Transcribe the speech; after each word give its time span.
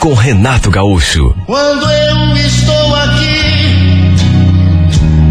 com 0.00 0.14
Renato 0.14 0.70
Gaúcho. 0.70 1.34
Quando 1.46 1.90
eu 1.90 2.36
estou 2.36 2.94
aqui, 2.94 4.14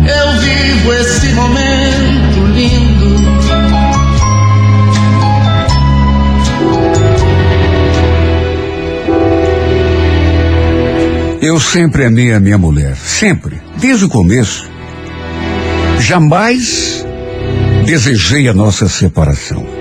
eu 0.07 0.39
vivo 0.41 0.93
esse 0.93 1.27
momento 1.33 2.45
lindo. 2.53 3.17
Eu 11.41 11.59
sempre 11.59 12.05
amei 12.05 12.33
a 12.33 12.39
minha 12.39 12.57
mulher, 12.57 12.95
sempre, 12.97 13.61
desde 13.77 14.05
o 14.05 14.09
começo. 14.09 14.69
Jamais 15.99 17.05
desejei 17.85 18.49
a 18.49 18.53
nossa 18.53 18.89
separação. 18.89 19.76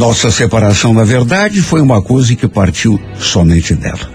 Nossa 0.00 0.30
separação, 0.30 0.94
na 0.94 1.04
verdade, 1.04 1.60
foi 1.60 1.82
uma 1.82 2.00
coisa 2.00 2.34
que 2.34 2.48
partiu 2.48 2.98
somente 3.18 3.74
dela. 3.74 4.10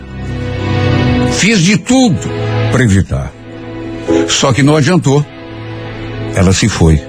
Fiz 1.34 1.60
de 1.60 1.78
tudo 1.78 2.28
para 2.72 2.84
evitar. 2.84 3.32
Só 4.28 4.52
que 4.52 4.64
não 4.64 4.76
adiantou. 4.76 5.24
Ela 6.34 6.54
se 6.54 6.68
foi. 6.68 7.00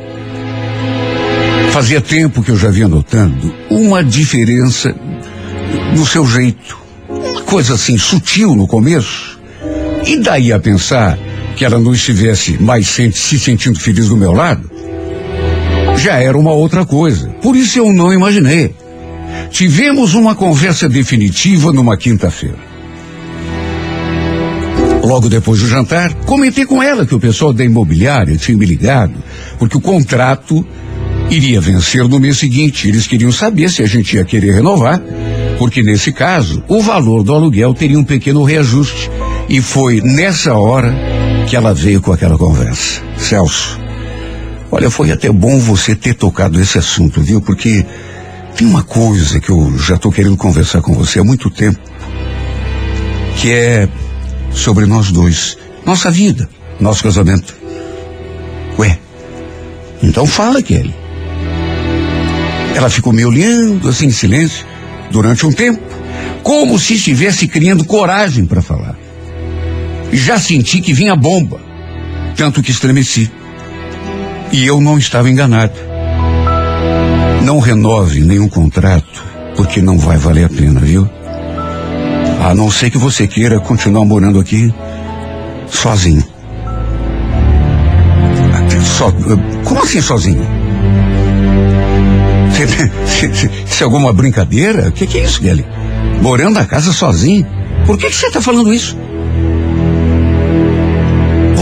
Fazia 1.73 2.03
tempo 2.03 2.43
que 2.43 2.51
eu 2.51 2.59
já 2.59 2.71
vinha 2.71 2.87
notando 2.87 3.55
uma 3.71 4.05
diferença 4.05 4.95
no 5.97 6.05
seu 6.05 6.27
jeito. 6.27 6.77
Uma 7.09 7.41
coisa 7.45 7.77
assim 7.77 7.97
sutil 7.97 8.55
no 8.55 8.67
começo. 8.67 9.41
E 10.07 10.19
daí 10.19 10.53
a 10.53 10.61
pensar 10.61 11.19
que 11.57 11.65
ela 11.65 11.79
não 11.79 11.95
estivesse 11.95 12.63
mais 12.63 12.87
se 12.89 13.39
sentindo 13.39 13.81
feliz 13.81 14.11
do 14.11 14.19
meu 14.19 14.33
lado, 14.33 14.71
já 15.97 16.19
era 16.19 16.37
uma 16.37 16.53
outra 16.53 16.85
coisa. 16.85 17.29
Por 17.43 17.57
isso 17.57 17.79
eu 17.79 17.93
não 17.93 18.13
imaginei. 18.13 18.75
Tivemos 19.51 20.15
uma 20.15 20.35
conversa 20.35 20.89
definitiva 20.89 21.73
numa 21.73 21.97
quinta-feira. 21.97 22.59
Logo 25.03 25.29
depois 25.29 25.61
do 25.61 25.69
jantar, 25.69 26.13
comentei 26.25 26.67
com 26.67 26.83
ela 26.83 27.07
que 27.07 27.15
o 27.15 27.21
pessoal 27.21 27.53
da 27.53 27.65
imobiliária 27.65 28.37
tinha 28.37 28.59
me 28.59 28.67
ligado, 28.67 29.15
porque 29.59 29.77
o 29.77 29.81
contrato 29.81 30.67
iria 31.31 31.61
vencer 31.61 32.07
no 32.09 32.19
mês 32.19 32.39
seguinte. 32.39 32.89
Eles 32.89 33.07
queriam 33.07 33.31
saber 33.31 33.71
se 33.71 33.83
a 33.83 33.87
gente 33.87 34.17
ia 34.17 34.25
querer 34.25 34.55
renovar, 34.55 35.01
porque 35.59 35.83
nesse 35.83 36.13
caso, 36.13 36.63
o 36.69 36.83
valor 36.83 37.23
do 37.23 37.33
aluguel 37.33 37.73
teria 37.73 37.99
um 37.99 38.05
pequeno 38.05 38.43
reajuste. 38.43 39.11
E 39.49 39.61
foi 39.61 40.01
nessa 40.01 40.55
hora 40.55 40.93
que 41.49 41.55
ela 41.55 41.73
veio 41.73 42.01
com 42.01 42.13
aquela 42.13 42.37
conversa. 42.37 43.01
Celso, 43.17 43.79
olha, 44.77 44.91
foi 44.91 45.11
até 45.11 45.33
bom 45.33 45.59
você 45.59 45.95
ter 45.95 46.15
tocado 46.15 46.61
esse 46.61 46.77
assunto, 46.77 47.23
viu? 47.23 47.41
Porque 47.41 47.85
tem 48.55 48.67
uma 48.67 48.83
coisa 48.83 49.41
que 49.41 49.49
eu 49.49 49.79
já 49.79 49.95
estou 49.95 50.13
querendo 50.13 50.37
conversar 50.37 50.83
com 50.83 50.93
você 50.93 51.19
há 51.19 51.25
muito 51.25 51.49
tempo, 51.49 51.79
que 53.39 53.51
é 53.51 53.89
sobre 54.53 54.85
nós 54.85 55.11
dois, 55.11 55.57
nossa 55.85 56.11
vida, 56.11 56.47
nosso 56.79 57.03
casamento. 57.03 57.57
Ué, 58.79 58.99
então 60.03 60.27
fala, 60.27 60.63
Kelly. 60.63 60.95
Ela 62.75 62.91
ficou 62.91 63.15
me 63.15 63.25
olhando 63.25 63.89
assim 63.89 64.07
em 64.07 64.11
silêncio 64.11 64.67
durante 65.11 65.47
um 65.47 65.53
tempo, 65.53 65.81
como 66.43 66.79
se 66.79 66.95
estivesse 66.97 67.49
criando 67.49 67.83
coragem 67.83 68.45
para 68.45 68.61
falar. 68.61 68.95
Já 70.13 70.39
senti 70.39 70.83
que 70.83 70.93
vinha 70.93 71.17
bomba, 71.17 71.63
tanto 72.37 72.63
que 72.63 72.71
estremeci. 72.71 73.31
E 74.53 74.67
eu 74.67 74.81
não 74.81 74.99
estava 74.99 75.29
enganado. 75.29 75.75
Não 77.43 77.59
renove 77.59 78.21
nenhum 78.21 78.49
contrato, 78.49 79.25
porque 79.57 79.81
não 79.81 79.99
vai 79.99 80.17
valer 80.17 80.47
a 80.47 80.49
pena, 80.49 80.81
viu? 80.81 81.09
A 82.43 82.55
não 82.55 82.71
ser 82.71 82.91
que 82.91 82.99
você 82.99 83.27
queira 83.27 83.61
continuar 83.61 84.05
morando 84.05 84.39
aqui 84.39 84.73
sozinho. 85.69 86.25
So, 88.97 89.13
como 89.65 89.83
assim 89.83 90.01
sozinho? 90.01 90.47
Isso 93.67 93.83
é 93.83 93.85
alguma 93.85 94.13
brincadeira? 94.13 94.89
O 94.89 94.93
que, 94.93 95.07
que, 95.07 95.19
é 95.19 95.25
isso, 95.25 95.41
Kelly? 95.41 95.67
Morando 96.23 96.55
na 96.55 96.65
casa 96.65 96.93
sozinho? 96.93 97.47
Por 97.85 97.99
que, 97.99 98.09
que 98.09 98.17
você 98.17 98.27
está 98.27 98.41
falando 98.41 98.73
isso? 98.73 98.97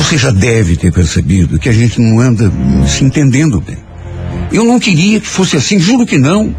Você 0.04 0.18
já 0.18 0.30
deve 0.30 0.76
ter 0.76 0.92
percebido 0.92 1.58
que 1.58 1.66
a 1.66 1.72
gente 1.72 1.98
não 1.98 2.20
anda 2.20 2.52
se 2.86 3.02
entendendo 3.02 3.58
bem. 3.58 3.78
Eu 4.52 4.62
não 4.62 4.78
queria 4.78 5.18
que 5.18 5.26
fosse 5.26 5.56
assim, 5.56 5.78
juro 5.78 6.04
que 6.04 6.18
não. 6.18 6.54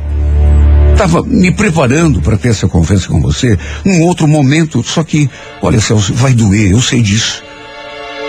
Estava 0.92 1.22
me 1.22 1.52
preparando 1.52 2.20
para 2.22 2.38
ter 2.38 2.50
essa 2.50 2.68
conversa 2.68 3.08
com 3.08 3.22
você 3.22 3.56
num 3.86 4.02
outro 4.02 4.28
momento, 4.28 4.82
só 4.84 5.04
que, 5.04 5.30
olha, 5.62 5.80
Celso, 5.80 6.12
vai 6.16 6.34
doer, 6.34 6.72
eu 6.72 6.82
sei 6.82 7.04
disso. 7.04 7.44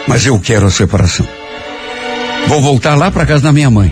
Mas 0.07 0.27
eu 0.27 0.39
quero 0.39 0.67
a 0.67 0.71
separação. 0.71 1.27
Vou 2.47 2.61
voltar 2.61 2.95
lá 2.95 3.11
para 3.11 3.25
casa 3.25 3.45
da 3.45 3.55
minha 3.55 3.71
mãe. 3.71 3.91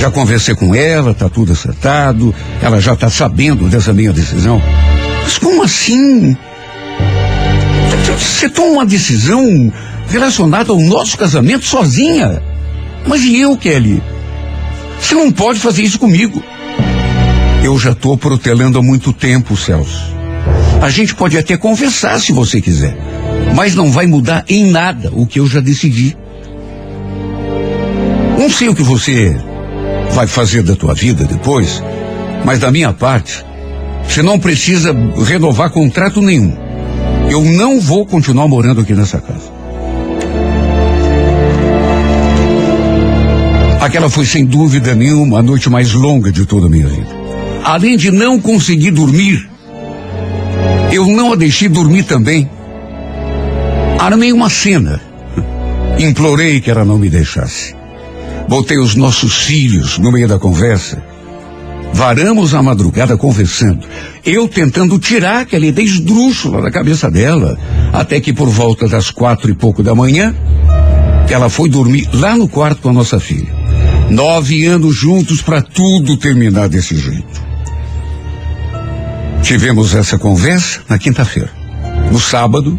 Já 0.00 0.10
conversei 0.10 0.54
com 0.54 0.74
ela, 0.74 1.12
tá 1.12 1.28
tudo 1.28 1.52
acertado, 1.52 2.34
ela 2.62 2.80
já 2.80 2.94
está 2.94 3.10
sabendo 3.10 3.68
dessa 3.68 3.92
minha 3.92 4.12
decisão. 4.12 4.60
Mas 5.22 5.36
como 5.36 5.62
assim? 5.62 6.34
Você 8.16 8.48
toma 8.48 8.68
uma 8.68 8.86
decisão 8.86 9.72
relacionada 10.08 10.72
ao 10.72 10.80
nosso 10.80 11.16
casamento 11.16 11.64
sozinha? 11.64 12.42
Mas 13.06 13.22
e 13.22 13.40
eu, 13.40 13.56
Kelly? 13.56 14.02
Você 15.00 15.14
não 15.14 15.30
pode 15.30 15.60
fazer 15.60 15.82
isso 15.82 15.98
comigo. 15.98 16.42
Eu 17.62 17.78
já 17.78 17.92
estou 17.92 18.16
protelando 18.16 18.78
há 18.78 18.82
muito 18.82 19.12
tempo, 19.12 19.56
Celso. 19.56 20.14
A 20.80 20.88
gente 20.90 21.14
pode 21.14 21.36
até 21.36 21.56
conversar 21.56 22.20
se 22.20 22.32
você 22.32 22.60
quiser, 22.60 22.96
mas 23.54 23.74
não 23.74 23.90
vai 23.90 24.06
mudar 24.06 24.44
em 24.48 24.70
nada 24.70 25.10
o 25.12 25.26
que 25.26 25.40
eu 25.40 25.46
já 25.46 25.60
decidi. 25.60 26.16
Não 28.38 28.50
sei 28.50 28.68
o 28.68 28.74
que 28.74 28.82
você 28.82 29.36
vai 30.12 30.26
fazer 30.26 30.62
da 30.62 30.76
tua 30.76 30.94
vida 30.94 31.24
depois, 31.24 31.82
mas 32.44 32.58
da 32.58 32.70
minha 32.70 32.92
parte, 32.92 33.44
você 34.08 34.22
não 34.22 34.38
precisa 34.38 34.94
renovar 35.24 35.70
contrato 35.70 36.20
nenhum. 36.20 36.65
Eu 37.30 37.42
não 37.44 37.80
vou 37.80 38.06
continuar 38.06 38.48
morando 38.48 38.80
aqui 38.80 38.94
nessa 38.94 39.20
casa. 39.20 39.56
Aquela 43.80 44.10
foi 44.10 44.24
sem 44.24 44.44
dúvida 44.44 44.94
nenhuma 44.94 45.38
a 45.38 45.42
noite 45.42 45.70
mais 45.70 45.92
longa 45.92 46.32
de 46.32 46.44
toda 46.44 46.66
a 46.66 46.68
minha 46.68 46.86
vida. 46.86 47.08
Além 47.62 47.96
de 47.96 48.10
não 48.10 48.40
conseguir 48.40 48.90
dormir, 48.90 49.48
eu 50.92 51.06
não 51.06 51.32
a 51.32 51.36
deixei 51.36 51.68
dormir 51.68 52.04
também. 52.04 52.48
Armei 53.98 54.32
uma 54.32 54.48
cena. 54.48 55.00
Implorei 55.98 56.60
que 56.60 56.70
ela 56.70 56.84
não 56.84 56.98
me 56.98 57.08
deixasse. 57.08 57.74
Botei 58.48 58.78
os 58.78 58.94
nossos 58.94 59.36
filhos 59.42 59.98
no 59.98 60.12
meio 60.12 60.28
da 60.28 60.38
conversa. 60.38 61.02
Varamos 61.96 62.52
a 62.52 62.62
madrugada 62.62 63.16
conversando. 63.16 63.80
Eu 64.22 64.46
tentando 64.46 64.98
tirar 64.98 65.40
aquela 65.40 65.64
ideia 65.64 65.86
esdrúxula 65.86 66.60
da 66.60 66.70
cabeça 66.70 67.10
dela. 67.10 67.58
Até 67.90 68.20
que 68.20 68.34
por 68.34 68.50
volta 68.50 68.86
das 68.86 69.10
quatro 69.10 69.50
e 69.50 69.54
pouco 69.54 69.82
da 69.82 69.94
manhã, 69.94 70.34
ela 71.30 71.48
foi 71.48 71.70
dormir 71.70 72.06
lá 72.12 72.36
no 72.36 72.46
quarto 72.46 72.82
com 72.82 72.90
a 72.90 72.92
nossa 72.92 73.18
filha. 73.18 73.50
Nove 74.10 74.66
anos 74.66 74.94
juntos 74.94 75.40
para 75.40 75.62
tudo 75.62 76.18
terminar 76.18 76.68
desse 76.68 76.98
jeito. 76.98 77.42
Tivemos 79.42 79.94
essa 79.94 80.18
conversa 80.18 80.82
na 80.86 80.98
quinta-feira. 80.98 81.50
No 82.12 82.20
sábado, 82.20 82.78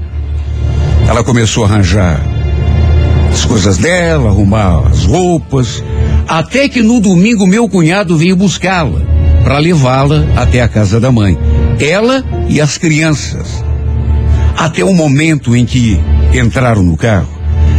ela 1.10 1.24
começou 1.24 1.66
a 1.66 1.68
arranjar 1.68 2.22
as 3.34 3.46
coisas 3.46 3.80
dela, 3.80 4.30
arrumar 4.30 4.90
as 4.90 5.06
roupas, 5.06 5.84
até 6.28 6.70
que 6.70 6.84
no 6.84 7.00
domingo 7.00 7.48
meu 7.48 7.68
cunhado 7.68 8.16
veio 8.16 8.36
buscá-la 8.36 9.07
para 9.48 9.60
levá-la 9.60 10.28
até 10.36 10.60
a 10.60 10.68
casa 10.68 11.00
da 11.00 11.10
mãe. 11.10 11.38
Ela 11.80 12.22
e 12.50 12.60
as 12.60 12.78
crianças. 12.78 13.64
Até 14.58 14.84
o 14.84 14.94
momento 14.94 15.56
em 15.56 15.66
que 15.66 15.98
entraram 16.34 16.84
no 16.84 16.98
carro, 16.98 17.30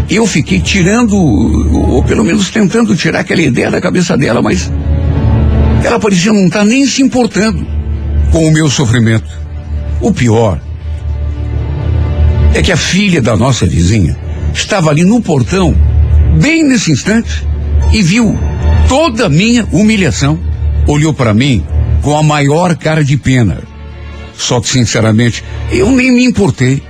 eu 0.09 0.27
fiquei 0.27 0.63
tirando, 0.63 1.15
ou 1.15 2.03
pelo 2.03 2.25
menos 2.25 2.49
tentando 2.49 2.97
tirar 2.97 3.21
aquela 3.21 3.43
ideia 3.43 3.71
da 3.71 3.83
cabeça 3.83 4.17
dela, 4.17 4.41
mas 4.41 4.73
ela 5.85 6.01
parecia 6.01 6.33
não 6.33 6.47
estar 6.47 6.65
nem 6.65 6.87
se 6.87 7.03
importando 7.03 7.67
com 8.33 8.47
o 8.47 8.51
meu 8.51 8.71
sofrimento. 8.71 9.29
O 10.01 10.11
pior 10.11 10.59
é 12.55 12.63
que 12.63 12.73
a 12.73 12.79
filha 12.79 13.21
da 13.21 13.37
nossa 13.37 13.67
vizinha 13.67 14.17
estava 14.55 14.89
ali 14.89 15.05
no 15.05 15.21
portão, 15.21 15.77
bem 16.41 16.65
nesse 16.65 16.91
instante, 16.91 17.47
e 17.93 18.01
viu 18.01 18.39
toda 18.89 19.27
a 19.27 19.29
minha 19.29 19.69
humilhação. 19.71 20.49
Olhou 20.89 21.13
para 21.13 21.35
mim 21.35 21.63
com 22.01 22.17
a 22.17 22.23
maior 22.23 22.75
cara 22.75 23.05
de 23.05 23.19
pena. 23.19 23.63
Só 24.35 24.59
que, 24.59 24.69
sinceramente, 24.69 25.45
eu 25.71 25.91
nem 25.93 26.11
me 26.11 26.25
importei. 26.25 26.83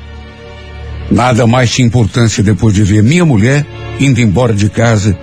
Nada 1.10 1.48
mais 1.48 1.72
tinha 1.72 1.86
importância 1.86 2.40
depois 2.40 2.72
de 2.72 2.84
ver 2.84 3.02
minha 3.02 3.24
mulher 3.24 3.66
indo 3.98 4.20
embora 4.20 4.54
de 4.54 4.70
casa 4.70 5.18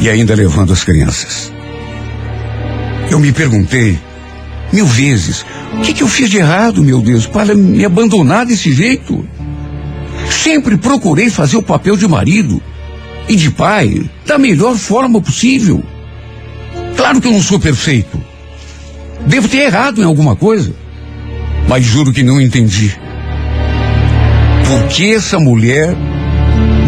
e 0.00 0.10
ainda 0.10 0.34
levando 0.34 0.72
as 0.72 0.82
crianças. 0.82 1.52
Eu 3.08 3.20
me 3.20 3.30
perguntei 3.30 3.96
mil 4.72 4.86
vezes: 4.86 5.46
o 5.74 5.80
que, 5.82 5.92
que 5.92 6.02
eu 6.02 6.08
fiz 6.08 6.28
de 6.28 6.38
errado, 6.38 6.82
meu 6.82 7.00
Deus, 7.00 7.26
para 7.28 7.54
me 7.54 7.84
abandonar 7.84 8.44
desse 8.44 8.72
jeito? 8.72 9.24
Sempre 10.28 10.76
procurei 10.76 11.30
fazer 11.30 11.56
o 11.56 11.62
papel 11.62 11.96
de 11.96 12.08
marido 12.08 12.60
e 13.28 13.36
de 13.36 13.52
pai 13.52 14.10
da 14.26 14.36
melhor 14.36 14.74
forma 14.74 15.20
possível. 15.20 15.80
Claro 17.14 17.22
que 17.22 17.28
eu 17.28 17.32
não 17.32 17.42
sou 17.42 17.60
perfeito. 17.60 18.20
Devo 19.24 19.48
ter 19.48 19.58
errado 19.58 20.02
em 20.02 20.04
alguma 20.04 20.34
coisa. 20.34 20.74
Mas 21.68 21.84
juro 21.84 22.12
que 22.12 22.24
não 22.24 22.40
entendi. 22.40 22.92
Por 24.66 24.88
que 24.88 25.14
essa 25.14 25.38
mulher 25.38 25.94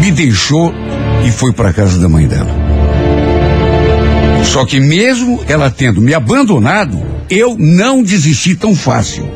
me 0.01 0.11
deixou 0.11 0.73
e 1.25 1.31
foi 1.31 1.53
para 1.53 1.71
casa 1.71 1.97
da 1.97 2.09
mãe 2.09 2.27
dela? 2.27 2.53
Só 4.43 4.65
que 4.65 4.81
mesmo 4.81 5.45
ela 5.47 5.71
tendo 5.71 6.01
me 6.01 6.13
abandonado, 6.13 7.01
eu 7.29 7.55
não 7.57 8.03
desisti 8.03 8.53
tão 8.53 8.75
fácil. 8.75 9.29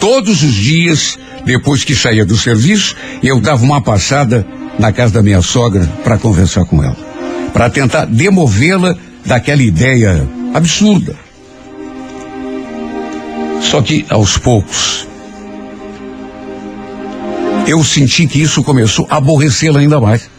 Todos 0.00 0.42
os 0.42 0.52
dias, 0.52 1.16
depois 1.44 1.84
que 1.84 1.94
saía 1.94 2.26
do 2.26 2.36
serviço, 2.36 2.96
eu 3.22 3.40
dava 3.40 3.62
uma 3.62 3.80
passada 3.80 4.44
na 4.80 4.90
casa 4.90 5.14
da 5.14 5.22
minha 5.22 5.42
sogra 5.42 5.88
para 6.02 6.18
conversar 6.18 6.64
com 6.64 6.82
ela, 6.82 6.96
para 7.52 7.70
tentar 7.70 8.04
demovê-la 8.06 8.96
daquela 9.24 9.62
ideia 9.62 10.26
absurda. 10.54 11.16
Só 13.60 13.82
que 13.82 14.04
aos 14.08 14.38
poucos 14.38 15.06
eu 17.66 17.84
senti 17.84 18.26
que 18.26 18.40
isso 18.40 18.62
começou 18.62 19.06
a 19.10 19.16
aborrecê-la 19.16 19.80
ainda 19.80 20.00
mais. 20.00 20.30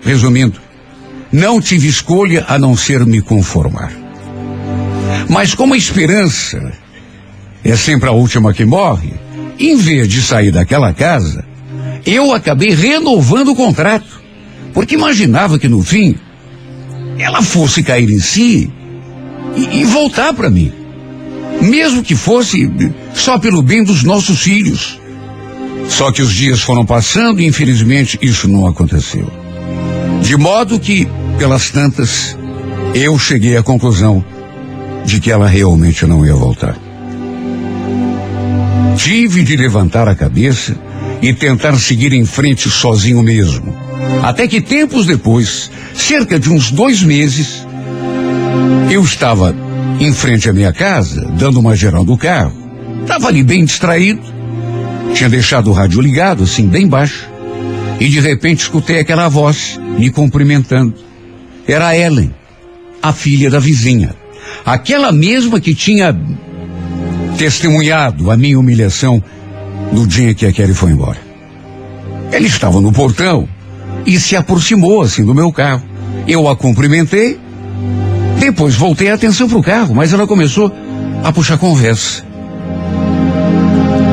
Resumindo, 0.00 0.58
não 1.30 1.60
tive 1.60 1.88
escolha 1.88 2.44
a 2.48 2.58
não 2.58 2.74
ser 2.74 3.04
me 3.04 3.20
conformar. 3.20 3.92
Mas 5.28 5.54
como 5.54 5.74
a 5.74 5.76
esperança 5.76 6.72
é 7.62 7.76
sempre 7.76 8.08
a 8.08 8.12
última 8.12 8.54
que 8.54 8.64
morre, 8.64 9.12
em 9.58 9.76
vez 9.76 10.08
de 10.08 10.22
sair 10.22 10.50
daquela 10.50 10.94
casa, 10.94 11.44
eu 12.06 12.32
acabei 12.32 12.70
renovando 12.70 13.48
o 13.48 13.56
contrato. 13.56 14.22
Porque 14.72 14.94
imaginava 14.94 15.58
que 15.58 15.68
no 15.68 15.82
fim 15.82 16.16
ela 17.18 17.42
fosse 17.42 17.82
cair 17.82 18.08
em 18.10 18.20
si 18.20 18.70
e, 19.56 19.80
e 19.80 19.84
voltar 19.84 20.32
para 20.32 20.50
mim. 20.50 20.72
Mesmo 21.60 22.02
que 22.02 22.14
fosse 22.14 22.70
só 23.14 23.38
pelo 23.38 23.62
bem 23.62 23.82
dos 23.82 24.02
nossos 24.04 24.40
filhos. 24.40 25.00
Só 25.88 26.12
que 26.12 26.22
os 26.22 26.32
dias 26.32 26.60
foram 26.60 26.86
passando 26.86 27.40
e 27.40 27.46
infelizmente 27.46 28.18
isso 28.22 28.46
não 28.46 28.66
aconteceu. 28.66 29.28
De 30.22 30.36
modo 30.36 30.78
que, 30.78 31.08
pelas 31.38 31.70
tantas, 31.70 32.36
eu 32.94 33.18
cheguei 33.18 33.56
à 33.56 33.62
conclusão 33.62 34.24
de 35.04 35.20
que 35.20 35.30
ela 35.30 35.48
realmente 35.48 36.06
não 36.06 36.24
ia 36.24 36.34
voltar. 36.34 36.76
Tive 38.96 39.42
de 39.42 39.56
levantar 39.56 40.08
a 40.08 40.14
cabeça 40.14 40.76
e 41.22 41.32
tentar 41.32 41.76
seguir 41.78 42.12
em 42.12 42.24
frente 42.24 42.68
sozinho 42.68 43.22
mesmo. 43.22 43.87
Até 44.22 44.46
que 44.46 44.60
tempos 44.60 45.06
depois, 45.06 45.70
cerca 45.94 46.38
de 46.38 46.50
uns 46.50 46.70
dois 46.70 47.02
meses, 47.02 47.66
eu 48.90 49.02
estava 49.02 49.54
em 50.00 50.12
frente 50.12 50.48
à 50.48 50.52
minha 50.52 50.72
casa, 50.72 51.26
dando 51.38 51.58
uma 51.60 51.74
geral 51.74 52.04
do 52.04 52.16
carro. 52.16 52.52
Estava 53.02 53.28
ali 53.28 53.42
bem 53.42 53.64
distraído. 53.64 54.20
Tinha 55.14 55.28
deixado 55.28 55.70
o 55.70 55.72
rádio 55.72 56.00
ligado, 56.00 56.44
assim, 56.44 56.66
bem 56.66 56.86
baixo. 56.86 57.28
E 57.98 58.08
de 58.08 58.20
repente 58.20 58.60
escutei 58.60 59.00
aquela 59.00 59.28
voz 59.28 59.80
me 59.98 60.10
cumprimentando. 60.10 60.94
Era 61.66 61.96
Ellen, 61.96 62.32
a 63.02 63.12
filha 63.12 63.50
da 63.50 63.58
vizinha. 63.58 64.14
Aquela 64.64 65.10
mesma 65.10 65.60
que 65.60 65.74
tinha 65.74 66.16
testemunhado 67.36 68.30
a 68.30 68.36
minha 68.36 68.58
humilhação 68.58 69.22
no 69.92 70.06
dia 70.06 70.34
que 70.34 70.46
a 70.46 70.52
Kelly 70.52 70.74
foi 70.74 70.92
embora. 70.92 71.18
Ela 72.30 72.46
estava 72.46 72.80
no 72.80 72.92
portão 72.92 73.48
e 74.08 74.18
se 74.18 74.34
aproximou 74.34 75.02
assim 75.02 75.22
do 75.22 75.34
meu 75.34 75.52
carro. 75.52 75.82
Eu 76.26 76.48
a 76.48 76.56
cumprimentei, 76.56 77.38
depois 78.40 78.74
voltei 78.74 79.10
a 79.10 79.14
atenção 79.14 79.46
para 79.46 79.58
o 79.58 79.62
carro, 79.62 79.94
mas 79.94 80.14
ela 80.14 80.26
começou 80.26 80.72
a 81.22 81.30
puxar 81.30 81.58
conversa. 81.58 82.24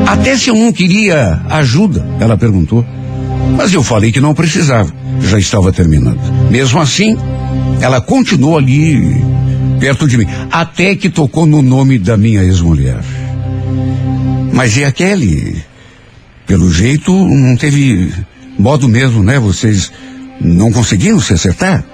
Até 0.06 0.36
se 0.36 0.50
eu 0.50 0.54
não 0.54 0.70
queria 0.70 1.40
ajuda, 1.48 2.06
ela 2.20 2.36
perguntou. 2.36 2.84
Mas 3.56 3.72
eu 3.72 3.82
falei 3.82 4.12
que 4.12 4.20
não 4.20 4.34
precisava, 4.34 4.92
já 5.20 5.38
estava 5.38 5.72
terminando. 5.72 6.20
Mesmo 6.50 6.78
assim, 6.78 7.16
ela 7.80 7.98
continuou 7.98 8.58
ali 8.58 9.24
perto 9.80 10.06
de 10.06 10.18
mim, 10.18 10.26
até 10.50 10.94
que 10.94 11.08
tocou 11.08 11.46
no 11.46 11.62
nome 11.62 11.98
da 11.98 12.18
minha 12.18 12.42
ex-mulher. 12.42 13.00
Mas 14.52 14.76
e 14.76 14.84
a 14.84 14.92
Kelly? 14.92 15.64
Pelo 16.46 16.70
jeito, 16.70 17.12
não 17.12 17.56
teve 17.56 18.12
modo 18.58 18.88
mesmo, 18.88 19.22
né? 19.22 19.38
Vocês 19.38 19.92
não 20.40 20.72
conseguiram 20.72 21.20
se 21.20 21.32
acertar? 21.32 21.84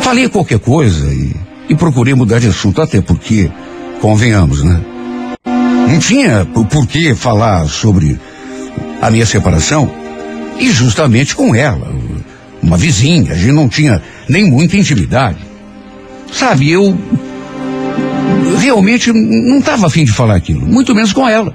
Falei 0.00 0.28
qualquer 0.28 0.58
coisa 0.58 1.06
e, 1.12 1.34
e 1.68 1.74
procurei 1.74 2.14
mudar 2.14 2.38
de 2.38 2.48
assunto, 2.48 2.80
até 2.80 3.00
porque, 3.00 3.50
convenhamos, 4.00 4.62
né? 4.62 4.80
Não 5.88 5.98
tinha 5.98 6.44
por 6.44 6.86
que 6.86 7.14
falar 7.14 7.66
sobre 7.68 8.18
a 9.00 9.10
minha 9.10 9.26
separação 9.26 9.90
e 10.58 10.70
justamente 10.70 11.34
com 11.34 11.54
ela, 11.54 11.90
uma 12.62 12.76
vizinha, 12.76 13.32
a 13.32 13.34
gente 13.34 13.52
não 13.52 13.68
tinha 13.68 14.02
nem 14.28 14.48
muita 14.48 14.76
intimidade. 14.76 15.38
Sabe, 16.32 16.70
eu 16.70 16.96
realmente 18.58 19.12
não 19.12 19.58
estava 19.58 19.86
afim 19.86 20.04
de 20.04 20.12
falar 20.12 20.36
aquilo, 20.36 20.66
muito 20.66 20.94
menos 20.94 21.12
com 21.12 21.28
ela. 21.28 21.54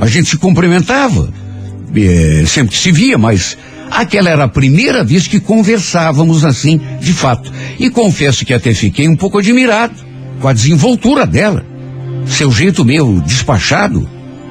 A 0.00 0.06
gente 0.06 0.30
se 0.30 0.38
cumprimentava, 0.38 1.30
é, 1.96 2.44
sempre 2.46 2.76
se 2.76 2.92
via, 2.92 3.18
mas 3.18 3.56
aquela 3.90 4.30
era 4.30 4.44
a 4.44 4.48
primeira 4.48 5.02
vez 5.02 5.26
que 5.26 5.40
conversávamos 5.40 6.44
assim, 6.44 6.80
de 7.00 7.12
fato. 7.12 7.52
E 7.78 7.90
confesso 7.90 8.44
que 8.44 8.54
até 8.54 8.72
fiquei 8.74 9.08
um 9.08 9.16
pouco 9.16 9.38
admirado 9.38 9.94
com 10.40 10.48
a 10.48 10.52
desenvoltura 10.52 11.26
dela. 11.26 11.64
Seu 12.26 12.50
jeito 12.50 12.84
meio 12.84 13.20
despachado. 13.20 14.08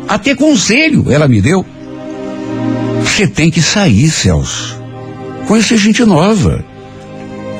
Até 0.07 0.35
conselho 0.35 1.11
ela 1.11 1.27
me 1.27 1.41
deu. 1.41 1.65
Você 3.03 3.27
tem 3.27 3.49
que 3.49 3.61
sair, 3.61 4.09
Celso. 4.09 4.79
Conhecer 5.47 5.77
gente 5.77 6.03
nova. 6.03 6.63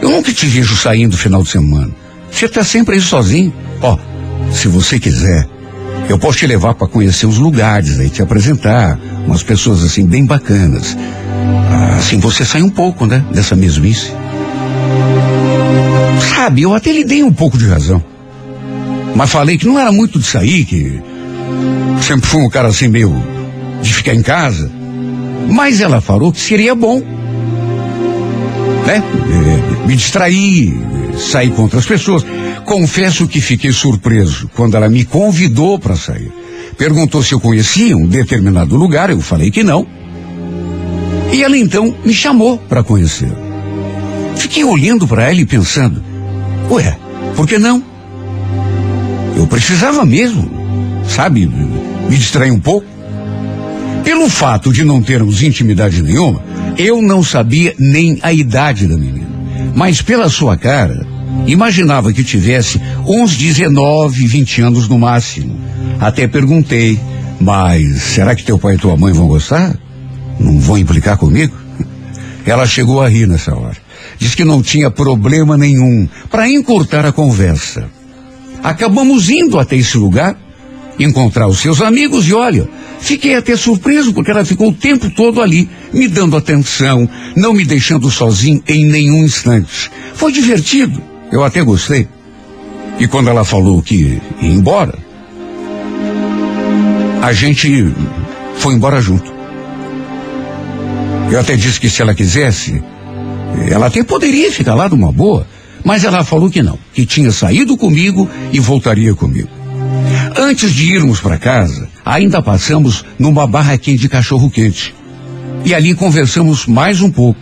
Eu 0.01 0.09
nunca 0.09 0.31
te 0.31 0.45
vejo 0.45 0.75
saindo 0.75 1.11
no 1.11 1.17
final 1.17 1.43
de 1.43 1.49
semana. 1.49 1.91
Você 2.31 2.45
está 2.45 2.63
sempre 2.63 2.95
aí 2.95 3.01
sozinho. 3.01 3.53
Ó, 3.81 3.97
se 4.51 4.67
você 4.67 4.99
quiser, 4.99 5.47
eu 6.09 6.17
posso 6.17 6.39
te 6.39 6.47
levar 6.47 6.73
para 6.73 6.87
conhecer 6.87 7.27
os 7.27 7.37
lugares 7.37 7.99
aí, 7.99 8.09
te 8.09 8.21
apresentar 8.21 8.99
umas 9.27 9.43
pessoas 9.43 9.83
assim 9.83 10.05
bem 10.05 10.25
bacanas. 10.25 10.97
Assim 11.97 12.17
você 12.19 12.43
sai 12.43 12.63
um 12.63 12.69
pouco, 12.69 13.05
né, 13.05 13.23
dessa 13.31 13.55
mesmice. 13.55 14.11
Sabe, 16.35 16.63
eu 16.63 16.73
até 16.73 16.91
lhe 16.91 17.03
dei 17.03 17.23
um 17.23 17.31
pouco 17.31 17.57
de 17.57 17.67
razão. 17.67 18.03
Mas 19.15 19.29
falei 19.29 19.57
que 19.57 19.67
não 19.67 19.77
era 19.77 19.91
muito 19.91 20.17
de 20.17 20.25
sair, 20.25 20.65
que 20.65 20.99
sempre 22.01 22.27
fui 22.27 22.41
um 22.41 22.49
cara 22.49 22.69
assim 22.69 22.87
meio 22.87 23.13
de 23.81 23.93
ficar 23.93 24.15
em 24.15 24.23
casa. 24.23 24.71
Mas 25.47 25.81
ela 25.81 26.01
falou 26.01 26.31
que 26.31 26.39
seria 26.39 26.73
bom. 26.73 27.01
Né? 28.85 29.03
É, 29.03 29.87
me 29.87 29.95
distrair, 29.95 30.73
sair 31.19 31.51
com 31.51 31.63
outras 31.63 31.85
pessoas. 31.85 32.25
Confesso 32.65 33.27
que 33.27 33.41
fiquei 33.41 33.71
surpreso 33.71 34.49
quando 34.55 34.75
ela 34.75 34.89
me 34.89 35.03
convidou 35.03 35.77
para 35.77 35.95
sair. 35.95 36.31
Perguntou 36.77 37.21
se 37.21 37.33
eu 37.33 37.39
conhecia 37.39 37.97
um 37.97 38.07
determinado 38.07 38.75
lugar, 38.75 39.09
eu 39.09 39.19
falei 39.19 39.51
que 39.51 39.63
não. 39.63 39.85
E 41.31 41.43
ela 41.43 41.57
então 41.57 41.95
me 42.05 42.13
chamou 42.13 42.57
para 42.57 42.83
conhecer. 42.83 43.31
Fiquei 44.35 44.63
olhando 44.63 45.07
para 45.07 45.23
ela 45.29 45.39
e 45.39 45.45
pensando: 45.45 46.01
ué, 46.69 46.97
por 47.35 47.47
que 47.47 47.57
não? 47.57 47.83
Eu 49.35 49.45
precisava 49.47 50.05
mesmo, 50.05 50.49
sabe, 51.07 51.45
me 51.45 52.17
distrair 52.17 52.51
um 52.51 52.59
pouco. 52.59 52.87
Pelo 54.03 54.29
fato 54.29 54.73
de 54.73 54.83
não 54.83 55.01
termos 55.01 55.43
intimidade 55.43 56.01
nenhuma, 56.01 56.41
eu 56.77 57.01
não 57.01 57.21
sabia 57.21 57.75
nem 57.77 58.17
a 58.21 58.33
idade 58.33 58.87
da 58.87 58.97
menina. 58.97 59.29
Mas 59.75 60.01
pela 60.01 60.29
sua 60.29 60.57
cara, 60.57 61.05
imaginava 61.47 62.13
que 62.13 62.23
tivesse 62.23 62.81
uns 63.05 63.35
19, 63.35 64.27
20 64.27 64.61
anos 64.61 64.87
no 64.87 64.99
máximo. 64.99 65.59
Até 65.99 66.27
perguntei 66.27 66.99
Mas 67.39 68.01
será 68.01 68.35
que 68.35 68.43
teu 68.43 68.59
pai 68.59 68.75
e 68.75 68.77
tua 68.77 68.97
mãe 68.97 69.13
vão 69.13 69.27
gostar? 69.27 69.77
Não 70.39 70.59
vão 70.59 70.77
implicar 70.77 71.17
comigo? 71.17 71.55
Ela 72.45 72.67
chegou 72.67 73.01
a 73.01 73.07
rir 73.07 73.27
nessa 73.27 73.55
hora. 73.55 73.77
Diz 74.17 74.35
que 74.35 74.43
não 74.43 74.61
tinha 74.61 74.91
problema 74.91 75.57
nenhum 75.57 76.07
para 76.29 76.49
encurtar 76.49 77.05
a 77.05 77.11
conversa. 77.11 77.89
Acabamos 78.61 79.29
indo 79.29 79.57
até 79.57 79.77
esse 79.77 79.97
lugar, 79.97 80.37
encontrar 80.99 81.47
os 81.47 81.59
seus 81.59 81.81
amigos 81.81 82.27
e 82.27 82.33
olha, 82.33 82.67
fiquei 82.99 83.35
até 83.35 83.55
surpreso 83.55 84.13
porque 84.13 84.31
ela 84.31 84.43
ficou 84.43 84.69
o 84.69 84.73
tempo 84.73 85.09
todo 85.09 85.41
ali, 85.41 85.69
me 85.93 86.09
dando 86.09 86.35
atenção, 86.35 87.07
não 87.37 87.53
me 87.53 87.63
deixando 87.63 88.11
sozinho 88.11 88.61
em 88.67 88.85
nenhum 88.85 89.23
instante. 89.23 89.89
Foi 90.13 90.33
divertido, 90.33 91.01
eu 91.31 91.43
até 91.43 91.61
gostei. 91.63 92.07
E 92.99 93.07
quando 93.07 93.29
ela 93.29 93.45
falou 93.45 93.81
que 93.81 94.19
ia 94.41 94.49
embora, 94.49 94.97
a 97.21 97.31
gente 97.31 97.93
foi 98.55 98.73
embora 98.73 98.99
junto. 99.01 99.31
Eu 101.31 101.39
até 101.39 101.55
disse 101.55 101.79
que 101.79 101.89
se 101.89 102.01
ela 102.01 102.15
quisesse, 102.15 102.83
ela 103.69 103.87
até 103.87 104.03
poderia 104.03 104.51
ficar 104.51 104.75
lá 104.75 104.89
numa 104.89 105.11
boa, 105.11 105.47
mas 105.83 106.03
ela 106.03 106.23
falou 106.23 106.49
que 106.49 106.61
não, 106.61 106.77
que 106.93 107.05
tinha 107.05 107.31
saído 107.31 107.77
comigo 107.77 108.27
e 108.51 108.59
voltaria 108.59 109.13
comigo. 109.13 109.49
Antes 110.35 110.73
de 110.73 110.91
irmos 110.91 111.19
para 111.19 111.37
casa, 111.37 111.87
ainda 112.03 112.41
passamos 112.41 113.05
numa 113.17 113.47
barraquinha 113.47 113.97
de 113.97 114.09
cachorro 114.09 114.49
quente. 114.49 114.93
E 115.63 115.73
ali 115.73 115.93
conversamos 115.93 116.65
mais 116.65 117.01
um 117.01 117.11
pouco. 117.11 117.39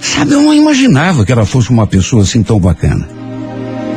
Sabe, 0.00 0.32
eu 0.32 0.42
não 0.42 0.54
imaginava 0.54 1.24
que 1.24 1.32
ela 1.32 1.46
fosse 1.46 1.70
uma 1.70 1.86
pessoa 1.86 2.22
assim 2.22 2.42
tão 2.42 2.58
bacana. 2.58 3.08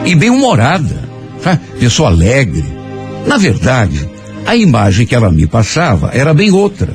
E 0.05 0.15
bem 0.15 0.29
humorada, 0.29 1.09
tá? 1.41 1.59
pessoa 1.79 2.09
alegre. 2.09 2.65
Na 3.25 3.37
verdade, 3.37 4.09
a 4.45 4.55
imagem 4.55 5.05
que 5.05 5.13
ela 5.13 5.31
me 5.31 5.45
passava 5.45 6.09
era 6.13 6.33
bem 6.33 6.51
outra. 6.51 6.93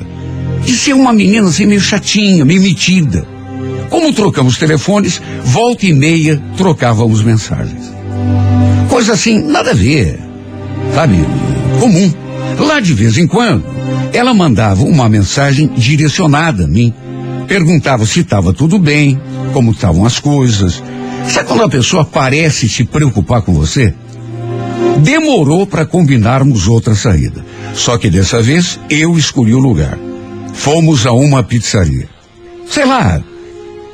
De 0.63 0.73
ser 0.73 0.93
uma 0.93 1.13
menina 1.13 1.47
assim 1.47 1.65
meio 1.65 1.81
chatinha, 1.81 2.43
meio 2.43 2.61
metida. 2.61 3.25
Como 3.89 4.11
trocamos 4.11 4.57
telefones, 4.57 5.21
volta 5.43 5.85
e 5.85 5.93
meia 5.93 6.41
trocávamos 6.57 7.21
mensagens. 7.21 7.93
Coisa 8.89 9.13
assim, 9.13 9.39
nada 9.39 9.71
a 9.71 9.73
ver. 9.73 10.19
Sabe? 10.93 11.15
Comum. 11.79 12.11
Lá 12.59 12.79
de 12.79 12.93
vez 12.93 13.17
em 13.17 13.27
quando, 13.27 13.63
ela 14.13 14.33
mandava 14.33 14.83
uma 14.83 15.07
mensagem 15.09 15.67
direcionada 15.67 16.63
a 16.65 16.67
mim. 16.67 16.93
Perguntava 17.47 18.05
se 18.05 18.21
estava 18.21 18.53
tudo 18.53 18.79
bem, 18.79 19.19
como 19.53 19.71
estavam 19.71 20.05
as 20.05 20.19
coisas. 20.19 20.81
Sabe 21.27 21.47
quando 21.47 21.63
a 21.63 21.69
pessoa 21.69 22.05
parece 22.05 22.67
se 22.67 22.83
preocupar 22.83 23.41
com 23.41 23.53
você? 23.53 23.93
Demorou 24.99 25.65
para 25.67 25.85
combinarmos 25.85 26.67
outra 26.67 26.95
saída. 26.95 27.45
Só 27.73 27.97
que 27.97 28.09
dessa 28.09 28.41
vez 28.41 28.79
eu 28.89 29.17
escolhi 29.17 29.53
o 29.53 29.59
lugar. 29.59 29.97
Fomos 30.53 31.05
a 31.05 31.11
uma 31.11 31.43
pizzaria. 31.43 32.07
Sei 32.69 32.85
lá, 32.85 33.21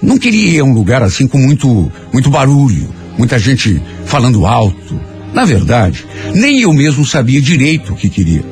não 0.01 0.17
queria 0.17 0.57
ir 0.57 0.59
a 0.59 0.63
um 0.63 0.73
lugar 0.73 1.03
assim 1.03 1.27
com 1.27 1.37
muito, 1.37 1.91
muito 2.13 2.29
barulho, 2.29 2.89
muita 3.17 3.37
gente 3.37 3.81
falando 4.05 4.45
alto. 4.45 4.99
Na 5.33 5.45
verdade, 5.45 6.05
nem 6.33 6.61
eu 6.61 6.73
mesmo 6.73 7.05
sabia 7.05 7.41
direito 7.41 7.93
o 7.93 7.95
que 7.95 8.09
queria. 8.09 8.43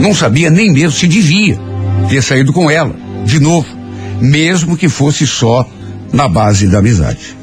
Não 0.00 0.14
sabia 0.14 0.50
nem 0.50 0.72
mesmo 0.72 0.92
se 0.92 1.06
devia 1.06 1.58
ter 2.08 2.22
saído 2.22 2.52
com 2.52 2.70
ela, 2.70 2.94
de 3.24 3.38
novo, 3.38 3.66
mesmo 4.20 4.76
que 4.76 4.88
fosse 4.88 5.26
só 5.26 5.68
na 6.12 6.28
base 6.28 6.66
da 6.66 6.78
amizade. 6.78 7.36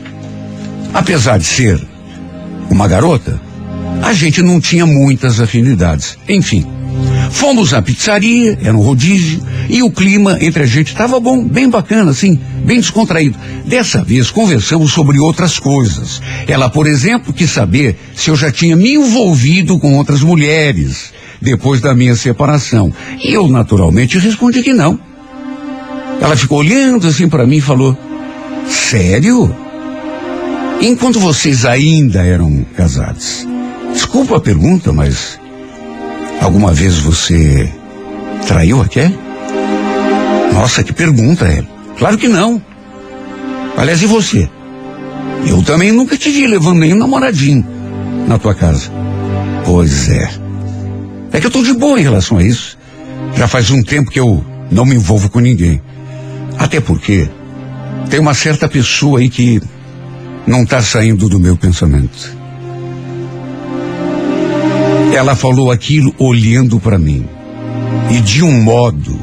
Apesar 0.93 1.37
de 1.37 1.45
ser 1.45 1.79
uma 2.69 2.87
garota, 2.87 3.39
a 4.01 4.13
gente 4.13 4.41
não 4.41 4.59
tinha 4.59 4.85
muitas 4.85 5.39
afinidades. 5.39 6.17
Enfim, 6.27 6.65
fomos 7.31 7.73
à 7.73 7.81
pizzaria, 7.81 8.57
era 8.61 8.75
um 8.75 8.81
rodízio, 8.81 9.41
e 9.69 9.81
o 9.83 9.91
clima 9.91 10.37
entre 10.41 10.63
a 10.63 10.65
gente 10.65 10.87
estava 10.87 11.19
bom, 11.19 11.43
bem 11.43 11.69
bacana, 11.69 12.11
assim, 12.11 12.39
bem 12.65 12.79
descontraído. 12.79 13.37
Dessa 13.65 14.03
vez 14.03 14.31
conversamos 14.31 14.91
sobre 14.91 15.19
outras 15.19 15.59
coisas. 15.59 16.21
Ela, 16.47 16.69
por 16.69 16.87
exemplo, 16.87 17.33
quis 17.33 17.49
saber 17.49 17.97
se 18.15 18.29
eu 18.29 18.35
já 18.35 18.51
tinha 18.51 18.75
me 18.75 18.93
envolvido 18.93 19.77
com 19.79 19.97
outras 19.97 20.21
mulheres 20.21 21.13
depois 21.41 21.81
da 21.81 21.93
minha 21.93 22.15
separação. 22.15 22.93
E 23.23 23.33
eu, 23.33 23.47
naturalmente, 23.47 24.17
respondi 24.17 24.61
que 24.63 24.73
não. 24.73 24.99
Ela 26.19 26.35
ficou 26.35 26.59
olhando 26.59 27.07
assim 27.07 27.27
para 27.29 27.45
mim 27.45 27.57
e 27.57 27.61
falou: 27.61 27.97
Sério? 28.67 29.55
Enquanto 30.81 31.19
vocês 31.19 31.65
ainda 31.65 32.23
eram 32.23 32.65
casados. 32.75 33.47
Desculpa 33.93 34.37
a 34.37 34.41
pergunta, 34.41 34.93
mas 34.93 35.39
alguma 36.41 36.71
vez 36.71 36.97
você 36.99 37.71
traiu 38.47 38.81
a? 38.81 38.87
Nossa, 40.53 40.83
que 40.83 40.93
pergunta, 40.93 41.45
é. 41.45 41.63
Claro 41.97 42.17
que 42.17 42.27
não. 42.27 42.61
Aliás, 43.75 44.01
e 44.01 44.05
você? 44.05 44.49
Eu 45.47 45.63
também 45.63 45.91
nunca 45.91 46.17
te 46.17 46.29
vi 46.29 46.47
levando 46.47 46.79
nenhum 46.79 46.97
namoradinho 46.97 47.65
na 48.27 48.37
tua 48.37 48.53
casa. 48.53 48.91
Pois 49.65 50.09
é. 50.09 50.29
É 51.31 51.39
que 51.39 51.47
eu 51.47 51.51
tô 51.51 51.61
de 51.61 51.73
boa 51.73 51.99
em 51.99 52.03
relação 52.03 52.37
a 52.37 52.43
isso. 52.43 52.77
Já 53.35 53.47
faz 53.47 53.69
um 53.69 53.81
tempo 53.83 54.09
que 54.09 54.19
eu 54.19 54.43
não 54.71 54.85
me 54.85 54.95
envolvo 54.95 55.29
com 55.29 55.39
ninguém. 55.39 55.81
Até 56.57 56.79
porque 56.79 57.29
tem 58.09 58.19
uma 58.19 58.33
certa 58.33 58.67
pessoa 58.67 59.19
aí 59.19 59.29
que 59.29 59.61
não 60.45 60.63
está 60.63 60.81
saindo 60.81 61.27
do 61.27 61.39
meu 61.39 61.57
pensamento. 61.57 62.35
Ela 65.13 65.35
falou 65.35 65.71
aquilo 65.71 66.13
olhando 66.17 66.79
para 66.79 66.97
mim. 66.97 67.25
E 68.09 68.21
de 68.21 68.43
um 68.43 68.61
modo 68.61 69.19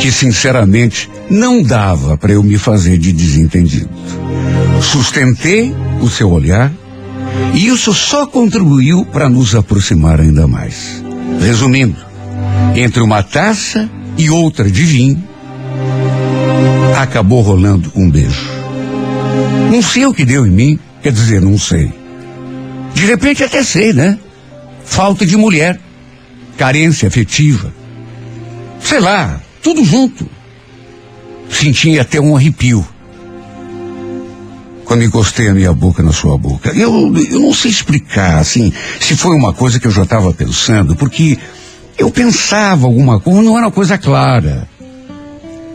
que, 0.00 0.10
sinceramente, 0.10 1.08
não 1.30 1.62
dava 1.62 2.16
para 2.16 2.32
eu 2.32 2.42
me 2.42 2.58
fazer 2.58 2.98
de 2.98 3.12
desentendido. 3.12 3.88
Sustentei 4.82 5.74
o 6.00 6.08
seu 6.08 6.30
olhar 6.30 6.70
e 7.54 7.68
isso 7.68 7.94
só 7.94 8.26
contribuiu 8.26 9.06
para 9.06 9.28
nos 9.28 9.54
aproximar 9.54 10.20
ainda 10.20 10.46
mais. 10.46 11.02
Resumindo, 11.40 11.96
entre 12.74 13.00
uma 13.00 13.22
taça 13.22 13.88
e 14.18 14.28
outra 14.28 14.70
de 14.70 14.82
vinho, 14.82 15.22
acabou 17.04 17.40
rolando 17.40 17.92
um 17.94 18.10
beijo. 18.10 18.48
Não 19.70 19.82
sei 19.82 20.06
o 20.06 20.14
que 20.14 20.24
deu 20.24 20.46
em 20.46 20.50
mim, 20.50 20.78
quer 21.02 21.12
dizer, 21.12 21.40
não 21.40 21.58
sei. 21.58 21.92
De 22.94 23.06
repente 23.06 23.44
até 23.44 23.62
sei, 23.62 23.92
né? 23.92 24.18
Falta 24.84 25.24
de 25.24 25.36
mulher, 25.36 25.80
carência 26.56 27.08
afetiva. 27.08 27.72
Sei 28.80 29.00
lá, 29.00 29.40
tudo 29.62 29.84
junto. 29.84 30.28
Senti 31.50 31.98
até 31.98 32.20
um 32.20 32.36
arrepio 32.36 32.86
quando 34.84 35.02
encostei 35.02 35.48
a 35.48 35.54
minha 35.54 35.72
boca 35.72 36.02
na 36.02 36.12
sua 36.12 36.36
boca. 36.36 36.70
Eu, 36.70 37.12
eu 37.16 37.40
não 37.40 37.54
sei 37.54 37.70
explicar, 37.70 38.38
assim, 38.38 38.72
se 39.00 39.16
foi 39.16 39.34
uma 39.34 39.52
coisa 39.52 39.80
que 39.80 39.86
eu 39.86 39.90
já 39.90 40.02
estava 40.02 40.32
pensando, 40.32 40.94
porque 40.94 41.38
eu 41.96 42.10
pensava 42.10 42.86
alguma 42.86 43.18
coisa, 43.18 43.42
não 43.42 43.56
era 43.56 43.66
uma 43.66 43.72
coisa 43.72 43.96
clara. 43.96 44.68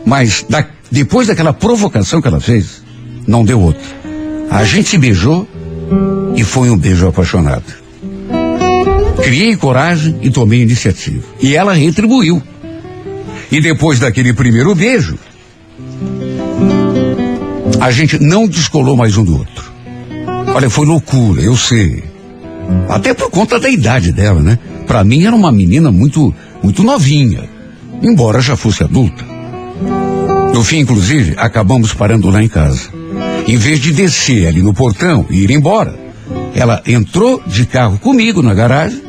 Mas 0.06 0.44
da, 0.48 0.64
depois 0.90 1.28
daquela 1.28 1.52
provocação 1.52 2.20
que 2.20 2.28
ela 2.28 2.40
fez, 2.40 2.82
não 3.26 3.44
deu 3.44 3.60
outra. 3.60 3.82
A 4.50 4.64
gente 4.64 4.88
se 4.88 4.98
beijou 4.98 5.46
e 6.34 6.42
foi 6.42 6.70
um 6.70 6.76
beijo 6.76 7.06
apaixonado. 7.06 7.80
Criei 9.22 9.56
coragem 9.56 10.18
e 10.22 10.30
tomei 10.30 10.62
iniciativa. 10.62 11.24
E 11.40 11.54
ela 11.54 11.72
retribuiu. 11.72 12.42
E 13.52 13.60
depois 13.60 13.98
daquele 13.98 14.32
primeiro 14.32 14.74
beijo, 14.74 15.18
a 17.80 17.90
gente 17.90 18.18
não 18.18 18.46
descolou 18.46 18.96
mais 18.96 19.16
um 19.16 19.24
do 19.24 19.38
outro. 19.38 19.70
Olha, 20.54 20.68
foi 20.68 20.86
loucura, 20.86 21.40
eu 21.40 21.56
sei. 21.56 22.02
Até 22.88 23.14
por 23.14 23.30
conta 23.30 23.58
da 23.58 23.68
idade 23.68 24.12
dela, 24.12 24.42
né? 24.42 24.58
Para 24.86 25.04
mim 25.04 25.24
era 25.24 25.34
uma 25.34 25.52
menina 25.52 25.92
muito, 25.92 26.34
muito 26.62 26.82
novinha, 26.82 27.48
embora 28.02 28.40
já 28.40 28.56
fosse 28.56 28.82
adulta. 28.82 29.24
No 30.52 30.64
fim, 30.64 30.78
inclusive, 30.80 31.34
acabamos 31.36 31.94
parando 31.94 32.28
lá 32.28 32.42
em 32.42 32.48
casa. 32.48 32.88
Em 33.46 33.56
vez 33.56 33.80
de 33.80 33.92
descer 33.92 34.46
ali 34.46 34.62
no 34.62 34.74
portão 34.74 35.26
e 35.30 35.42
ir 35.42 35.50
embora, 35.50 35.94
ela 36.54 36.82
entrou 36.86 37.42
de 37.46 37.66
carro 37.66 37.98
comigo 37.98 38.42
na 38.42 38.54
garagem 38.54 39.02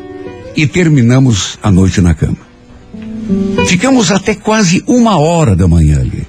e 0.56 0.68
terminamos 0.68 1.58
a 1.62 1.72
noite 1.72 2.02
na 2.02 2.14
cama. 2.14 2.38
Ficamos 3.66 4.12
até 4.12 4.36
quase 4.36 4.84
uma 4.88 5.18
hora 5.18 5.56
da 5.56 5.68
manhã 5.68 6.00
ali. 6.00 6.28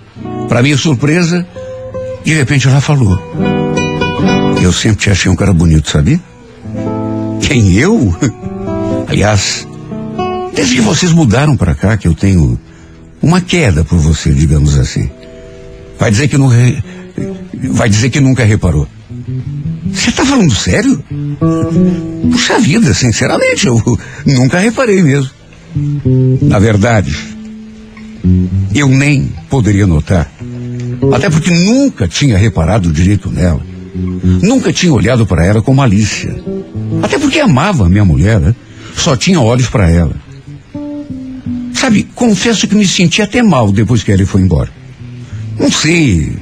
Para 0.49 0.62
minha 0.62 0.76
surpresa, 0.76 1.47
de 2.25 2.35
repente 2.35 2.69
ela 2.69 2.81
falou: 2.81 3.19
Eu 4.62 4.73
sempre 4.73 4.99
te 4.99 5.11
achei 5.11 5.31
um 5.31 5.37
cara 5.37 5.52
bonito, 5.52 5.90
sabia? 5.90 6.21
Quem 7.40 7.73
eu? 7.75 8.14
Aliás, 9.09 9.66
desde 10.54 10.76
que 10.76 10.81
vocês 10.81 11.12
mudaram 11.12 11.57
para 11.57 11.75
cá, 11.75 11.97
que 11.97 12.07
eu 12.07 12.14
tenho 12.14 12.59
uma 13.23 13.41
queda 13.41 13.85
por 13.85 13.99
você, 13.99 14.33
digamos 14.33 14.79
assim. 14.79 15.09
Vai 15.99 16.11
dizer 16.11 16.29
que 16.29 16.37
não 16.37 16.49
re... 16.49 16.83
vai 17.71 17.88
dizer 17.88 18.11
que 18.11 18.21
nunca 18.21 18.45
reparou. 18.45 18.88
Você 19.93 20.11
está 20.11 20.25
falando 20.25 20.55
sério? 20.55 21.02
Puxa 22.31 22.59
vida, 22.59 22.93
sinceramente, 22.95 23.67
eu 23.67 23.81
nunca 24.26 24.59
reparei 24.59 25.02
mesmo. 25.02 25.31
Na 26.43 26.59
verdade, 26.59 27.17
eu 28.75 28.88
nem 28.88 29.33
poderia 29.49 29.87
notar. 29.87 30.31
Até 31.14 31.31
porque 31.31 31.50
nunca 31.50 32.09
tinha 32.09 32.37
reparado 32.37 32.93
direito 32.93 33.31
nela. 33.31 33.61
Nunca 33.95 34.73
tinha 34.73 34.93
olhado 34.93 35.26
para 35.26 35.45
ela 35.45 35.62
com 35.62 35.75
malícia. 35.75 36.35
Até 37.02 37.19
porque 37.19 37.38
amava 37.38 37.88
minha 37.88 38.05
mulher, 38.05 38.41
né? 38.41 38.55
só 38.97 39.17
tinha 39.17 39.41
olhos 39.41 39.69
para 39.69 39.91
ela. 39.91 40.14
Sabe, 41.83 42.05
confesso 42.15 42.69
que 42.69 42.77
me 42.77 42.87
senti 42.87 43.21
até 43.23 43.43
mal 43.43 43.73
depois 43.73 44.05
que 44.05 44.12
ele 44.12 44.25
foi 44.25 44.41
embora. 44.41 44.71
Não 45.59 45.69
sei. 45.69 46.33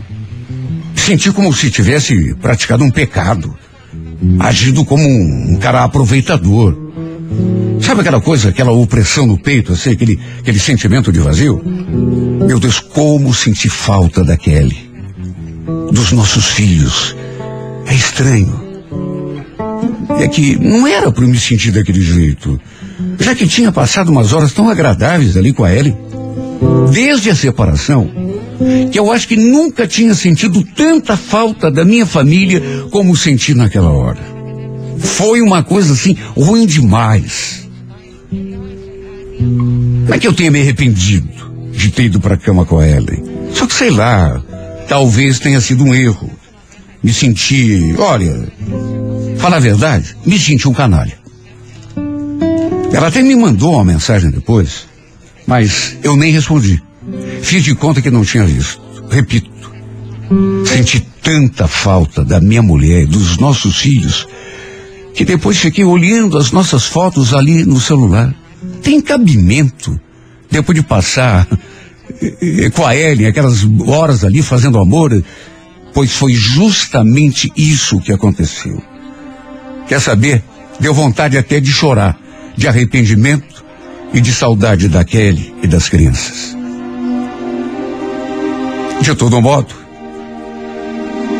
Senti 0.94 1.32
como 1.32 1.50
se 1.54 1.70
tivesse 1.70 2.34
praticado 2.34 2.84
um 2.84 2.90
pecado. 2.90 3.56
Agido 4.38 4.84
como 4.84 5.02
um, 5.02 5.54
um 5.54 5.56
cara 5.56 5.82
aproveitador. 5.82 6.76
Sabe 7.80 8.02
aquela 8.02 8.20
coisa, 8.20 8.50
aquela 8.50 8.70
opressão 8.72 9.26
no 9.26 9.38
peito, 9.38 9.72
assim, 9.72 9.92
aquele, 9.92 10.20
aquele 10.40 10.58
sentimento 10.58 11.10
de 11.10 11.20
vazio? 11.20 11.64
Meu 12.46 12.60
Deus, 12.60 12.78
como 12.78 13.32
senti 13.32 13.70
falta 13.70 14.22
da 14.22 14.36
Kelly. 14.36 14.90
Dos 15.90 16.12
nossos 16.12 16.48
filhos. 16.48 17.16
É 17.86 17.94
estranho. 17.94 18.60
É 20.18 20.28
que 20.28 20.58
não 20.58 20.86
era 20.86 21.10
para 21.10 21.24
eu 21.24 21.28
me 21.28 21.40
sentir 21.40 21.70
daquele 21.70 22.02
jeito. 22.02 22.60
Já 23.18 23.34
que 23.34 23.46
tinha 23.46 23.70
passado 23.70 24.10
umas 24.10 24.32
horas 24.32 24.52
tão 24.52 24.68
agradáveis 24.68 25.36
ali 25.36 25.52
com 25.52 25.64
a 25.64 25.74
Ellie. 25.74 25.96
Desde 26.92 27.30
a 27.30 27.34
separação, 27.34 28.10
que 28.90 28.98
eu 28.98 29.10
acho 29.10 29.26
que 29.28 29.36
nunca 29.36 29.86
tinha 29.86 30.14
sentido 30.14 30.62
tanta 30.76 31.16
falta 31.16 31.70
da 31.70 31.84
minha 31.84 32.04
família 32.04 32.62
como 32.90 33.16
senti 33.16 33.54
naquela 33.54 33.90
hora. 33.90 34.20
Foi 34.98 35.40
uma 35.40 35.62
coisa 35.62 35.92
assim 35.94 36.16
ruim 36.36 36.66
demais. 36.66 37.66
Não 39.40 40.14
é 40.14 40.18
que 40.18 40.26
eu 40.26 40.34
tenha 40.34 40.50
me 40.50 40.60
arrependido 40.60 41.28
de 41.72 41.90
ter 41.90 42.04
ido 42.04 42.20
para 42.20 42.34
a 42.34 42.38
cama 42.38 42.66
com 42.66 42.78
a 42.78 42.86
Ellen. 42.86 43.24
Só 43.54 43.66
que 43.66 43.72
sei 43.72 43.90
lá, 43.90 44.42
talvez 44.88 45.38
tenha 45.38 45.60
sido 45.60 45.84
um 45.84 45.94
erro. 45.94 46.30
Me 47.02 47.12
senti, 47.12 47.94
olha, 47.96 48.52
falar 49.38 49.56
a 49.56 49.60
verdade, 49.60 50.14
me 50.26 50.38
senti 50.38 50.68
um 50.68 50.74
canalha. 50.74 51.19
Ela 52.92 53.06
até 53.08 53.22
me 53.22 53.36
mandou 53.36 53.74
uma 53.74 53.84
mensagem 53.84 54.30
depois, 54.30 54.86
mas 55.46 55.96
eu 56.02 56.16
nem 56.16 56.32
respondi. 56.32 56.82
Fiz 57.42 57.62
de 57.62 57.74
conta 57.74 58.02
que 58.02 58.10
não 58.10 58.24
tinha 58.24 58.44
visto. 58.44 58.80
Repito, 59.08 59.50
senti 60.66 61.00
tanta 61.22 61.66
falta 61.68 62.24
da 62.24 62.40
minha 62.40 62.62
mulher, 62.62 63.06
dos 63.06 63.38
nossos 63.38 63.78
filhos, 63.78 64.26
que 65.14 65.24
depois 65.24 65.58
fiquei 65.58 65.84
olhando 65.84 66.36
as 66.36 66.50
nossas 66.50 66.86
fotos 66.86 67.34
ali 67.34 67.64
no 67.64 67.80
celular. 67.80 68.34
Tem 68.82 69.00
cabimento, 69.00 69.98
depois 70.50 70.76
de 70.76 70.84
passar 70.84 71.46
eh, 72.20 72.70
com 72.70 72.84
a 72.84 72.96
Ellen, 72.96 73.26
aquelas 73.26 73.64
horas 73.86 74.24
ali 74.24 74.42
fazendo 74.42 74.78
amor, 74.78 75.22
pois 75.94 76.12
foi 76.12 76.32
justamente 76.32 77.52
isso 77.56 78.00
que 78.00 78.12
aconteceu. 78.12 78.82
Quer 79.88 80.00
saber? 80.00 80.42
Deu 80.78 80.94
vontade 80.94 81.36
até 81.36 81.60
de 81.60 81.70
chorar, 81.70 82.18
de 82.60 82.68
arrependimento 82.68 83.64
e 84.12 84.20
de 84.20 84.30
saudade 84.34 84.86
da 84.86 85.02
Kelly 85.02 85.54
e 85.62 85.66
das 85.66 85.88
crianças. 85.88 86.54
De 89.00 89.14
todo 89.14 89.40
modo, 89.40 89.74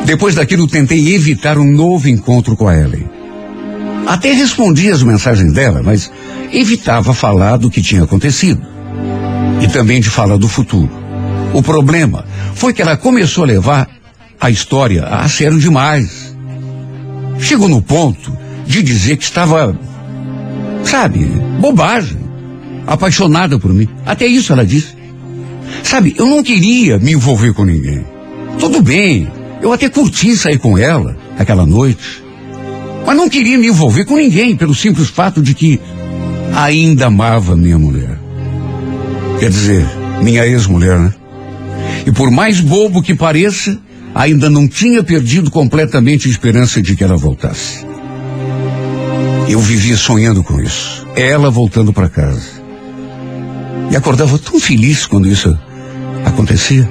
depois 0.07 0.35
daquilo 0.35 0.67
tentei 0.67 1.15
evitar 1.15 1.59
um 1.59 1.71
novo 1.71 2.09
encontro 2.09 2.57
com 2.57 2.67
a 2.67 2.75
Ellen. 2.75 3.07
Até 4.07 4.33
respondi 4.33 4.91
as 4.91 5.03
mensagens 5.03 5.53
dela, 5.53 5.83
mas 5.85 6.11
evitava 6.55 7.13
falar 7.13 7.59
do 7.59 7.71
que 7.71 7.83
tinha 7.83 8.05
acontecido. 8.05 8.67
E 9.61 9.69
também 9.69 10.01
de 10.01 10.09
falar 10.09 10.39
do 10.39 10.49
futuro. 10.49 10.91
O 11.53 11.63
problema 11.63 12.25
foi 12.55 12.73
que 12.73 12.81
ela 12.81 12.97
começou 12.97 13.45
a 13.45 13.49
levar 13.49 13.91
a 14.41 14.49
história 14.49 15.05
a 15.05 15.29
sério 15.29 15.59
demais. 15.59 16.35
Chegou 17.39 17.69
no 17.69 17.83
ponto 17.83 18.35
de 18.67 18.83
dizer 18.83 19.19
que 19.19 19.25
estava, 19.25 19.79
sabe, 20.85 21.25
bobagem, 21.61 22.19
apaixonada 22.87 23.59
por 23.59 23.73
mim. 23.73 23.89
Até 24.05 24.27
isso 24.27 24.53
ela 24.53 24.65
disse. 24.65 24.95
Sabe, 25.83 26.15
eu 26.17 26.27
não 26.27 26.43
queria 26.43 26.99
me 26.99 27.13
envolver 27.13 27.53
com 27.53 27.65
ninguém. 27.65 28.05
Tudo 28.59 28.83
bem, 28.83 29.29
eu 29.63 29.73
até 29.73 29.89
curti 29.89 30.37
sair 30.37 30.59
com 30.59 30.77
ela 30.77 31.17
aquela 31.39 31.67
noite. 31.67 32.23
Mas 33.07 33.17
não 33.17 33.29
queria 33.29 33.59
me 33.59 33.69
envolver 33.69 34.05
com 34.05 34.17
ninguém 34.17 34.57
pelo 34.57 34.75
simples 34.75 35.09
fato 35.09 35.41
de 35.43 35.55
que 35.55 35.81
ainda 36.55 37.07
amava 37.07 37.57
minha 37.57 37.79
mulher. 37.79 38.19
Quer 39.39 39.51
dizer, 39.51 39.87
minha 40.23 40.47
ex-mulher, 40.47 40.99
né? 40.99 41.15
E 42.07 42.13
por 42.13 42.31
mais 42.31 42.61
bobo 42.61 43.03
que 43.03 43.15
pareça, 43.15 43.79
ainda 44.15 44.51
não 44.51 44.69
tinha 44.69 45.03
perdido 45.03 45.51
completamente 45.51 46.29
a 46.29 46.31
esperança 46.31 46.83
de 46.83 46.97
que 46.97 47.05
ela 47.05 47.17
voltasse. 47.17 47.90
Eu 49.51 49.59
vivia 49.59 49.97
sonhando 49.97 50.45
com 50.45 50.61
isso. 50.61 51.05
Ela 51.17 51.51
voltando 51.51 51.93
para 51.93 52.09
casa. 52.09 52.63
E 53.91 53.97
acordava 53.97 54.39
tão 54.39 54.61
feliz 54.61 55.07
quando 55.07 55.27
isso 55.27 55.59
acontecia. 56.25 56.89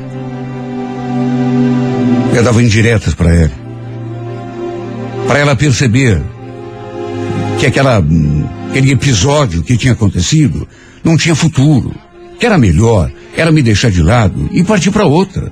Eu 2.36 2.43
dava 2.43 2.62
indiretas 2.62 3.13
para 3.13 3.34
ela. 3.34 3.52
Para 5.26 5.39
ela 5.39 5.56
perceber 5.56 6.22
que 7.58 7.65
aquela, 7.65 8.04
aquele 8.69 8.91
episódio 8.91 9.63
que 9.63 9.78
tinha 9.78 9.93
acontecido 9.93 10.67
não 11.02 11.15
tinha 11.15 11.36
futuro. 11.36 11.95
Que 12.38 12.45
era 12.45 12.58
melhor 12.58 13.10
era 13.38 13.54
me 13.54 13.62
deixar 13.62 13.89
de 13.89 14.04
lado 14.04 14.50
e 14.52 14.65
partir 14.65 14.91
para 14.91 15.06
outra. 15.06 15.50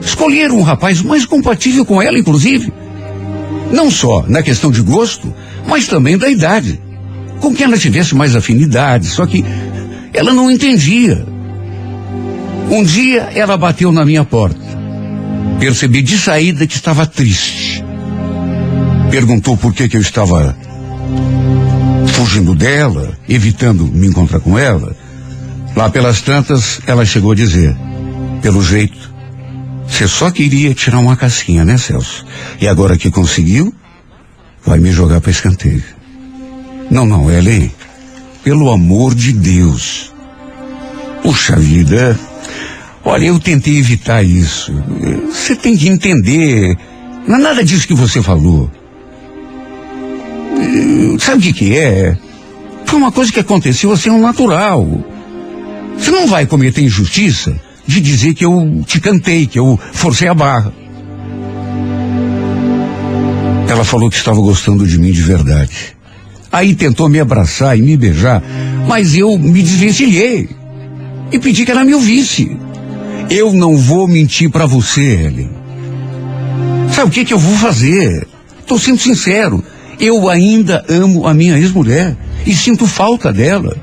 Escolher 0.00 0.52
um 0.52 0.62
rapaz 0.62 1.02
mais 1.02 1.26
compatível 1.26 1.84
com 1.84 2.00
ela, 2.00 2.16
inclusive. 2.16 2.72
Não 3.72 3.90
só 3.90 4.24
na 4.28 4.42
questão 4.42 4.70
de 4.70 4.82
gosto, 4.82 5.32
mas 5.66 5.86
também 5.86 6.16
da 6.16 6.28
idade. 6.28 6.80
Com 7.40 7.54
quem 7.54 7.66
ela 7.66 7.78
tivesse 7.78 8.14
mais 8.14 8.34
afinidade. 8.36 9.06
Só 9.06 9.26
que 9.26 9.44
ela 10.12 10.32
não 10.32 10.50
entendia. 10.50 11.24
Um 12.70 12.82
dia 12.82 13.30
ela 13.34 13.56
bateu 13.56 13.92
na 13.92 14.04
minha 14.04 14.24
porta. 14.24 14.60
Percebi 15.58 16.02
de 16.02 16.18
saída 16.18 16.66
que 16.66 16.74
estava 16.74 17.06
triste. 17.06 17.84
Perguntou 19.10 19.56
por 19.56 19.72
que, 19.72 19.88
que 19.88 19.96
eu 19.96 20.00
estava 20.00 20.56
fugindo 22.06 22.54
dela, 22.54 23.16
evitando 23.28 23.86
me 23.86 24.06
encontrar 24.06 24.40
com 24.40 24.58
ela. 24.58 24.96
Lá 25.76 25.90
pelas 25.90 26.20
tantas, 26.20 26.80
ela 26.86 27.04
chegou 27.04 27.32
a 27.32 27.34
dizer: 27.34 27.76
pelo 28.40 28.62
jeito, 28.62 29.13
você 29.88 30.08
só 30.08 30.30
queria 30.30 30.74
tirar 30.74 30.98
uma 30.98 31.16
casquinha, 31.16 31.64
né, 31.64 31.76
Celso? 31.76 32.24
E 32.60 32.66
agora 32.66 32.96
que 32.96 33.10
conseguiu, 33.10 33.72
vai 34.64 34.78
me 34.78 34.90
jogar 34.90 35.20
para 35.20 35.30
escanteio. 35.30 35.84
Não, 36.90 37.06
não, 37.06 37.30
Ellen. 37.30 37.70
Pelo 38.42 38.70
amor 38.70 39.14
de 39.14 39.32
Deus. 39.32 40.12
Puxa 41.22 41.56
vida. 41.56 42.18
Olha, 43.04 43.26
eu 43.26 43.38
tentei 43.38 43.78
evitar 43.78 44.22
isso. 44.22 44.72
Você 45.30 45.54
tem 45.54 45.76
que 45.76 45.88
entender. 45.88 46.76
Não 47.26 47.36
é 47.36 47.38
nada 47.38 47.64
disso 47.64 47.86
que 47.86 47.94
você 47.94 48.20
falou. 48.20 48.70
Sabe 51.20 51.38
o 51.38 51.40
que, 51.40 51.52
que 51.52 51.76
é? 51.76 52.16
Foi 52.86 52.98
uma 52.98 53.12
coisa 53.12 53.32
que 53.32 53.40
aconteceu 53.40 53.92
assim, 53.92 54.10
um 54.10 54.20
natural. 54.20 54.86
Você 55.96 56.10
não 56.10 56.26
vai 56.26 56.46
cometer 56.46 56.82
injustiça 56.82 57.58
de 57.86 58.00
dizer 58.00 58.34
que 58.34 58.44
eu 58.44 58.82
te 58.86 59.00
cantei, 59.00 59.46
que 59.46 59.58
eu 59.58 59.78
forcei 59.92 60.28
a 60.28 60.34
barra. 60.34 60.72
Ela 63.68 63.84
falou 63.84 64.10
que 64.10 64.16
estava 64.16 64.40
gostando 64.40 64.86
de 64.86 64.98
mim 64.98 65.12
de 65.12 65.22
verdade. 65.22 65.96
Aí 66.52 66.74
tentou 66.74 67.08
me 67.08 67.18
abraçar 67.18 67.76
e 67.76 67.82
me 67.82 67.96
beijar, 67.96 68.42
mas 68.86 69.16
eu 69.16 69.36
me 69.36 69.62
desvencilhei 69.62 70.48
e 71.32 71.38
pedi 71.38 71.64
que 71.64 71.70
ela 71.70 71.84
me 71.84 71.94
ouvisse. 71.94 72.56
Eu 73.28 73.52
não 73.52 73.76
vou 73.76 74.06
mentir 74.06 74.50
para 74.50 74.66
você, 74.66 75.00
Ellen. 75.00 75.50
Sabe 76.94 77.08
o 77.08 77.10
que, 77.10 77.24
que 77.24 77.34
eu 77.34 77.38
vou 77.38 77.56
fazer? 77.56 78.26
Estou 78.60 78.78
sendo 78.78 79.00
sincero. 79.00 79.64
Eu 79.98 80.28
ainda 80.28 80.84
amo 80.88 81.26
a 81.26 81.34
minha 81.34 81.58
ex-mulher 81.58 82.16
e 82.46 82.54
sinto 82.54 82.86
falta 82.86 83.32
dela. 83.32 83.76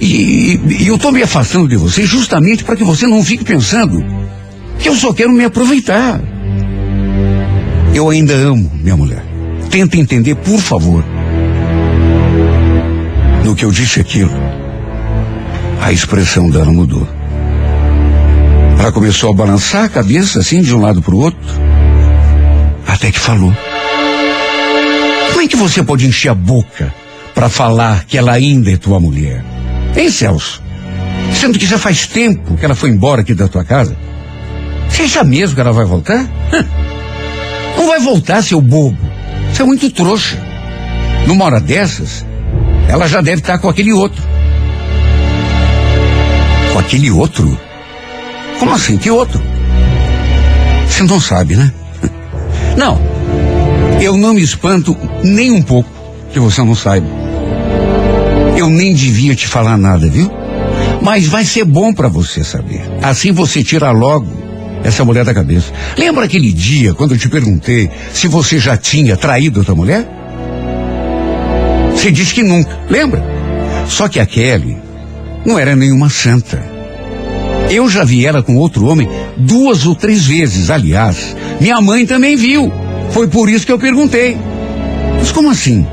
E, 0.00 0.60
e 0.80 0.86
eu 0.86 0.96
estou 0.96 1.12
me 1.12 1.22
afastando 1.22 1.68
de 1.68 1.76
você 1.76 2.04
justamente 2.04 2.64
para 2.64 2.76
que 2.76 2.84
você 2.84 3.06
não 3.06 3.22
fique 3.22 3.44
pensando 3.44 4.04
que 4.78 4.88
eu 4.88 4.94
só 4.94 5.12
quero 5.12 5.32
me 5.32 5.44
aproveitar. 5.44 6.20
Eu 7.94 8.10
ainda 8.10 8.34
amo 8.34 8.70
minha 8.74 8.96
mulher. 8.96 9.24
Tenta 9.70 9.96
entender, 9.96 10.34
por 10.34 10.60
favor. 10.60 11.04
No 13.44 13.54
que 13.54 13.64
eu 13.64 13.70
disse 13.70 14.00
aquilo, 14.00 14.32
a 15.80 15.92
expressão 15.92 16.50
dela 16.50 16.72
mudou. 16.72 17.06
Ela 18.78 18.90
começou 18.92 19.30
a 19.30 19.34
balançar 19.34 19.84
a 19.84 19.88
cabeça 19.88 20.40
assim 20.40 20.60
de 20.60 20.74
um 20.74 20.80
lado 20.80 21.00
para 21.00 21.14
o 21.14 21.18
outro, 21.18 21.40
até 22.86 23.10
que 23.10 23.18
falou. 23.18 23.54
Como 25.30 25.40
é 25.40 25.46
que 25.46 25.56
você 25.56 25.82
pode 25.82 26.06
encher 26.06 26.30
a 26.30 26.34
boca 26.34 26.92
para 27.34 27.48
falar 27.48 28.04
que 28.04 28.18
ela 28.18 28.32
ainda 28.32 28.70
é 28.70 28.76
tua 28.76 28.98
mulher? 28.98 29.53
Hein, 29.96 30.10
Celso? 30.10 30.62
Sendo 31.32 31.58
que 31.58 31.66
já 31.66 31.78
faz 31.78 32.06
tempo 32.06 32.56
que 32.56 32.64
ela 32.64 32.74
foi 32.74 32.90
embora 32.90 33.20
aqui 33.20 33.34
da 33.34 33.48
tua 33.48 33.64
casa. 33.64 33.96
Você 34.88 35.02
acha 35.02 35.24
mesmo 35.24 35.54
que 35.54 35.60
ela 35.60 35.72
vai 35.72 35.84
voltar? 35.84 36.26
Não 37.76 37.86
vai 37.86 38.00
voltar, 38.00 38.42
seu 38.42 38.60
bobo. 38.60 38.96
Você 39.52 39.62
é 39.62 39.64
muito 39.64 39.90
trouxa. 39.90 40.38
Numa 41.26 41.44
hora 41.44 41.60
dessas, 41.60 42.24
ela 42.88 43.08
já 43.08 43.20
deve 43.20 43.40
estar 43.40 43.58
com 43.58 43.68
aquele 43.68 43.92
outro. 43.92 44.22
Com 46.72 46.78
aquele 46.78 47.10
outro? 47.10 47.58
Como 48.58 48.72
assim? 48.72 48.96
Que 48.96 49.10
outro? 49.10 49.40
Você 50.88 51.02
não 51.02 51.20
sabe, 51.20 51.56
né? 51.56 51.72
Não. 52.76 53.00
Eu 54.00 54.16
não 54.16 54.34
me 54.34 54.42
espanto 54.42 54.96
nem 55.22 55.50
um 55.52 55.62
pouco 55.62 55.88
que 56.32 56.38
você 56.38 56.62
não 56.62 56.74
saiba. 56.74 57.06
Eu 58.56 58.68
nem 58.68 58.94
devia 58.94 59.13
te 59.32 59.46
falar 59.46 59.78
nada, 59.78 60.08
viu? 60.08 60.28
Mas 61.00 61.26
vai 61.26 61.44
ser 61.44 61.64
bom 61.64 61.92
para 61.94 62.08
você 62.08 62.42
saber. 62.42 62.82
Assim 63.00 63.30
você 63.30 63.62
tira 63.62 63.92
logo 63.92 64.26
essa 64.82 65.04
mulher 65.04 65.24
da 65.24 65.32
cabeça. 65.32 65.72
Lembra 65.96 66.24
aquele 66.24 66.52
dia 66.52 66.92
quando 66.94 67.12
eu 67.12 67.18
te 67.18 67.28
perguntei 67.28 67.88
se 68.12 68.26
você 68.26 68.58
já 68.58 68.76
tinha 68.76 69.16
traído 69.16 69.60
outra 69.60 69.74
mulher? 69.74 70.04
Você 71.92 72.10
disse 72.10 72.34
que 72.34 72.42
nunca, 72.42 72.76
lembra? 72.90 73.24
Só 73.88 74.08
que 74.08 74.18
a 74.18 74.26
Kelly 74.26 74.76
não 75.46 75.58
era 75.58 75.76
nenhuma 75.76 76.10
santa. 76.10 76.74
Eu 77.70 77.88
já 77.88 78.04
vi 78.04 78.26
ela 78.26 78.42
com 78.42 78.56
outro 78.56 78.86
homem 78.86 79.08
duas 79.36 79.86
ou 79.86 79.94
três 79.94 80.24
vezes. 80.24 80.70
Aliás, 80.70 81.34
minha 81.60 81.80
mãe 81.80 82.04
também 82.04 82.36
viu. 82.36 82.72
Foi 83.10 83.28
por 83.28 83.48
isso 83.48 83.64
que 83.64 83.72
eu 83.72 83.78
perguntei. 83.78 84.36
Mas 85.18 85.32
como 85.32 85.50
assim? 85.50 85.86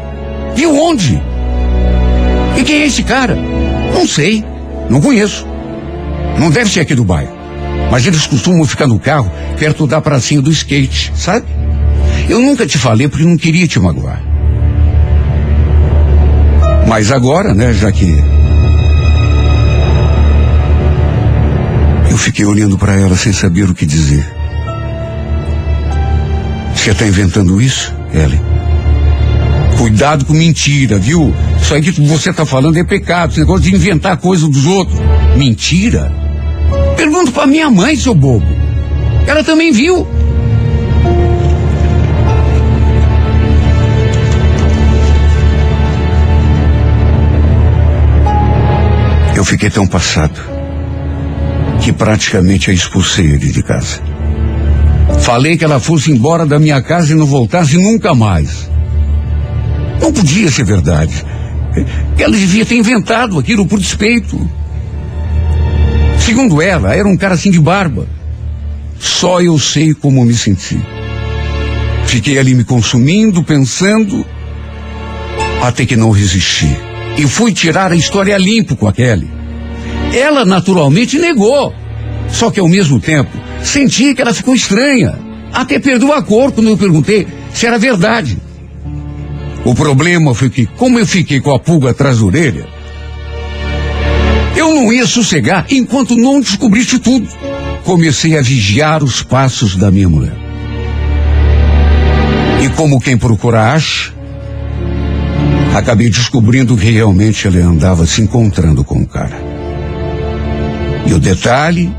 Viu 0.55 0.75
onde? 0.75 1.21
E 2.61 2.63
quem 2.63 2.83
é 2.83 2.85
esse 2.85 3.01
cara? 3.01 3.35
Não 3.91 4.07
sei. 4.07 4.45
Não 4.87 5.01
conheço. 5.01 5.47
Não 6.37 6.51
deve 6.51 6.69
ser 6.69 6.81
aqui 6.81 6.93
do 6.93 7.03
bairro. 7.03 7.33
Mas 7.89 8.05
eles 8.05 8.27
costumam 8.27 8.63
ficar 8.65 8.85
no 8.85 8.99
carro 8.99 9.31
perto 9.57 9.87
da 9.87 9.99
pracinha 9.99 10.43
do 10.43 10.51
skate, 10.51 11.11
sabe? 11.15 11.47
Eu 12.29 12.39
nunca 12.39 12.67
te 12.67 12.77
falei 12.77 13.07
porque 13.07 13.25
não 13.25 13.35
queria 13.35 13.67
te 13.67 13.79
magoar. 13.79 14.21
Mas 16.87 17.11
agora, 17.11 17.55
né, 17.55 17.73
já 17.73 17.91
que. 17.91 18.23
Eu 22.11 22.17
fiquei 22.17 22.45
olhando 22.45 22.77
para 22.77 22.93
ela 22.93 23.17
sem 23.17 23.33
saber 23.33 23.67
o 23.71 23.73
que 23.73 23.87
dizer. 23.87 24.23
Você 26.75 26.91
está 26.91 27.07
inventando 27.07 27.59
isso, 27.59 27.91
Ellen? 28.13 28.41
Cuidado 29.79 30.25
com 30.25 30.33
mentira, 30.33 30.99
viu? 30.99 31.33
Isso 31.61 31.73
aí 31.73 31.81
que 31.81 32.01
você 32.01 32.31
está 32.31 32.45
falando 32.45 32.77
é 32.77 32.83
pecado, 32.83 33.31
esse 33.31 33.39
negócio 33.39 33.63
de 33.63 33.75
inventar 33.75 34.17
coisa 34.17 34.47
dos 34.47 34.65
outros. 34.65 34.99
Mentira? 35.37 36.11
Pergunto 36.97 37.31
para 37.31 37.47
minha 37.47 37.69
mãe, 37.69 37.95
seu 37.95 38.13
bobo. 38.13 38.45
Ela 39.25 39.43
também 39.43 39.71
viu. 39.71 40.05
Eu 49.35 49.45
fiquei 49.45 49.69
tão 49.69 49.87
passado 49.87 50.39
que 51.81 51.91
praticamente 51.91 52.69
a 52.69 52.73
expulsei 52.73 53.25
ele 53.25 53.51
de 53.51 53.63
casa. 53.63 53.99
Falei 55.21 55.57
que 55.57 55.63
ela 55.63 55.79
fosse 55.79 56.11
embora 56.11 56.45
da 56.45 56.59
minha 56.59 56.81
casa 56.81 57.13
e 57.13 57.15
não 57.15 57.25
voltasse 57.25 57.77
nunca 57.77 58.13
mais. 58.13 58.69
Não 60.01 60.11
podia 60.11 60.49
ser 60.51 60.63
verdade. 60.63 61.25
Ela 62.17 62.35
devia 62.35 62.65
ter 62.65 62.75
inventado 62.75 63.39
aquilo 63.39 63.65
por 63.65 63.79
despeito. 63.79 64.39
Segundo 66.19 66.61
ela, 66.61 66.93
era 66.93 67.07
um 67.07 67.17
cara 67.17 67.33
assim 67.33 67.51
de 67.51 67.59
barba. 67.59 68.07
Só 68.99 69.41
eu 69.41 69.57
sei 69.57 69.93
como 69.93 70.23
me 70.23 70.33
senti. 70.33 70.79
Fiquei 72.05 72.37
ali 72.37 72.53
me 72.53 72.63
consumindo, 72.63 73.43
pensando, 73.43 74.25
até 75.61 75.85
que 75.85 75.95
não 75.95 76.11
resisti. 76.11 76.69
E 77.17 77.25
fui 77.27 77.51
tirar 77.51 77.91
a 77.91 77.95
história 77.95 78.37
limpo 78.37 78.75
com 78.75 78.87
a 78.87 78.93
Kelly. 78.93 79.29
Ela 80.13 80.45
naturalmente 80.45 81.17
negou. 81.17 81.73
Só 82.29 82.51
que 82.51 82.59
ao 82.59 82.67
mesmo 82.67 82.99
tempo, 82.99 83.31
senti 83.63 84.13
que 84.13 84.21
ela 84.21 84.33
ficou 84.33 84.53
estranha. 84.53 85.17
Até 85.53 85.79
perdeu 85.79 86.13
a 86.13 86.21
cor 86.21 86.51
quando 86.51 86.69
eu 86.69 86.77
perguntei 86.77 87.27
se 87.53 87.65
era 87.65 87.77
verdade. 87.77 88.37
O 89.63 89.75
problema 89.75 90.33
foi 90.33 90.49
que, 90.49 90.65
como 90.65 90.97
eu 90.97 91.05
fiquei 91.05 91.39
com 91.39 91.53
a 91.53 91.59
pulga 91.59 91.91
atrás 91.91 92.19
da 92.19 92.25
orelha, 92.25 92.67
eu 94.55 94.73
não 94.73 94.91
ia 94.91 95.05
sossegar 95.05 95.65
enquanto 95.69 96.15
não 96.15 96.39
descobrisse 96.39 96.97
tudo. 96.97 97.27
Comecei 97.83 98.37
a 98.37 98.41
vigiar 98.41 99.03
os 99.03 99.21
passos 99.21 99.75
da 99.75 99.91
minha 99.91 100.09
mulher. 100.09 100.35
E 102.63 102.69
como 102.69 102.99
quem 102.99 103.17
procura 103.17 103.73
acha, 103.73 104.13
acabei 105.75 106.09
descobrindo 106.09 106.75
que 106.75 106.91
realmente 106.91 107.47
ela 107.47 107.57
andava 107.57 108.05
se 108.05 108.21
encontrando 108.21 108.83
com 108.83 109.01
o 109.01 109.07
cara. 109.07 109.39
E 111.05 111.13
o 111.13 111.19
detalhe 111.19 111.91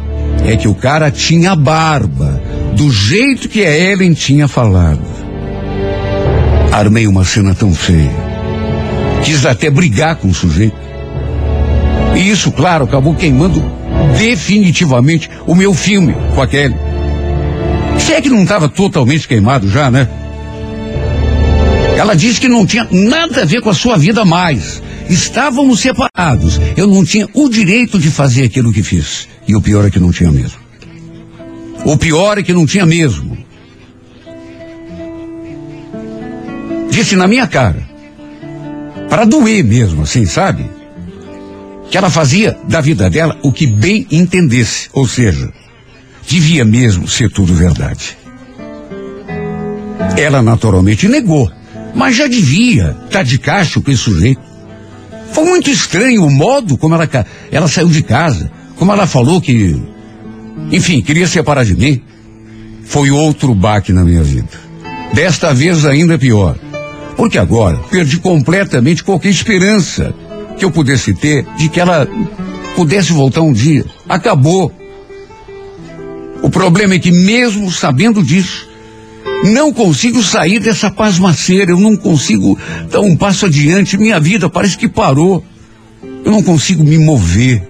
é 0.44 0.56
que 0.56 0.68
o 0.68 0.74
cara 0.74 1.10
tinha 1.10 1.54
barba, 1.54 2.40
do 2.76 2.90
jeito 2.90 3.48
que 3.48 3.64
a 3.64 3.76
Ellen 3.76 4.12
tinha 4.12 4.48
falado. 4.48 5.11
Armei 6.72 7.06
uma 7.06 7.22
cena 7.22 7.54
tão 7.54 7.74
feia. 7.74 8.10
Quis 9.22 9.44
até 9.44 9.68
brigar 9.68 10.16
com 10.16 10.28
o 10.28 10.34
sujeito. 10.34 10.74
E 12.16 12.30
isso, 12.30 12.50
claro, 12.50 12.84
acabou 12.84 13.14
queimando 13.14 13.62
definitivamente 14.18 15.28
o 15.46 15.54
meu 15.54 15.74
filme 15.74 16.14
com 16.34 16.40
a 16.40 16.46
Kelly. 16.46 16.74
Se 17.98 18.14
é 18.14 18.22
que 18.22 18.30
não 18.30 18.42
estava 18.42 18.70
totalmente 18.70 19.28
queimado 19.28 19.68
já, 19.68 19.90
né? 19.90 20.08
Ela 21.96 22.14
disse 22.14 22.40
que 22.40 22.48
não 22.48 22.66
tinha 22.66 22.88
nada 22.90 23.42
a 23.42 23.44
ver 23.44 23.60
com 23.60 23.68
a 23.68 23.74
sua 23.74 23.98
vida 23.98 24.24
mais. 24.24 24.82
Estávamos 25.10 25.80
separados. 25.80 26.58
Eu 26.74 26.86
não 26.86 27.04
tinha 27.04 27.28
o 27.34 27.50
direito 27.50 27.98
de 27.98 28.10
fazer 28.10 28.44
aquilo 28.44 28.72
que 28.72 28.82
fiz. 28.82 29.28
E 29.46 29.54
o 29.54 29.60
pior 29.60 29.86
é 29.86 29.90
que 29.90 30.00
não 30.00 30.10
tinha 30.10 30.32
mesmo. 30.32 30.58
O 31.84 31.98
pior 31.98 32.38
é 32.38 32.42
que 32.42 32.52
não 32.52 32.64
tinha 32.64 32.86
mesmo. 32.86 33.41
Disse 36.92 37.16
na 37.16 37.26
minha 37.26 37.46
cara. 37.46 37.88
Para 39.08 39.24
doer 39.24 39.64
mesmo, 39.64 40.02
assim, 40.02 40.26
sabe? 40.26 40.70
Que 41.90 41.96
ela 41.96 42.10
fazia 42.10 42.54
da 42.68 42.82
vida 42.82 43.08
dela 43.08 43.38
o 43.42 43.50
que 43.50 43.66
bem 43.66 44.06
entendesse. 44.10 44.90
Ou 44.92 45.08
seja, 45.08 45.50
devia 46.28 46.66
mesmo 46.66 47.08
ser 47.08 47.30
tudo 47.30 47.54
verdade. 47.54 48.14
Ela 50.18 50.42
naturalmente 50.42 51.08
negou, 51.08 51.50
mas 51.94 52.14
já 52.14 52.26
devia 52.26 52.90
estar 53.06 53.08
tá 53.08 53.22
de 53.22 53.38
cacho 53.38 53.80
com 53.80 53.90
esse 53.90 54.02
sujeito. 54.02 54.42
Foi 55.32 55.44
muito 55.44 55.70
estranho 55.70 56.26
o 56.26 56.30
modo 56.30 56.76
como 56.76 56.94
ela, 56.94 57.08
ela 57.50 57.68
saiu 57.68 57.88
de 57.88 58.02
casa, 58.02 58.52
como 58.76 58.92
ela 58.92 59.06
falou 59.06 59.40
que, 59.40 59.80
enfim, 60.70 61.00
queria 61.00 61.26
separar 61.26 61.64
de 61.64 61.74
mim. 61.74 62.02
Foi 62.84 63.10
outro 63.10 63.54
baque 63.54 63.94
na 63.94 64.04
minha 64.04 64.22
vida. 64.22 64.60
Desta 65.14 65.54
vez 65.54 65.86
ainda 65.86 66.18
pior. 66.18 66.58
Porque 67.16 67.38
agora 67.38 67.78
perdi 67.90 68.18
completamente 68.18 69.04
qualquer 69.04 69.30
esperança 69.30 70.14
que 70.58 70.64
eu 70.64 70.70
pudesse 70.70 71.14
ter 71.14 71.46
de 71.56 71.68
que 71.68 71.80
ela 71.80 72.08
pudesse 72.74 73.12
voltar 73.12 73.42
um 73.42 73.52
dia. 73.52 73.84
Acabou. 74.08 74.72
O 76.42 76.50
problema 76.50 76.94
é 76.94 76.98
que, 76.98 77.12
mesmo 77.12 77.70
sabendo 77.70 78.22
disso, 78.22 78.68
não 79.44 79.72
consigo 79.72 80.22
sair 80.22 80.60
dessa 80.60 80.90
pasmaceira, 80.90 81.70
eu 81.70 81.78
não 81.78 81.96
consigo 81.96 82.58
dar 82.90 83.00
um 83.00 83.16
passo 83.16 83.46
adiante, 83.46 83.96
minha 83.96 84.18
vida 84.18 84.48
parece 84.48 84.76
que 84.76 84.88
parou. 84.88 85.44
Eu 86.24 86.32
não 86.32 86.42
consigo 86.42 86.84
me 86.84 86.98
mover. 86.98 87.62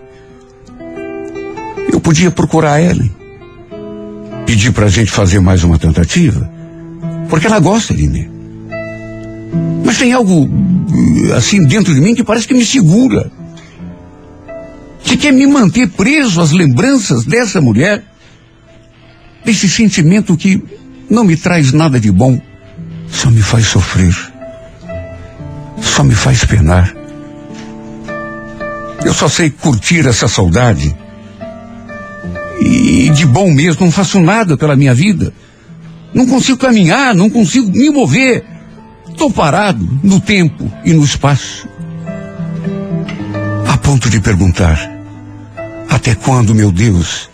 Eu 1.93 2.01
podia 2.01 2.31
procurar 2.31 2.81
ela, 2.81 3.05
pedir 4.47 4.73
pra 4.73 4.89
gente 4.89 5.11
fazer 5.11 5.41
mais 5.41 5.63
uma 5.65 5.79
tentativa, 5.79 6.51
porque 7.29 7.47
ela 7.47 7.61
gosta 7.61 7.95
de 7.95 8.09
mim. 8.09 8.42
Mas 9.85 9.99
tem 9.99 10.13
algo 10.13 10.49
assim 11.37 11.63
dentro 11.67 11.95
de 11.95 12.01
mim 12.01 12.15
que 12.15 12.25
parece 12.25 12.47
que 12.47 12.55
me 12.55 12.65
segura. 12.65 13.31
Que 15.03 15.17
quer 15.17 15.33
me 15.33 15.47
manter 15.47 15.89
preso 15.89 16.41
às 16.41 16.53
lembranças 16.53 17.25
dessa 17.25 17.61
mulher, 17.61 18.05
desse 19.45 19.69
sentimento 19.69 20.37
que 20.37 20.63
não 21.11 21.25
me 21.25 21.37
traz 21.37 21.73
nada 21.73 22.01
de 22.01 22.11
bom, 22.11 22.41
só 23.11 23.31
me 23.31 23.43
faz 23.43 23.67
sofrer, 23.67 24.15
só 25.81 26.03
me 26.03 26.15
faz 26.15 26.45
penar. 26.45 26.95
Eu 29.05 29.13
só 29.13 29.29
sei 29.29 29.51
curtir 29.51 30.07
essa 30.07 30.29
saudade. 30.29 30.97
E 32.61 33.11
de 33.11 33.27
bom 33.27 33.51
mesmo, 33.51 33.85
não 33.85 33.93
faço 33.93 34.21
nada 34.21 34.57
pela 34.57 34.77
minha 34.77 34.95
vida. 34.95 35.35
Não 36.15 36.27
consigo 36.27 36.59
caminhar, 36.59 37.15
não 37.15 37.29
consigo 37.29 37.71
me 37.71 37.91
mover. 37.91 38.45
Estou 39.13 39.31
parado 39.31 39.87
no 40.03 40.21
tempo 40.21 40.71
e 40.85 40.93
no 40.93 41.05
espaço. 41.05 41.69
a 43.69 43.77
ponto 43.77 44.11
de 44.11 44.21
perguntar: 44.21 44.79
até 45.89 46.15
quando, 46.15 46.55
meu 46.55 46.73
Deus, 46.73 47.31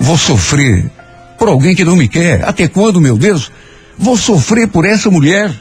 vou 0.00 0.18
sofrer 0.18 0.90
por 1.38 1.48
alguém 1.48 1.74
que 1.74 1.84
não 1.84 1.94
me 1.94 2.08
quer? 2.08 2.44
Até 2.44 2.66
quando, 2.66 3.00
meu 3.00 3.16
Deus, 3.16 3.52
vou 3.96 4.16
sofrer 4.16 4.66
por 4.68 4.84
essa 4.84 5.10
mulher? 5.10 5.54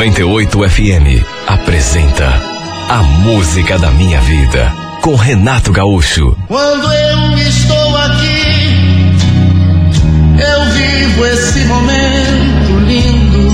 98 0.00 0.66
FM 0.70 1.22
apresenta 1.46 2.26
A 2.88 3.02
Música 3.02 3.78
da 3.78 3.90
Minha 3.90 4.18
Vida 4.22 4.72
com 5.02 5.14
Renato 5.14 5.70
Gaúcho. 5.72 6.34
Quando 6.48 6.90
eu 6.90 7.36
estou 7.36 7.96
aqui, 7.98 8.78
eu 10.40 10.72
vivo 10.72 11.26
esse 11.26 11.58
momento 11.66 12.78
lindo. 12.86 13.50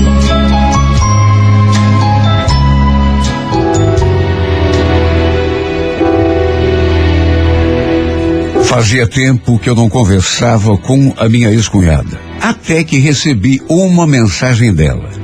Fazia 8.63 9.05
tempo 9.05 9.59
que 9.59 9.69
eu 9.69 9.75
não 9.75 9.89
conversava 9.89 10.77
com 10.77 11.13
a 11.17 11.27
minha 11.27 11.49
ex-cunhada, 11.49 12.17
até 12.39 12.85
que 12.85 12.99
recebi 12.99 13.61
uma 13.67 14.07
mensagem 14.07 14.73
dela. 14.73 15.16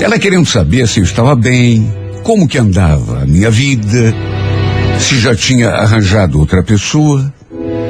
Ela 0.00 0.18
querendo 0.18 0.46
saber 0.46 0.86
se 0.86 1.00
eu 1.00 1.04
estava 1.04 1.34
bem, 1.34 1.92
como 2.22 2.46
que 2.46 2.56
andava 2.56 3.22
a 3.22 3.26
minha 3.26 3.50
vida, 3.50 4.14
se 5.00 5.18
já 5.18 5.34
tinha 5.34 5.70
arranjado 5.70 6.38
outra 6.38 6.62
pessoa, 6.62 7.32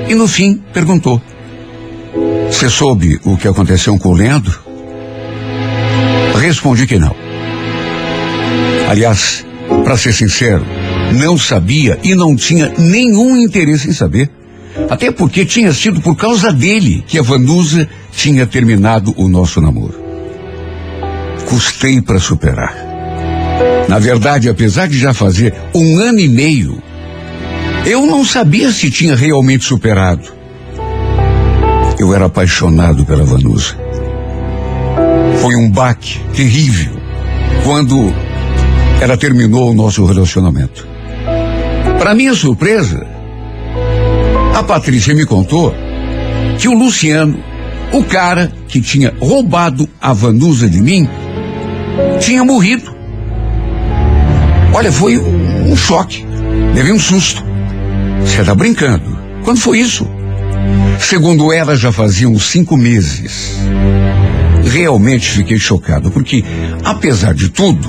e 0.08 0.14
no 0.14 0.26
fim 0.26 0.60
perguntou: 0.72 1.20
Você 2.50 2.70
soube 2.70 3.20
o 3.24 3.36
que 3.36 3.46
aconteceu 3.46 3.96
com 3.98 4.08
o 4.08 4.14
Leandro? 4.14 4.58
Respondi 6.40 6.86
que 6.86 6.98
não. 6.98 7.14
Aliás, 8.88 9.44
para 9.84 9.98
ser 9.98 10.14
sincero, 10.14 10.64
não 11.12 11.36
sabia 11.36 11.98
e 12.02 12.14
não 12.14 12.34
tinha 12.34 12.72
nenhum 12.78 13.36
interesse 13.36 13.88
em 13.88 13.92
saber. 13.92 14.30
Até 14.88 15.10
porque 15.10 15.44
tinha 15.44 15.74
sido 15.74 16.00
por 16.00 16.16
causa 16.16 16.52
dele 16.52 17.04
que 17.06 17.18
a 17.18 17.22
Vanusa 17.22 17.86
tinha 18.12 18.46
terminado 18.46 19.12
o 19.16 19.28
nosso 19.28 19.60
namoro. 19.60 20.07
Custei 21.48 22.02
para 22.02 22.20
superar. 22.20 22.76
Na 23.88 23.98
verdade, 23.98 24.50
apesar 24.50 24.86
de 24.86 24.98
já 24.98 25.14
fazer 25.14 25.54
um 25.74 25.98
ano 25.98 26.20
e 26.20 26.28
meio, 26.28 26.82
eu 27.86 28.06
não 28.06 28.22
sabia 28.22 28.70
se 28.70 28.90
tinha 28.90 29.16
realmente 29.16 29.64
superado. 29.64 30.30
Eu 31.98 32.14
era 32.14 32.26
apaixonado 32.26 33.06
pela 33.06 33.24
Vanusa. 33.24 33.74
Foi 35.40 35.56
um 35.56 35.70
baque 35.70 36.20
terrível 36.34 36.92
quando 37.64 38.12
ela 39.00 39.16
terminou 39.16 39.70
o 39.70 39.74
nosso 39.74 40.04
relacionamento. 40.04 40.86
Para 41.98 42.14
minha 42.14 42.34
surpresa, 42.34 43.06
a 44.54 44.62
Patrícia 44.62 45.14
me 45.14 45.24
contou 45.24 45.74
que 46.58 46.68
o 46.68 46.78
Luciano, 46.78 47.42
o 47.90 48.04
cara 48.04 48.52
que 48.68 48.82
tinha 48.82 49.14
roubado 49.18 49.88
a 49.98 50.12
Vanusa 50.12 50.68
de 50.68 50.82
mim, 50.82 51.08
tinha 52.18 52.44
morrido. 52.44 52.94
Olha, 54.72 54.92
foi 54.92 55.18
um, 55.18 55.76
choque. 55.76 56.24
Levei 56.74 56.92
um 56.92 56.98
susto. 56.98 57.42
Você 58.20 58.40
está 58.40 58.54
brincando? 58.54 59.18
Quando 59.44 59.58
foi 59.58 59.78
isso? 59.78 60.06
Segundo 60.98 61.52
ela, 61.52 61.76
já 61.76 61.90
faziam 61.90 62.38
cinco 62.38 62.76
meses. 62.76 63.56
Realmente 64.64 65.30
fiquei 65.30 65.58
chocado, 65.58 66.10
porque, 66.10 66.44
apesar 66.84 67.32
de 67.32 67.48
tudo, 67.48 67.88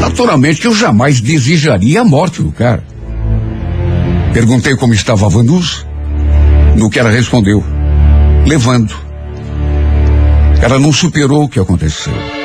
naturalmente 0.00 0.64
eu 0.64 0.74
jamais 0.74 1.20
desejaria 1.20 2.00
a 2.00 2.04
morte 2.04 2.42
do 2.42 2.50
cara. 2.50 2.82
Perguntei 4.32 4.74
como 4.76 4.94
estava 4.94 5.26
a 5.26 5.28
Vanusa. 5.28 5.84
No 6.76 6.90
que 6.90 6.98
ela 6.98 7.10
respondeu, 7.10 7.64
levando. 8.46 8.94
Ela 10.60 10.78
não 10.78 10.92
superou 10.92 11.44
o 11.44 11.48
que 11.48 11.58
aconteceu. 11.58 12.35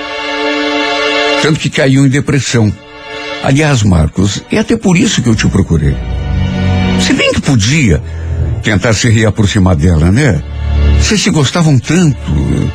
Tanto 1.42 1.60
que 1.60 1.70
caiu 1.70 2.06
em 2.06 2.10
depressão. 2.10 2.72
Aliás, 3.44 3.82
Marcos, 3.84 4.44
é 4.52 4.60
até 4.60 4.78
por 4.78 4.96
isso 4.96 5.22
que 5.22 5.30
eu 5.30 5.36
te 5.36 5.48
procurei. 5.48 5.96
Se 7.00 7.14
bem 7.14 7.34
que 7.34 7.42
podia 7.42 8.02
tentar 8.62 8.94
se 8.94 9.10
reaproximar 9.10 9.76
dela, 9.76 10.12
né? 10.12 10.42
Vocês 11.00 11.22
se 11.22 11.32
gostavam 11.32 11.80
tanto. 11.80 12.72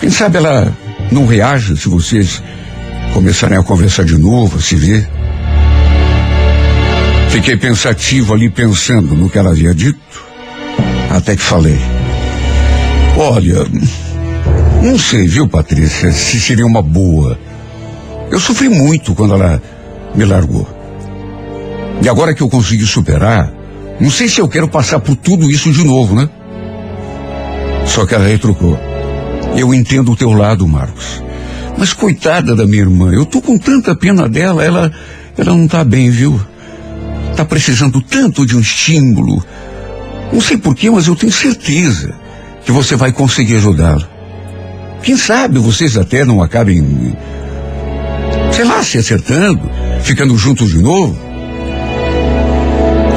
Quem 0.00 0.10
sabe 0.10 0.38
ela 0.38 0.74
não 1.12 1.26
reage 1.26 1.76
se 1.76 1.88
vocês 1.88 2.42
começarem 3.12 3.58
a 3.58 3.62
conversar 3.62 4.04
de 4.04 4.16
novo, 4.16 4.58
a 4.58 4.62
se 4.62 4.76
ver. 4.76 5.08
Fiquei 7.28 7.56
pensativo 7.56 8.32
ali 8.32 8.48
pensando 8.48 9.14
no 9.14 9.28
que 9.28 9.38
ela 9.38 9.50
havia 9.50 9.74
dito. 9.74 10.24
Até 11.10 11.36
que 11.36 11.42
falei. 11.42 11.78
Olha, 13.16 13.66
não 14.82 14.98
sei, 14.98 15.26
viu, 15.26 15.46
Patrícia, 15.46 16.10
se 16.12 16.40
seria 16.40 16.66
uma 16.66 16.82
boa. 16.82 17.38
Eu 18.34 18.40
sofri 18.40 18.68
muito 18.68 19.14
quando 19.14 19.34
ela 19.34 19.62
me 20.12 20.24
largou. 20.24 20.66
E 22.02 22.08
agora 22.08 22.34
que 22.34 22.42
eu 22.42 22.48
consegui 22.48 22.84
superar, 22.84 23.48
não 24.00 24.10
sei 24.10 24.28
se 24.28 24.40
eu 24.40 24.48
quero 24.48 24.66
passar 24.66 24.98
por 24.98 25.14
tudo 25.14 25.48
isso 25.48 25.70
de 25.70 25.84
novo, 25.84 26.16
né? 26.16 26.28
Só 27.86 28.04
que 28.04 28.12
ela 28.12 28.26
retrucou. 28.26 28.76
Eu 29.56 29.72
entendo 29.72 30.10
o 30.10 30.16
teu 30.16 30.32
lado, 30.32 30.66
Marcos. 30.66 31.22
Mas 31.78 31.92
coitada 31.92 32.56
da 32.56 32.66
minha 32.66 32.82
irmã, 32.82 33.12
eu 33.12 33.24
tô 33.24 33.40
com 33.40 33.56
tanta 33.56 33.94
pena 33.94 34.28
dela, 34.28 34.64
ela, 34.64 34.90
ela 35.38 35.54
não 35.54 35.68
tá 35.68 35.84
bem, 35.84 36.10
viu? 36.10 36.40
Tá 37.36 37.44
precisando 37.44 38.00
tanto 38.00 38.44
de 38.44 38.56
um 38.56 38.60
estímulo. 38.60 39.44
Não 40.32 40.40
sei 40.40 40.58
porquê, 40.58 40.90
mas 40.90 41.06
eu 41.06 41.14
tenho 41.14 41.30
certeza 41.30 42.12
que 42.64 42.72
você 42.72 42.96
vai 42.96 43.12
conseguir 43.12 43.58
ajudá-la. 43.58 44.08
Quem 45.04 45.16
sabe 45.16 45.60
vocês 45.60 45.96
até 45.96 46.24
não 46.24 46.42
acabem, 46.42 47.14
sei 48.54 48.64
lá, 48.64 48.82
se 48.84 48.98
acertando, 48.98 49.68
ficando 50.02 50.36
juntos 50.38 50.70
de 50.70 50.78
novo. 50.78 51.18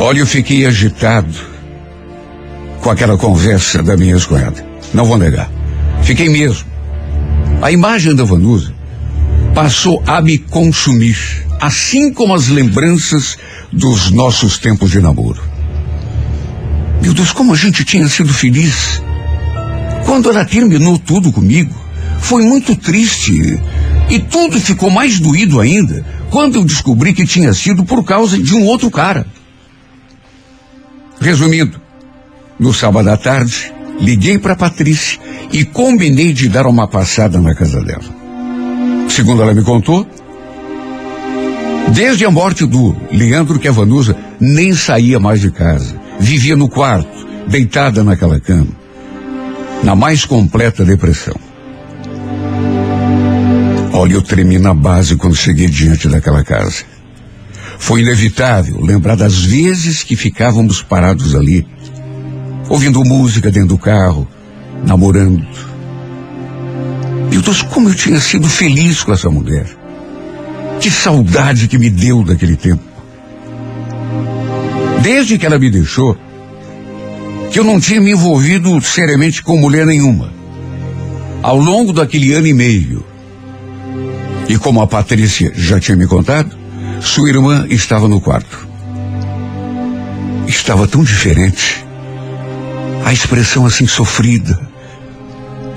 Olha, 0.01 0.19
eu 0.19 0.25
fiquei 0.25 0.65
agitado 0.65 1.33
com 2.81 2.89
aquela 2.89 3.17
conversa 3.17 3.83
da 3.83 3.95
minha 3.95 4.13
ex-cunhada. 4.13 4.65
Não 4.93 5.05
vou 5.05 5.17
negar. 5.17 5.49
Fiquei 6.01 6.29
mesmo. 6.29 6.65
A 7.61 7.71
imagem 7.71 8.15
da 8.15 8.23
Vanusa 8.23 8.73
passou 9.53 10.01
a 10.07 10.21
me 10.21 10.37
consumir, 10.37 11.17
assim 11.59 12.11
como 12.11 12.33
as 12.33 12.47
lembranças 12.47 13.37
dos 13.71 14.09
nossos 14.11 14.57
tempos 14.57 14.89
de 14.91 14.99
namoro. 14.99 15.41
Meu 17.01 17.13
Deus, 17.13 17.31
como 17.31 17.53
a 17.53 17.55
gente 17.55 17.85
tinha 17.85 18.07
sido 18.07 18.33
feliz. 18.33 19.01
Quando 20.05 20.29
ela 20.29 20.45
terminou 20.45 20.97
tudo 20.97 21.31
comigo, 21.31 21.75
foi 22.19 22.43
muito 22.43 22.75
triste. 22.75 23.59
E 24.09 24.19
tudo 24.19 24.59
ficou 24.59 24.89
mais 24.89 25.19
doído 25.19 25.59
ainda 25.59 26.05
quando 26.29 26.55
eu 26.55 26.63
descobri 26.63 27.13
que 27.13 27.25
tinha 27.25 27.53
sido 27.53 27.83
por 27.83 28.03
causa 28.03 28.41
de 28.41 28.55
um 28.55 28.65
outro 28.65 28.89
cara. 28.89 29.25
Resumindo, 31.19 31.81
no 32.59 32.73
sábado 32.73 33.09
à 33.09 33.17
tarde, 33.17 33.73
liguei 33.99 34.37
para 34.37 34.55
Patrícia 34.55 35.19
e 35.51 35.65
combinei 35.65 36.31
de 36.31 36.47
dar 36.47 36.67
uma 36.67 36.87
passada 36.87 37.39
na 37.39 37.53
casa 37.55 37.81
dela. 37.81 38.17
Segundo 39.09 39.41
ela 39.41 39.53
me 39.53 39.63
contou, 39.63 40.07
desde 41.93 42.25
a 42.25 42.31
morte 42.31 42.65
do 42.65 42.95
Leandro 43.11 43.59
que 43.59 43.67
a 43.67 43.71
Vanusa 43.71 44.15
nem 44.39 44.73
saía 44.73 45.19
mais 45.19 45.41
de 45.41 45.51
casa, 45.51 45.99
vivia 46.19 46.55
no 46.55 46.69
quarto, 46.69 47.27
deitada 47.47 48.03
naquela 48.03 48.39
cama, 48.39 48.71
na 49.83 49.95
mais 49.95 50.25
completa 50.25 50.85
depressão. 50.85 51.46
Olha, 53.99 54.13
eu 54.13 54.21
tremi 54.21 54.59
na 54.59 54.75
base 54.75 55.15
quando 55.15 55.35
cheguei 55.35 55.67
diante 55.67 56.07
daquela 56.07 56.43
casa. 56.43 56.83
Foi 57.79 58.01
inevitável 58.01 58.79
lembrar 58.79 59.15
das 59.15 59.43
vezes 59.43 60.03
que 60.03 60.15
ficávamos 60.15 60.83
parados 60.83 61.33
ali, 61.33 61.65
ouvindo 62.69 63.03
música 63.03 63.49
dentro 63.49 63.69
do 63.69 63.77
carro, 63.79 64.27
namorando. 64.85 65.43
Meu 67.31 67.41
Deus, 67.41 67.63
como 67.63 67.89
eu 67.89 67.95
tinha 67.95 68.19
sido 68.19 68.47
feliz 68.47 69.01
com 69.01 69.13
essa 69.13 69.31
mulher. 69.31 69.65
Que 70.79 70.91
saudade 70.91 71.67
que 71.67 71.79
me 71.79 71.89
deu 71.89 72.23
daquele 72.23 72.55
tempo. 72.55 72.83
Desde 75.01 75.39
que 75.39 75.45
ela 75.47 75.57
me 75.57 75.71
deixou, 75.71 76.15
que 77.51 77.59
eu 77.59 77.63
não 77.63 77.79
tinha 77.79 77.99
me 77.99 78.11
envolvido 78.11 78.79
seriamente 78.79 79.41
com 79.41 79.57
mulher 79.57 79.87
nenhuma. 79.87 80.31
Ao 81.41 81.57
longo 81.57 81.91
daquele 81.91 82.31
ano 82.33 82.45
e 82.45 82.53
meio. 82.53 83.16
E 84.49 84.57
como 84.57 84.81
a 84.81 84.87
Patrícia 84.87 85.51
já 85.55 85.79
tinha 85.79 85.97
me 85.97 86.07
contado, 86.07 86.55
sua 87.01 87.29
irmã 87.29 87.65
estava 87.69 88.07
no 88.07 88.21
quarto. 88.21 88.67
Estava 90.47 90.87
tão 90.87 91.03
diferente. 91.03 91.85
A 93.03 93.11
expressão 93.11 93.65
assim 93.65 93.87
sofrida. 93.87 94.57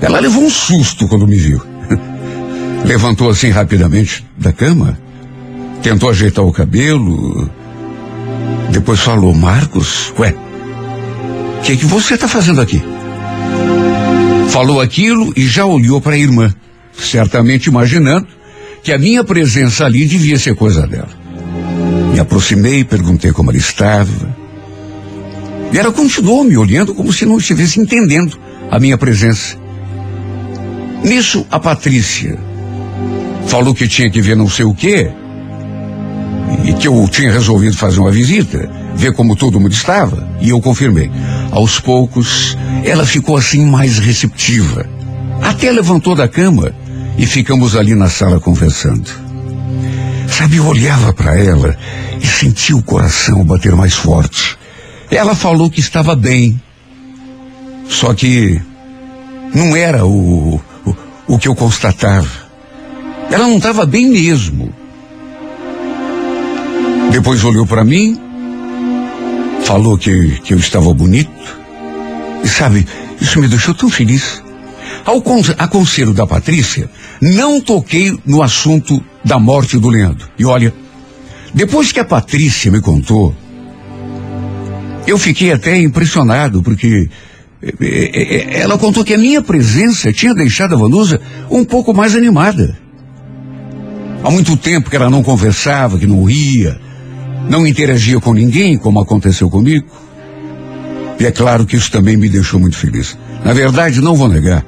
Ela 0.01 0.19
levou 0.19 0.43
um 0.43 0.49
susto 0.49 1.07
quando 1.07 1.27
me 1.27 1.37
viu. 1.37 1.61
Levantou 2.85 3.29
assim 3.29 3.49
rapidamente 3.49 4.25
da 4.37 4.51
cama, 4.51 4.97
tentou 5.83 6.09
ajeitar 6.09 6.43
o 6.43 6.51
cabelo, 6.51 7.49
depois 8.71 8.99
falou: 8.99 9.33
Marcos, 9.33 10.11
ué, 10.17 10.33
o 11.59 11.61
que, 11.61 11.77
que 11.77 11.85
você 11.85 12.15
está 12.15 12.27
fazendo 12.27 12.59
aqui? 12.59 12.81
Falou 14.49 14.81
aquilo 14.81 15.31
e 15.35 15.47
já 15.47 15.65
olhou 15.65 16.01
para 16.01 16.15
a 16.15 16.17
irmã, 16.17 16.51
certamente 16.97 17.67
imaginando 17.67 18.27
que 18.83 18.91
a 18.91 18.97
minha 18.97 19.23
presença 19.23 19.85
ali 19.85 20.05
devia 20.05 20.37
ser 20.37 20.55
coisa 20.55 20.87
dela. 20.87 21.09
Me 22.13 22.19
aproximei, 22.19 22.83
perguntei 22.83 23.31
como 23.31 23.51
ela 23.51 23.57
estava. 23.57 24.35
E 25.71 25.77
ela 25.77 25.91
continuou 25.91 26.43
me 26.43 26.57
olhando 26.57 26.93
como 26.93 27.13
se 27.13 27.25
não 27.25 27.37
estivesse 27.37 27.79
entendendo 27.79 28.37
a 28.69 28.79
minha 28.79 28.97
presença. 28.97 29.57
Nisso, 31.03 31.45
a 31.49 31.59
Patrícia 31.59 32.37
falou 33.47 33.73
que 33.73 33.87
tinha 33.87 34.09
que 34.09 34.21
ver 34.21 34.35
não 34.35 34.49
sei 34.49 34.65
o 34.65 34.73
quê, 34.73 35.11
e 36.65 36.73
que 36.73 36.87
eu 36.87 37.07
tinha 37.09 37.31
resolvido 37.31 37.75
fazer 37.77 37.99
uma 37.99 38.11
visita, 38.11 38.69
ver 38.95 39.13
como 39.13 39.35
todo 39.35 39.59
mundo 39.59 39.71
estava, 39.71 40.27
e 40.41 40.49
eu 40.49 40.59
confirmei. 40.59 41.09
Aos 41.51 41.79
poucos, 41.79 42.57
ela 42.83 43.05
ficou 43.05 43.37
assim 43.37 43.65
mais 43.65 43.97
receptiva. 43.99 44.85
Até 45.41 45.71
levantou 45.71 46.15
da 46.15 46.27
cama 46.27 46.73
e 47.17 47.25
ficamos 47.25 47.75
ali 47.75 47.95
na 47.95 48.09
sala 48.09 48.39
conversando. 48.39 49.09
Sabe, 50.27 50.57
eu 50.57 50.65
olhava 50.65 51.13
para 51.13 51.37
ela 51.37 51.77
e 52.21 52.25
sentia 52.25 52.75
o 52.75 52.83
coração 52.83 53.43
bater 53.43 53.75
mais 53.75 53.93
forte. 53.93 54.57
Ela 55.09 55.35
falou 55.35 55.69
que 55.69 55.79
estava 55.79 56.15
bem, 56.15 56.59
só 57.89 58.13
que 58.13 58.61
não 59.53 59.75
era 59.75 60.05
o, 60.05 60.55
o, 60.85 60.95
o 61.27 61.37
que 61.37 61.47
eu 61.47 61.55
constatava. 61.55 62.29
Ela 63.29 63.47
não 63.47 63.57
estava 63.57 63.85
bem 63.85 64.09
mesmo. 64.09 64.73
Depois 67.11 67.43
olhou 67.43 67.67
para 67.67 67.83
mim, 67.83 68.19
falou 69.63 69.97
que, 69.97 70.39
que 70.41 70.53
eu 70.53 70.57
estava 70.57 70.93
bonito. 70.93 71.59
E 72.43 72.47
sabe, 72.47 72.87
isso 73.19 73.39
me 73.39 73.47
deixou 73.47 73.75
tão 73.75 73.89
feliz. 73.89 74.41
Ao 75.05 75.23
aconselho 75.57 76.13
da 76.13 76.27
Patrícia, 76.27 76.89
não 77.21 77.59
toquei 77.59 78.17
no 78.25 78.41
assunto 78.41 79.03
da 79.23 79.39
morte 79.39 79.77
do 79.77 79.89
Leandro. 79.89 80.29
E 80.37 80.45
olha, 80.45 80.73
depois 81.53 81.91
que 81.91 81.99
a 81.99 82.05
Patrícia 82.05 82.71
me 82.71 82.81
contou, 82.81 83.35
eu 85.05 85.17
fiquei 85.17 85.51
até 85.51 85.77
impressionado, 85.77 86.61
porque 86.61 87.09
eh, 87.61 87.73
eh, 87.79 88.11
eh, 88.13 88.61
ela 88.61 88.77
contou 88.77 89.03
que 89.03 89.13
a 89.13 89.17
minha 89.17 89.41
presença 89.41 90.13
tinha 90.13 90.33
deixado 90.33 90.73
a 90.73 90.77
Vanusa 90.77 91.19
um 91.49 91.65
pouco 91.65 91.93
mais 91.93 92.15
animada. 92.15 92.77
Há 94.23 94.29
muito 94.29 94.55
tempo 94.55 94.89
que 94.89 94.95
ela 94.95 95.09
não 95.09 95.23
conversava, 95.23 95.97
que 95.97 96.05
não 96.05 96.23
ria, 96.23 96.79
não 97.49 97.65
interagia 97.65 98.19
com 98.19 98.33
ninguém, 98.33 98.77
como 98.77 99.01
aconteceu 99.01 99.49
comigo. 99.49 99.87
E 101.19 101.25
é 101.25 101.31
claro 101.31 101.65
que 101.65 101.75
isso 101.75 101.91
também 101.91 102.15
me 102.17 102.29
deixou 102.29 102.59
muito 102.59 102.77
feliz. 102.77 103.17
Na 103.43 103.53
verdade, 103.53 103.99
não 103.99 104.15
vou 104.15 104.27
negar, 104.27 104.63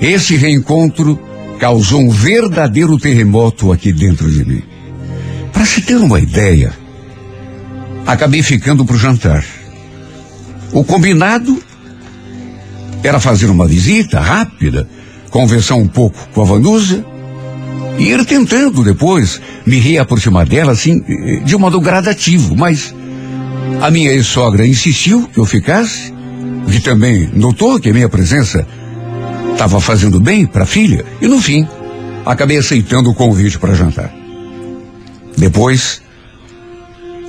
esse 0.00 0.36
reencontro 0.36 1.18
causou 1.58 2.00
um 2.00 2.10
verdadeiro 2.10 2.98
terremoto 2.98 3.72
aqui 3.72 3.92
dentro 3.92 4.30
de 4.30 4.44
mim. 4.44 4.62
Para 5.52 5.64
se 5.64 5.80
ter 5.80 5.96
uma 5.96 6.20
ideia, 6.20 6.72
acabei 8.06 8.42
ficando 8.42 8.84
para 8.84 8.94
o 8.94 8.98
jantar. 8.98 9.44
O 10.72 10.84
combinado 10.84 11.62
era 13.02 13.18
fazer 13.18 13.46
uma 13.46 13.66
visita 13.66 14.20
rápida, 14.20 14.88
conversar 15.30 15.76
um 15.76 15.88
pouco 15.88 16.18
com 16.34 16.42
a 16.42 16.44
Vanusa 16.44 17.04
e 17.98 18.10
ir 18.10 18.24
tentando 18.26 18.84
depois 18.84 19.40
me 19.64 19.78
reaproximar 19.78 20.46
dela 20.46 20.72
assim, 20.72 21.02
de 21.44 21.56
um 21.56 21.58
modo 21.58 21.80
gradativo, 21.80 22.54
mas 22.54 22.94
a 23.80 23.90
minha 23.90 24.12
ex-sogra 24.12 24.66
insistiu 24.66 25.28
que 25.32 25.38
eu 25.38 25.46
ficasse, 25.46 26.12
que 26.70 26.80
também 26.80 27.30
notou 27.32 27.80
que 27.80 27.90
a 27.90 27.92
minha 27.92 28.08
presença 28.08 28.66
estava 29.56 29.80
fazendo 29.80 30.20
bem 30.20 30.46
para 30.46 30.64
a 30.64 30.66
filha, 30.66 31.02
e 31.18 31.26
no 31.26 31.40
fim, 31.40 31.66
acabei 32.26 32.58
aceitando 32.58 33.10
o 33.10 33.14
convite 33.14 33.58
para 33.58 33.74
jantar. 33.74 34.12
Depois, 35.34 36.02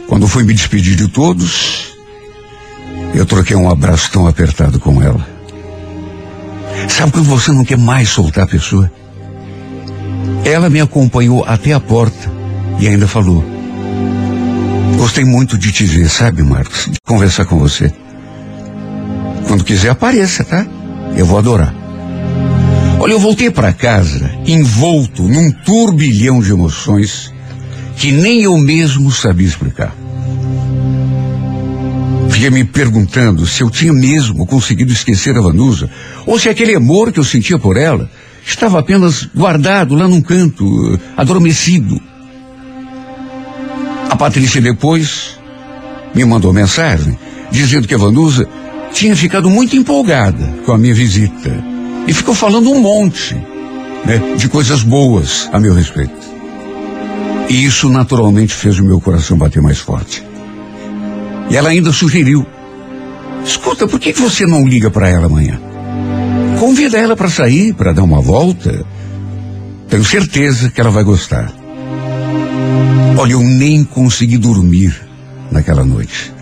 quando 0.07 0.27
fui 0.27 0.43
me 0.43 0.53
despedir 0.53 0.95
de 0.95 1.07
todos, 1.07 1.95
eu 3.15 3.25
troquei 3.25 3.55
um 3.55 3.69
abraço 3.69 4.11
tão 4.11 4.27
apertado 4.27 4.77
com 4.77 5.01
ela. 5.01 5.25
Sabe 6.89 7.13
quando 7.13 7.25
você 7.25 7.51
não 7.53 7.63
quer 7.63 7.77
mais 7.77 8.09
soltar 8.09 8.43
a 8.43 8.47
pessoa? 8.47 8.91
Ela 10.43 10.69
me 10.69 10.81
acompanhou 10.81 11.45
até 11.45 11.71
a 11.71 11.79
porta 11.79 12.29
e 12.77 12.89
ainda 12.89 13.07
falou: 13.07 13.43
Gostei 14.97 15.23
muito 15.23 15.57
de 15.57 15.71
te 15.71 15.85
ver, 15.85 16.09
sabe, 16.09 16.43
Marcos? 16.43 16.89
De 16.91 16.99
conversar 17.05 17.45
com 17.45 17.57
você. 17.57 17.91
Quando 19.47 19.63
quiser, 19.63 19.89
apareça, 19.89 20.43
tá? 20.43 20.65
Eu 21.15 21.25
vou 21.25 21.37
adorar. 21.37 21.86
Olha, 22.99 23.11
eu 23.11 23.19
voltei 23.19 23.51
para 23.51 23.71
casa 23.71 24.31
envolto 24.45 25.23
num 25.23 25.51
turbilhão 25.51 26.39
de 26.39 26.51
emoções 26.51 27.31
que 27.95 28.11
nem 28.11 28.41
eu 28.41 28.57
mesmo 28.57 29.11
sabia 29.11 29.47
explicar. 29.47 29.95
fiquei 32.29 32.49
me 32.49 32.63
perguntando 32.63 33.45
se 33.47 33.61
eu 33.61 33.69
tinha 33.69 33.93
mesmo 33.93 34.45
conseguido 34.45 34.91
esquecer 34.91 35.35
a 35.37 35.41
Vanusa, 35.41 35.89
ou 36.25 36.37
se 36.37 36.49
aquele 36.49 36.75
amor 36.75 37.11
que 37.11 37.19
eu 37.19 37.23
sentia 37.23 37.57
por 37.57 37.77
ela 37.77 38.09
estava 38.45 38.79
apenas 38.79 39.27
guardado 39.33 39.95
lá 39.95 40.07
num 40.07 40.21
canto, 40.21 40.99
adormecido. 41.15 41.99
A 44.09 44.15
Patrícia 44.15 44.61
depois 44.61 45.39
me 46.13 46.25
mandou 46.25 46.53
mensagem 46.53 47.17
dizendo 47.51 47.87
que 47.87 47.93
a 47.93 47.97
Vanusa 47.97 48.47
tinha 48.91 49.15
ficado 49.15 49.49
muito 49.49 49.75
empolgada 49.75 50.55
com 50.65 50.71
a 50.71 50.77
minha 50.77 50.93
visita 50.93 51.76
e 52.07 52.13
ficou 52.13 52.33
falando 52.33 52.71
um 52.71 52.79
monte 52.79 53.35
né, 54.05 54.35
de 54.37 54.47
coisas 54.47 54.81
boas 54.81 55.49
a 55.51 55.59
meu 55.59 55.73
respeito. 55.73 56.15
E 57.49 57.65
isso 57.65 57.89
naturalmente 57.89 58.53
fez 58.53 58.79
o 58.79 58.83
meu 58.83 58.99
coração 58.99 59.37
bater 59.37 59.61
mais 59.61 59.79
forte. 59.79 60.23
E 61.49 61.55
ela 61.55 61.69
ainda 61.69 61.91
sugeriu: 61.91 62.45
escuta, 63.43 63.87
por 63.87 63.99
que 63.99 64.13
você 64.13 64.45
não 64.45 64.67
liga 64.67 64.89
para 64.89 65.09
ela 65.09 65.27
amanhã? 65.27 65.59
Convida 66.59 66.97
ela 66.97 67.15
para 67.15 67.29
sair, 67.29 67.73
para 67.73 67.93
dar 67.93 68.03
uma 68.03 68.21
volta. 68.21 68.85
Tenho 69.89 70.03
certeza 70.03 70.69
que 70.69 70.81
ela 70.81 70.89
vai 70.89 71.03
gostar. 71.03 71.51
Olha, 73.17 73.33
eu 73.33 73.41
nem 73.41 73.83
consegui 73.83 74.37
dormir 74.37 74.93
naquela 75.51 75.85
noite. 75.85 76.33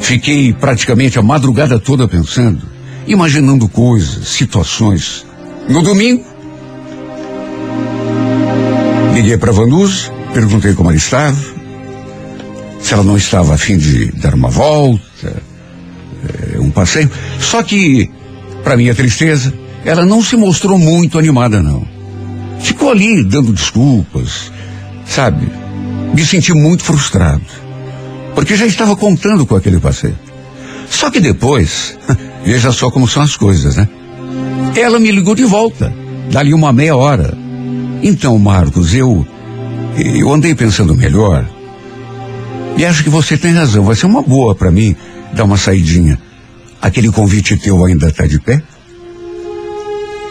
Fiquei 0.00 0.52
praticamente 0.52 1.18
a 1.18 1.22
madrugada 1.22 1.78
toda 1.78 2.08
pensando, 2.08 2.62
imaginando 3.06 3.68
coisas, 3.68 4.28
situações. 4.28 5.26
No 5.68 5.82
domingo, 5.82 6.24
liguei 9.14 9.36
para 9.36 9.52
Vanus, 9.52 10.10
perguntei 10.32 10.74
como 10.74 10.90
ela 10.90 10.96
estava, 10.96 11.36
se 12.80 12.94
ela 12.94 13.02
não 13.02 13.16
estava 13.16 13.54
a 13.54 13.58
fim 13.58 13.76
de 13.76 14.12
dar 14.12 14.34
uma 14.34 14.50
volta, 14.50 15.42
é, 16.54 16.58
um 16.60 16.70
passeio. 16.70 17.10
Só 17.40 17.62
que, 17.62 18.10
para 18.62 18.76
minha 18.76 18.94
tristeza, 18.94 19.52
ela 19.84 20.04
não 20.04 20.22
se 20.22 20.36
mostrou 20.36 20.78
muito 20.78 21.18
animada, 21.18 21.62
não. 21.62 21.86
Ficou 22.60 22.90
ali 22.90 23.22
dando 23.24 23.52
desculpas, 23.52 24.52
sabe? 25.04 25.48
Me 26.14 26.24
senti 26.24 26.52
muito 26.52 26.82
frustrado 26.82 27.66
porque 28.36 28.54
já 28.54 28.66
estava 28.66 28.94
contando 28.94 29.46
com 29.46 29.56
aquele 29.56 29.80
passeio. 29.80 30.16
Só 30.90 31.10
que 31.10 31.18
depois, 31.20 31.98
veja 32.46 32.70
só 32.70 32.90
como 32.90 33.08
são 33.08 33.22
as 33.22 33.36
coisas, 33.36 33.76
né? 33.76 33.88
Ela 34.76 35.00
me 35.00 35.10
ligou 35.10 35.34
de 35.34 35.44
volta, 35.44 35.92
dali 36.30 36.54
uma 36.54 36.72
meia 36.72 36.94
hora. 36.96 37.36
Então, 38.02 38.38
Marcos, 38.38 38.94
eu. 38.94 39.26
Eu 39.96 40.32
andei 40.32 40.54
pensando 40.54 40.94
melhor. 40.94 41.48
E 42.76 42.84
acho 42.84 43.02
que 43.02 43.10
você 43.10 43.36
tem 43.36 43.52
razão. 43.52 43.84
Vai 43.84 43.96
ser 43.96 44.06
uma 44.06 44.22
boa 44.22 44.54
para 44.54 44.70
mim 44.70 44.94
dar 45.32 45.44
uma 45.44 45.56
saidinha. 45.56 46.18
Aquele 46.80 47.10
convite 47.10 47.56
teu 47.56 47.84
ainda 47.84 48.08
está 48.08 48.26
de 48.26 48.38
pé? 48.38 48.62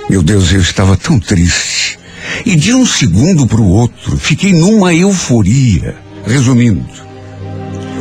Meu 0.09 0.21
Deus, 0.21 0.53
eu 0.53 0.61
estava 0.61 0.95
tão 0.95 1.19
triste. 1.19 1.97
E 2.45 2.55
de 2.55 2.73
um 2.73 2.85
segundo 2.85 3.47
para 3.47 3.59
o 3.59 3.67
outro, 3.67 4.17
fiquei 4.17 4.53
numa 4.53 4.93
euforia. 4.93 5.97
Resumindo, 6.25 6.85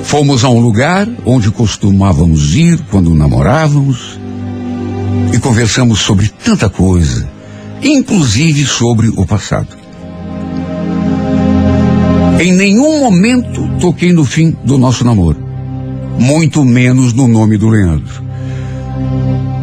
Fomos 0.05 0.45
a 0.45 0.49
um 0.49 0.61
lugar 0.61 1.09
onde 1.25 1.51
costumávamos 1.51 2.55
ir 2.55 2.79
quando 2.91 3.15
namorávamos 3.15 4.19
e 5.33 5.39
conversamos 5.39 6.01
sobre 6.01 6.29
tanta 6.29 6.69
coisa, 6.69 7.29
inclusive 7.83 8.65
sobre 8.65 9.09
o 9.09 9.27
passado. 9.27 9.77
Em 12.39 12.53
nenhum 12.53 13.01
momento 13.01 13.69
toquei 13.81 14.13
no 14.13 14.25
fim 14.25 14.55
do 14.65 14.79
nosso 14.79 15.05
namoro, 15.05 15.39
muito 16.19 16.65
menos 16.65 17.13
no 17.13 17.27
nome 17.27 17.57
do 17.57 17.69
Leandro. 17.69 18.23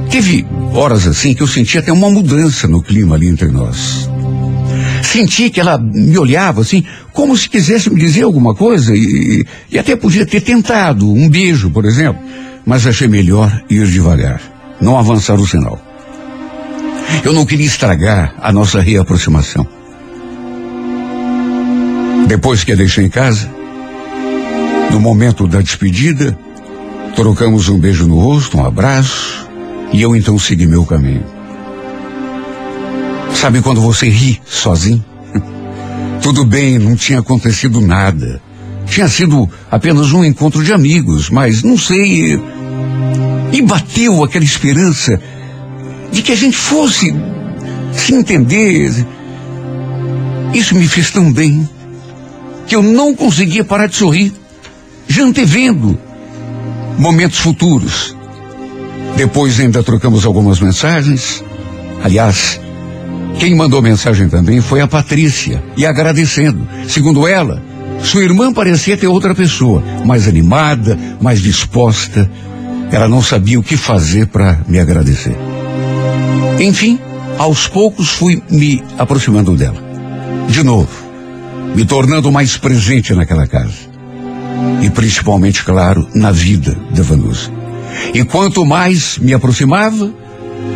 Teve 0.09 0.45
horas 0.73 1.07
assim 1.07 1.33
que 1.33 1.43
eu 1.43 1.47
senti 1.47 1.77
até 1.77 1.93
uma 1.93 2.09
mudança 2.09 2.67
no 2.67 2.81
clima 2.81 3.15
ali 3.15 3.29
entre 3.29 3.47
nós. 3.47 4.11
Senti 5.01 5.49
que 5.49 5.59
ela 5.59 5.77
me 5.77 6.17
olhava 6.17 6.61
assim, 6.61 6.83
como 7.11 7.35
se 7.35 7.49
quisesse 7.49 7.89
me 7.89 7.99
dizer 7.99 8.23
alguma 8.23 8.53
coisa, 8.55 8.95
e, 8.95 9.45
e 9.69 9.79
até 9.79 9.95
podia 9.95 10.25
ter 10.25 10.41
tentado 10.41 11.11
um 11.11 11.29
beijo, 11.29 11.69
por 11.69 11.85
exemplo, 11.85 12.21
mas 12.65 12.85
achei 12.85 13.07
melhor 13.07 13.63
ir 13.69 13.85
devagar, 13.87 14.41
não 14.79 14.97
avançar 14.97 15.39
o 15.39 15.47
sinal. 15.47 15.81
Eu 17.23 17.33
não 17.33 17.45
queria 17.45 17.65
estragar 17.65 18.35
a 18.39 18.51
nossa 18.51 18.79
reaproximação. 18.79 19.67
Depois 22.27 22.63
que 22.63 22.71
a 22.71 22.75
deixei 22.75 23.05
em 23.05 23.09
casa, 23.09 23.49
no 24.91 24.99
momento 24.99 25.47
da 25.47 25.61
despedida, 25.61 26.37
trocamos 27.15 27.67
um 27.67 27.77
beijo 27.77 28.07
no 28.07 28.19
rosto, 28.19 28.57
um 28.57 28.65
abraço, 28.65 29.49
e 29.91 30.01
eu 30.01 30.15
então 30.15 30.39
segui 30.39 30.65
meu 30.65 30.85
caminho. 30.85 31.40
Sabe 33.34 33.61
quando 33.61 33.82
você 33.82 34.07
ri 34.09 34.41
sozinho? 34.45 35.03
Tudo 36.21 36.45
bem, 36.45 36.77
não 36.77 36.95
tinha 36.95 37.19
acontecido 37.19 37.82
nada. 37.82 38.41
Tinha 38.86 39.07
sido 39.07 39.49
apenas 39.69 40.11
um 40.11 40.23
encontro 40.23 40.63
de 40.63 40.71
amigos, 40.71 41.29
mas 41.29 41.63
não 41.63 41.77
sei. 41.77 42.39
E 43.51 43.61
bateu 43.61 44.23
aquela 44.23 44.45
esperança 44.45 45.19
de 46.11 46.21
que 46.21 46.32
a 46.32 46.36
gente 46.36 46.57
fosse 46.57 47.13
se 47.93 48.13
entender. 48.13 48.91
Isso 50.53 50.75
me 50.75 50.88
fez 50.88 51.09
tão 51.09 51.32
bem 51.32 51.67
que 52.67 52.75
eu 52.75 52.84
não 52.84 53.15
conseguia 53.15 53.63
parar 53.63 53.88
de 53.88 53.95
sorrir, 53.95 54.34
já 55.07 55.23
antevendo 55.23 55.97
momentos 56.97 57.39
futuros. 57.39 58.15
Depois 59.15 59.59
ainda 59.59 59.84
trocamos 59.84 60.25
algumas 60.25 60.59
mensagens. 60.59 61.43
Aliás, 62.03 62.59
quem 63.39 63.55
mandou 63.55 63.82
mensagem 63.82 64.29
também 64.29 64.61
foi 64.61 64.82
a 64.82 64.88
Patrícia, 64.88 65.63
e 65.75 65.86
agradecendo. 65.86 66.67
Segundo 66.88 67.27
ela, 67.27 67.61
sua 68.03 68.23
irmã 68.23 68.51
parecia 68.53 68.97
ter 68.97 69.07
outra 69.07 69.34
pessoa, 69.34 69.84
mais 70.05 70.27
animada, 70.27 70.97
mais 71.19 71.41
disposta. 71.41 72.29
Ela 72.91 73.07
não 73.07 73.21
sabia 73.21 73.59
o 73.59 73.63
que 73.63 73.77
fazer 73.77 74.27
para 74.27 74.59
me 74.67 74.79
agradecer. 74.79 75.36
Enfim, 76.59 76.99
aos 77.38 77.67
poucos 77.67 78.09
fui 78.09 78.41
me 78.49 78.84
aproximando 78.97 79.55
dela. 79.55 79.82
De 80.49 80.63
novo, 80.63 80.89
me 81.75 81.86
tornando 81.86 82.32
mais 82.32 82.57
presente 82.57 83.13
naquela 83.13 83.47
casa. 83.47 83.89
E 84.82 84.89
principalmente, 84.89 85.63
claro, 85.63 86.07
na 86.13 86.32
vida 86.32 86.77
da 86.93 87.01
Vanusa. 87.01 87.49
E 88.13 88.23
quanto 88.23 88.65
mais 88.65 89.17
me 89.17 89.34
aproximava, 89.34 90.13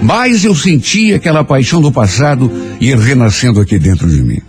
mais 0.02 0.44
eu 0.46 0.56
sentia 0.56 1.16
aquela 1.16 1.44
paixão 1.44 1.82
do 1.82 1.92
passado 1.92 2.52
ir 2.80 2.98
renascendo 2.98 3.60
aqui 3.60 3.80
dentro 3.80 4.08
de 4.10 4.22
mim. 4.22 4.42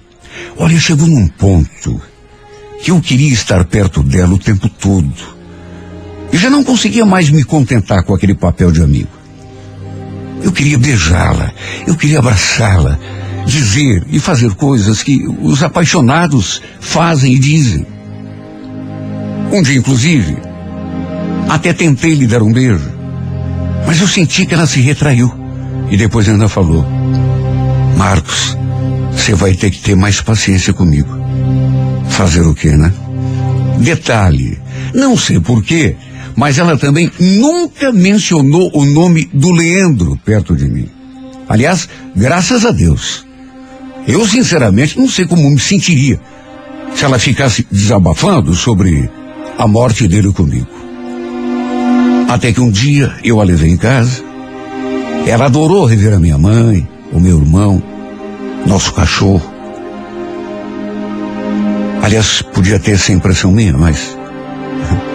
Olha, 0.57 0.79
chegou 0.79 1.07
num 1.07 1.29
ponto 1.29 2.01
que 2.83 2.91
eu 2.91 3.01
queria 3.01 3.33
estar 3.33 3.65
perto 3.65 4.03
dela 4.03 4.35
o 4.35 4.39
tempo 4.39 4.69
todo. 4.69 5.37
E 6.33 6.37
já 6.37 6.51
não 6.51 6.65
conseguia 6.65 7.07
mais 7.07 7.31
me 7.31 7.45
contentar 7.45 8.03
com 8.05 8.15
aquele 8.15 8.35
papel 8.35 8.71
de 8.71 8.83
amigo. 8.83 9.09
Eu 10.43 10.53
queria 10.53 10.79
beijá-la, 10.79 11.53
eu 11.87 11.97
queria 11.97 12.19
abraçá-la, 12.19 12.99
dizer 13.47 14.05
e 14.11 14.19
fazer 14.19 14.55
coisas 14.55 15.03
que 15.03 15.27
os 15.41 15.63
apaixonados 15.63 16.61
fazem 16.81 17.35
e 17.35 17.39
dizem. 17.39 17.87
Um 19.53 19.63
dia, 19.63 19.77
inclusive, 19.79 20.37
até 21.49 21.73
tentei 21.73 22.15
lhe 22.15 22.27
dar 22.27 22.43
um 22.43 22.53
beijo. 22.53 22.96
Mas 23.85 24.01
eu 24.01 24.07
senti 24.07 24.47
que 24.47 24.55
ela 24.55 24.67
se 24.67 24.81
retraiu. 24.81 25.33
E 25.91 25.97
depois 25.97 26.29
ainda 26.29 26.49
falou: 26.49 26.87
Marcos, 27.97 28.57
você 29.13 29.35
vai 29.35 29.55
ter 29.55 29.71
que 29.71 29.81
ter 29.81 29.97
mais 29.97 30.21
paciência 30.21 30.73
comigo. 30.73 31.09
Fazer 32.09 32.43
o 32.43 32.55
quê, 32.55 32.77
né? 32.77 32.93
Detalhe: 33.79 34.59
não 34.95 35.17
sei 35.17 35.41
porquê, 35.41 35.97
mas 36.35 36.59
ela 36.59 36.77
também 36.77 37.11
nunca 37.19 37.93
mencionou 37.93 38.71
o 38.75 38.85
nome 38.85 39.29
do 39.33 39.51
Leandro 39.51 40.19
perto 40.25 40.55
de 40.55 40.69
mim. 40.69 40.89
Aliás, 41.49 41.89
graças 42.15 42.65
a 42.65 42.71
Deus. 42.71 43.25
Eu, 44.07 44.27
sinceramente, 44.27 44.99
não 44.99 45.09
sei 45.09 45.27
como 45.27 45.51
me 45.51 45.59
sentiria 45.59 46.21
se 46.95 47.05
ela 47.05 47.19
ficasse 47.19 47.67
desabafando 47.71 48.55
sobre 48.55 49.11
a 49.59 49.67
morte 49.67 50.07
dele 50.07 50.33
comigo. 50.33 50.76
Até 52.29 52.53
que 52.53 52.61
um 52.61 52.71
dia 52.71 53.15
eu 53.23 53.41
a 53.41 53.45
levei 53.45 53.71
em 53.71 53.77
casa. 53.77 54.23
Ela 55.27 55.47
adorou 55.47 55.85
rever 55.85 56.13
a 56.13 56.19
minha 56.19 56.37
mãe, 56.37 56.87
o 57.13 57.21
meu 57.21 57.39
irmão, 57.39 57.83
nosso 58.67 58.93
cachorro. 58.93 59.43
Aliás, 62.03 62.43
podia 62.43 62.79
ter 62.79 62.93
essa 62.93 63.13
impressão 63.13 63.53
minha, 63.53 63.77
mas. 63.77 64.17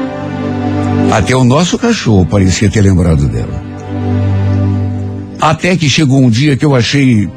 Até 1.11 1.35
o 1.35 1.43
nosso 1.43 1.77
cachorro 1.77 2.25
parecia 2.25 2.69
ter 2.69 2.81
lembrado 2.81 3.27
dela. 3.27 3.61
Até 5.39 5.75
que 5.75 5.89
chegou 5.89 6.21
um 6.21 6.29
dia 6.29 6.55
que 6.55 6.63
eu 6.63 6.75
achei 6.75 7.29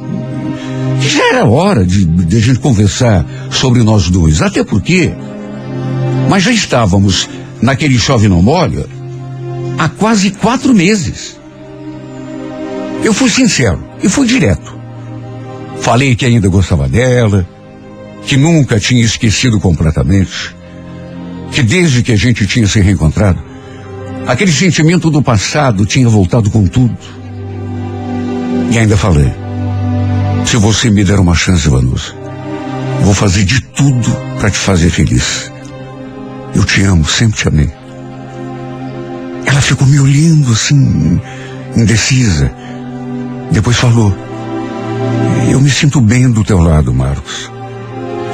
que 1.00 1.08
já 1.08 1.28
era 1.30 1.44
hora 1.46 1.84
de, 1.84 2.04
de 2.04 2.36
a 2.36 2.40
gente 2.40 2.60
conversar 2.60 3.26
sobre 3.50 3.82
nós 3.82 4.08
dois. 4.08 4.40
Até 4.40 4.62
porque. 4.62 5.12
Mas 6.28 6.44
já 6.44 6.52
estávamos 6.52 7.28
naquele 7.60 7.98
chove 7.98 8.28
não 8.28 8.40
molha 8.40 8.86
há 9.78 9.88
quase 9.88 10.30
quatro 10.30 10.74
meses. 10.74 11.38
Eu 13.02 13.12
fui 13.12 13.28
sincero 13.28 13.84
e 14.02 14.08
fui 14.08 14.26
direto. 14.26 14.74
Falei 15.80 16.14
que 16.14 16.24
ainda 16.24 16.48
gostava 16.48 16.88
dela, 16.88 17.46
que 18.26 18.36
nunca 18.36 18.80
tinha 18.80 19.04
esquecido 19.04 19.60
completamente, 19.60 20.54
que 21.52 21.62
desde 21.62 22.02
que 22.02 22.12
a 22.12 22.16
gente 22.16 22.46
tinha 22.46 22.66
se 22.66 22.80
reencontrado, 22.80 23.42
aquele 24.26 24.52
sentimento 24.52 25.10
do 25.10 25.22
passado 25.22 25.84
tinha 25.84 26.08
voltado 26.08 26.50
com 26.50 26.66
tudo. 26.66 26.96
E 28.70 28.78
ainda 28.78 28.96
falei, 28.96 29.30
se 30.46 30.56
você 30.56 30.90
me 30.90 31.04
der 31.04 31.20
uma 31.20 31.34
chance, 31.34 31.68
Vanusa, 31.68 32.14
vou 33.02 33.14
fazer 33.14 33.44
de 33.44 33.60
tudo 33.60 34.10
para 34.38 34.50
te 34.50 34.56
fazer 34.56 34.88
feliz. 34.88 35.52
Eu 36.54 36.64
te 36.64 36.82
amo, 36.82 37.04
sempre 37.04 37.38
te 37.38 37.48
amei. 37.48 37.84
Ficou 39.64 39.86
me 39.88 39.98
olhando 39.98 40.52
assim, 40.52 41.18
indecisa. 41.74 42.52
Depois 43.50 43.76
falou: 43.76 44.14
Eu 45.50 45.58
me 45.58 45.70
sinto 45.70 46.02
bem 46.02 46.30
do 46.30 46.44
teu 46.44 46.58
lado, 46.58 46.92
Marcos. 46.92 47.50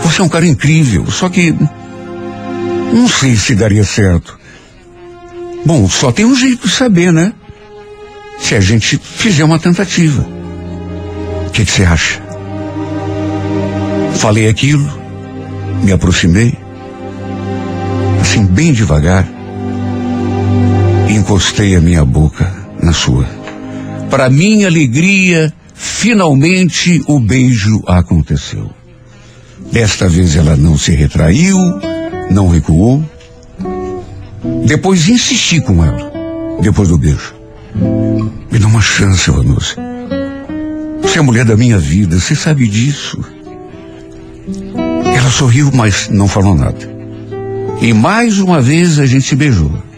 Você 0.02 0.20
é 0.20 0.24
um 0.24 0.28
cara 0.28 0.46
incrível, 0.46 1.08
só 1.08 1.28
que. 1.28 1.54
Não 2.92 3.08
sei 3.08 3.36
se 3.36 3.54
daria 3.54 3.84
certo. 3.84 4.36
Bom, 5.64 5.88
só 5.88 6.10
tem 6.10 6.24
um 6.24 6.34
jeito 6.34 6.66
de 6.66 6.74
saber, 6.74 7.12
né? 7.12 7.32
Se 8.40 8.56
a 8.56 8.60
gente 8.60 8.98
fizer 8.98 9.44
uma 9.44 9.58
tentativa. 9.58 10.26
O 11.46 11.50
que, 11.50 11.64
você 11.64 11.84
acha? 11.84 12.20
Falei 14.16 14.48
aquilo, 14.48 14.84
me 15.82 15.92
aproximei, 15.92 16.58
assim, 18.20 18.44
bem 18.44 18.72
devagar, 18.72 19.26
encostei 21.10 21.74
a 21.74 21.80
minha 21.80 22.04
boca 22.04 22.52
na 22.82 22.92
sua. 22.92 23.26
Para 24.08 24.30
minha 24.30 24.66
alegria, 24.68 25.52
finalmente 25.74 27.02
o 27.06 27.18
beijo 27.18 27.82
aconteceu. 27.86 28.70
Desta 29.72 30.08
vez 30.08 30.36
ela 30.36 30.56
não 30.56 30.76
se 30.78 30.92
retraiu, 30.92 31.58
não 32.30 32.48
recuou. 32.48 33.04
Depois 34.66 35.08
insisti 35.08 35.60
com 35.60 35.84
ela, 35.84 36.10
depois 36.60 36.88
do 36.88 36.98
beijo. 36.98 37.34
Me 38.50 38.58
dá 38.58 38.66
uma 38.66 38.80
chance, 38.80 39.30
Vanusa. 39.30 39.76
Você 41.02 41.18
é 41.18 41.20
a 41.20 41.24
mulher 41.24 41.44
da 41.44 41.56
minha 41.56 41.78
vida, 41.78 42.18
você 42.18 42.34
sabe 42.34 42.66
disso. 42.66 43.18
Ela 45.04 45.30
sorriu, 45.30 45.70
mas 45.72 46.08
não 46.08 46.26
falou 46.26 46.54
nada. 46.54 46.90
E 47.80 47.92
mais 47.92 48.38
uma 48.38 48.60
vez 48.60 48.98
a 48.98 49.06
gente 49.06 49.24
se 49.24 49.36
beijou. 49.36 49.89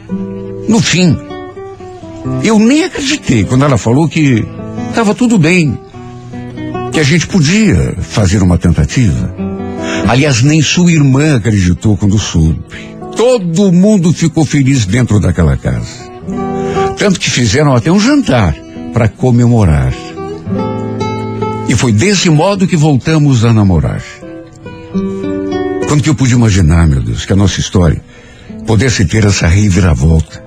No 0.69 0.81
fim, 0.81 1.17
eu 2.45 2.59
nem 2.59 2.85
acreditei 2.85 3.45
quando 3.45 3.65
ela 3.65 3.77
falou 3.77 4.09
que 4.09 4.45
estava 4.89 5.15
tudo 5.15 5.39
bem, 5.39 5.79
que 6.93 7.01
a 7.01 7.03
gente 7.03 7.27
podia 7.27 7.97
fazer 8.01 8.43
uma 8.43 8.59
tentativa. 8.59 9.35
Aliás, 10.09 10.43
nem 10.43 10.61
sua 10.61 10.93
irmã 10.93 11.37
acreditou 11.37 11.97
quando 11.97 12.19
soube. 12.19 12.61
Todo 13.17 13.73
mundo 13.73 14.13
ficou 14.13 14.45
feliz 14.45 14.87
dentro 14.87 15.21
daquela 15.21 15.57
casa. 15.57 16.11
Tanto 16.97 17.19
que 17.19 17.31
fizeram 17.31 17.75
até 17.75 17.91
um 17.91 18.01
jantar 18.01 18.55
para 18.93 19.09
comemorar. 19.09 19.93
E 21.69 21.75
foi 21.75 21.93
desse 21.93 22.29
modo 22.29 22.67
que 22.67 22.77
voltamos 22.77 23.45
a 23.45 23.53
namorar. 23.53 24.03
Quando 25.89 26.03
que 26.03 26.11
eu 26.11 26.15
pude 26.15 26.35
imaginar, 26.35 26.87
meu 26.87 27.03
Deus, 27.03 27.25
que 27.25 27.33
a 27.33 27.37
nossa 27.37 27.61
história 27.61 28.03
pudesse 28.67 29.05
ter 29.05 29.25
essa 29.25 29.47
reviravolta? 29.47 30.42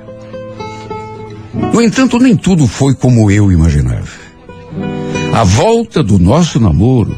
No 1.73 1.81
entanto, 1.81 2.19
nem 2.19 2.35
tudo 2.35 2.67
foi 2.67 2.93
como 2.93 3.29
eu 3.29 3.51
imaginava. 3.51 4.07
A 5.33 5.43
volta 5.43 6.01
do 6.01 6.17
nosso 6.17 6.59
namoro 6.59 7.17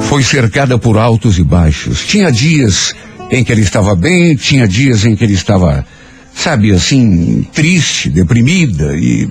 foi 0.00 0.22
cercada 0.22 0.78
por 0.78 0.96
altos 0.96 1.38
e 1.38 1.44
baixos. 1.44 2.04
Tinha 2.04 2.30
dias 2.32 2.94
em 3.30 3.44
que 3.44 3.52
ele 3.52 3.60
estava 3.60 3.94
bem, 3.94 4.34
tinha 4.34 4.66
dias 4.66 5.04
em 5.04 5.14
que 5.14 5.22
ele 5.22 5.34
estava, 5.34 5.86
sabe, 6.34 6.72
assim, 6.72 7.46
triste, 7.52 8.08
deprimida 8.08 8.96
e 8.96 9.28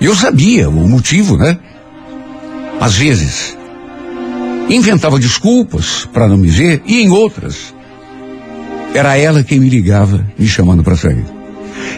eu 0.00 0.16
sabia 0.16 0.68
o 0.68 0.88
motivo, 0.88 1.36
né? 1.36 1.58
Às 2.80 2.96
vezes 2.96 3.56
inventava 4.68 5.18
desculpas 5.18 6.08
para 6.12 6.26
não 6.26 6.36
me 6.36 6.48
ver 6.48 6.82
e 6.86 7.02
em 7.02 7.10
outras 7.10 7.74
era 8.94 9.16
ela 9.16 9.44
quem 9.44 9.60
me 9.60 9.68
ligava 9.68 10.26
me 10.38 10.46
chamando 10.46 10.82
para 10.82 10.96
sair. 10.96 11.41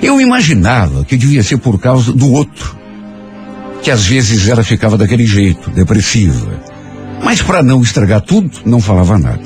Eu 0.03 0.21
imaginava 0.21 1.05
que 1.05 1.17
devia 1.17 1.43
ser 1.43 1.59
por 1.59 1.79
causa 1.79 2.13
do 2.13 2.31
outro, 2.33 2.77
que 3.83 3.91
às 3.91 4.05
vezes 4.07 4.49
ela 4.49 4.63
ficava 4.63 4.97
daquele 4.97 5.27
jeito, 5.27 5.71
depressiva. 5.71 6.61
Mas 7.23 7.41
para 7.41 7.63
não 7.63 7.83
estragar 7.83 8.21
tudo, 8.21 8.51
não 8.65 8.81
falava 8.81 9.19
nada. 9.19 9.43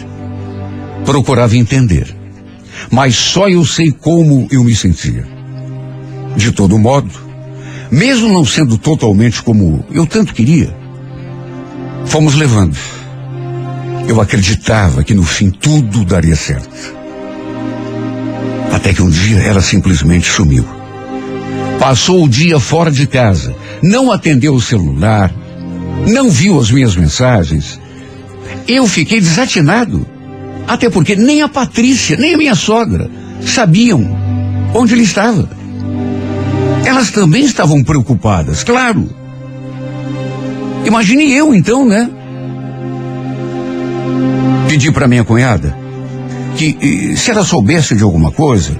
Procurava 1.04 1.56
entender. 1.56 2.14
Mas 2.90 3.16
só 3.16 3.48
eu 3.48 3.64
sei 3.64 3.90
como 3.90 4.48
eu 4.50 4.64
me 4.64 4.74
sentia. 4.74 5.26
De 6.36 6.52
todo 6.52 6.78
modo, 6.78 7.10
mesmo 7.90 8.28
não 8.28 8.44
sendo 8.44 8.78
totalmente 8.78 9.42
como 9.42 9.84
eu 9.90 10.06
tanto 10.06 10.34
queria, 10.34 10.74
fomos 12.06 12.34
levando. 12.34 12.76
Eu 14.06 14.20
acreditava 14.20 15.04
que 15.04 15.14
no 15.14 15.22
fim 15.22 15.50
tudo 15.50 16.04
daria 16.04 16.36
certo. 16.36 16.97
Até 18.78 18.94
que 18.94 19.02
um 19.02 19.10
dia 19.10 19.40
ela 19.40 19.60
simplesmente 19.60 20.30
sumiu. 20.30 20.64
Passou 21.80 22.22
o 22.22 22.28
dia 22.28 22.60
fora 22.60 22.92
de 22.92 23.08
casa, 23.08 23.52
não 23.82 24.12
atendeu 24.12 24.54
o 24.54 24.60
celular, 24.60 25.34
não 26.06 26.30
viu 26.30 26.60
as 26.60 26.70
minhas 26.70 26.94
mensagens. 26.94 27.80
Eu 28.68 28.86
fiquei 28.86 29.20
desatinado. 29.20 30.06
Até 30.68 30.88
porque 30.88 31.16
nem 31.16 31.42
a 31.42 31.48
Patrícia, 31.48 32.16
nem 32.16 32.34
a 32.34 32.38
minha 32.38 32.54
sogra 32.54 33.10
sabiam 33.44 34.16
onde 34.72 34.94
ele 34.94 35.02
estava. 35.02 35.50
Elas 36.84 37.10
também 37.10 37.44
estavam 37.44 37.82
preocupadas, 37.82 38.62
claro. 38.62 39.10
Imagine 40.84 41.32
eu 41.32 41.52
então, 41.52 41.84
né? 41.84 42.08
Pedi 44.68 44.92
para 44.92 45.08
minha 45.08 45.24
cunhada 45.24 45.87
que 46.58 47.16
se 47.16 47.30
ela 47.30 47.44
soubesse 47.44 47.94
de 47.94 48.02
alguma 48.02 48.32
coisa, 48.32 48.76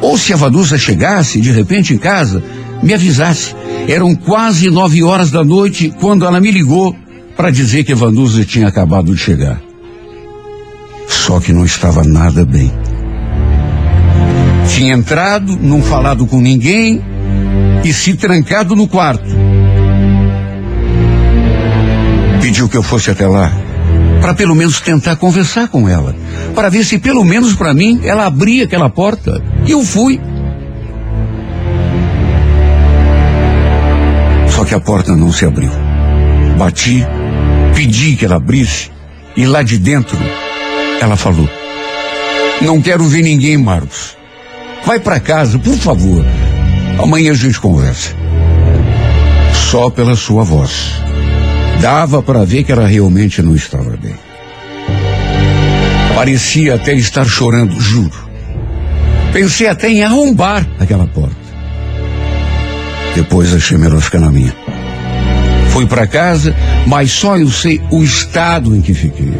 ou 0.00 0.18
se 0.18 0.32
a 0.32 0.36
Vanusa 0.36 0.76
chegasse 0.76 1.40
de 1.40 1.52
repente 1.52 1.94
em 1.94 1.98
casa, 1.98 2.42
me 2.82 2.92
avisasse. 2.92 3.54
Eram 3.86 4.16
quase 4.16 4.68
nove 4.68 5.02
horas 5.04 5.30
da 5.30 5.44
noite 5.44 5.94
quando 6.00 6.26
ela 6.26 6.40
me 6.40 6.50
ligou 6.50 6.94
para 7.36 7.50
dizer 7.50 7.84
que 7.84 7.92
a 7.92 7.96
Vanusa 7.96 8.44
tinha 8.44 8.66
acabado 8.66 9.14
de 9.14 9.20
chegar. 9.20 9.60
Só 11.06 11.38
que 11.38 11.52
não 11.52 11.64
estava 11.64 12.02
nada 12.02 12.44
bem. 12.44 12.72
Tinha 14.74 14.94
entrado, 14.94 15.56
não 15.60 15.82
falado 15.82 16.26
com 16.26 16.40
ninguém 16.40 17.00
e 17.84 17.92
se 17.92 18.14
trancado 18.14 18.74
no 18.74 18.88
quarto. 18.88 19.30
Pediu 22.42 22.68
que 22.68 22.76
eu 22.76 22.82
fosse 22.82 23.10
até 23.10 23.26
lá 23.26 23.52
para 24.20 24.34
pelo 24.34 24.54
menos 24.54 24.80
tentar 24.80 25.16
conversar 25.16 25.68
com 25.68 25.88
ela, 25.88 26.14
para 26.54 26.68
ver 26.68 26.84
se 26.84 26.98
pelo 26.98 27.24
menos 27.24 27.54
para 27.54 27.74
mim 27.74 28.00
ela 28.04 28.26
abria 28.26 28.64
aquela 28.64 28.88
porta. 28.88 29.42
E 29.66 29.72
eu 29.72 29.82
fui. 29.82 30.20
Só 34.48 34.64
que 34.64 34.74
a 34.74 34.80
porta 34.80 35.16
não 35.16 35.32
se 35.32 35.44
abriu. 35.44 35.70
Bati, 36.58 37.06
pedi 37.74 38.16
que 38.16 38.24
ela 38.24 38.36
abrisse 38.36 38.90
e 39.36 39.46
lá 39.46 39.62
de 39.62 39.78
dentro 39.78 40.18
ela 41.00 41.16
falou: 41.16 41.48
Não 42.60 42.80
quero 42.80 43.04
ver 43.04 43.22
ninguém, 43.22 43.56
Marcos. 43.56 44.16
Vai 44.84 45.00
para 45.00 45.20
casa, 45.20 45.58
por 45.58 45.76
favor. 45.76 46.24
Amanhã 47.02 47.32
a 47.32 47.34
gente 47.34 47.58
conversa. 47.60 48.14
Só 49.70 49.88
pela 49.88 50.16
sua 50.16 50.44
voz. 50.44 51.00
Dava 51.80 52.22
para 52.22 52.44
ver 52.44 52.64
que 52.64 52.72
ela 52.72 52.86
realmente 52.86 53.40
não 53.40 53.54
estava 53.54 53.96
bem. 53.96 54.29
Parecia 56.14 56.74
até 56.74 56.94
estar 56.94 57.24
chorando, 57.24 57.80
juro. 57.80 58.28
Pensei 59.32 59.68
até 59.68 59.88
em 59.88 60.02
arrombar 60.02 60.66
aquela 60.78 61.06
porta. 61.06 61.36
Depois 63.14 63.54
achei 63.54 63.78
melhor 63.78 64.00
ficar 64.00 64.20
na 64.20 64.30
minha. 64.30 64.54
Fui 65.70 65.86
para 65.86 66.06
casa, 66.06 66.54
mas 66.86 67.12
só 67.12 67.36
eu 67.38 67.48
sei 67.48 67.80
o 67.90 68.02
estado 68.02 68.74
em 68.74 68.80
que 68.80 68.92
fiquei. 68.92 69.32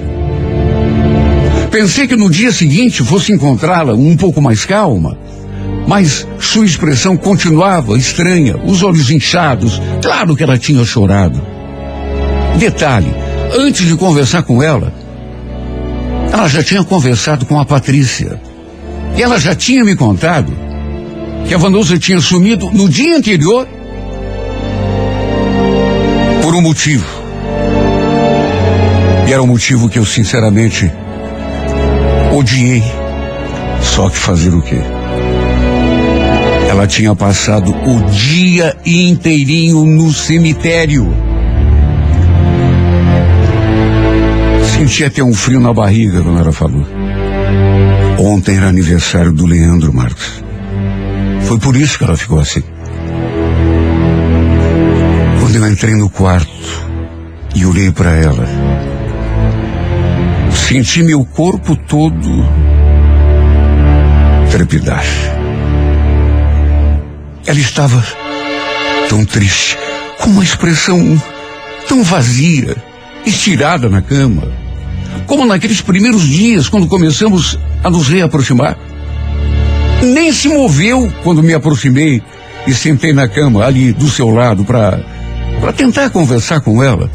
Pensei 1.70 2.06
que 2.06 2.16
no 2.16 2.30
dia 2.30 2.52
seguinte 2.52 3.02
fosse 3.02 3.32
encontrá-la 3.32 3.94
um 3.94 4.16
pouco 4.16 4.40
mais 4.40 4.64
calma, 4.64 5.16
mas 5.86 6.26
sua 6.38 6.64
expressão 6.64 7.16
continuava 7.16 7.96
estranha, 7.96 8.56
os 8.64 8.82
olhos 8.82 9.10
inchados. 9.10 9.80
Claro 10.02 10.36
que 10.36 10.42
ela 10.42 10.58
tinha 10.58 10.84
chorado. 10.84 11.40
Detalhe, 12.56 13.12
antes 13.56 13.86
de 13.86 13.96
conversar 13.96 14.42
com 14.42 14.62
ela, 14.62 14.92
ela 16.32 16.48
já 16.48 16.62
tinha 16.62 16.84
conversado 16.84 17.44
com 17.44 17.58
a 17.58 17.64
Patrícia. 17.64 18.40
E 19.16 19.22
ela 19.22 19.38
já 19.38 19.54
tinha 19.54 19.84
me 19.84 19.96
contado 19.96 20.52
que 21.46 21.54
a 21.54 21.58
Vanusa 21.58 21.98
tinha 21.98 22.20
sumido 22.20 22.70
no 22.70 22.88
dia 22.88 23.16
anterior 23.16 23.66
por 26.42 26.54
um 26.54 26.60
motivo. 26.60 27.06
E 29.26 29.32
era 29.32 29.42
um 29.42 29.46
motivo 29.46 29.88
que 29.88 29.98
eu 29.98 30.04
sinceramente 30.04 30.90
odiei. 32.32 32.82
Só 33.82 34.08
que 34.08 34.16
fazer 34.16 34.54
o 34.54 34.62
quê? 34.62 34.80
Ela 36.68 36.86
tinha 36.86 37.14
passado 37.16 37.74
o 37.74 38.10
dia 38.10 38.76
inteirinho 38.86 39.84
no 39.84 40.12
cemitério. 40.12 41.29
Senti 44.80 45.04
até 45.04 45.22
um 45.22 45.34
frio 45.34 45.60
na 45.60 45.74
barriga 45.74 46.22
quando 46.22 46.40
ela 46.40 46.52
falou. 46.52 46.86
Ontem 48.18 48.56
era 48.56 48.68
aniversário 48.68 49.30
do 49.30 49.44
Leandro 49.44 49.92
Marcos. 49.92 50.42
Foi 51.42 51.58
por 51.58 51.76
isso 51.76 51.98
que 51.98 52.04
ela 52.04 52.16
ficou 52.16 52.40
assim. 52.40 52.62
Quando 55.38 55.54
eu 55.54 55.70
entrei 55.70 55.94
no 55.94 56.08
quarto 56.08 56.88
e 57.54 57.66
olhei 57.66 57.92
para 57.92 58.12
ela, 58.12 58.46
senti 60.50 61.02
meu 61.02 61.26
corpo 61.26 61.76
todo 61.76 62.42
trepidar. 64.50 65.04
Ela 67.46 67.60
estava 67.60 68.02
tão 69.10 69.26
triste, 69.26 69.76
com 70.18 70.30
uma 70.30 70.42
expressão 70.42 71.22
tão 71.86 72.02
vazia, 72.02 72.74
estirada 73.26 73.90
na 73.90 74.00
cama, 74.00 74.69
como 75.30 75.46
naqueles 75.46 75.80
primeiros 75.80 76.26
dias 76.26 76.68
quando 76.68 76.88
começamos 76.88 77.56
a 77.84 77.88
nos 77.88 78.08
reaproximar. 78.08 78.76
Nem 80.02 80.32
se 80.32 80.48
moveu 80.48 81.08
quando 81.22 81.40
me 81.40 81.54
aproximei 81.54 82.20
e 82.66 82.74
sentei 82.74 83.12
na 83.12 83.28
cama 83.28 83.64
ali 83.64 83.92
do 83.92 84.08
seu 84.10 84.28
lado 84.28 84.64
para 84.64 85.00
para 85.60 85.72
tentar 85.72 86.10
conversar 86.10 86.60
com 86.62 86.82
ela. 86.82 87.08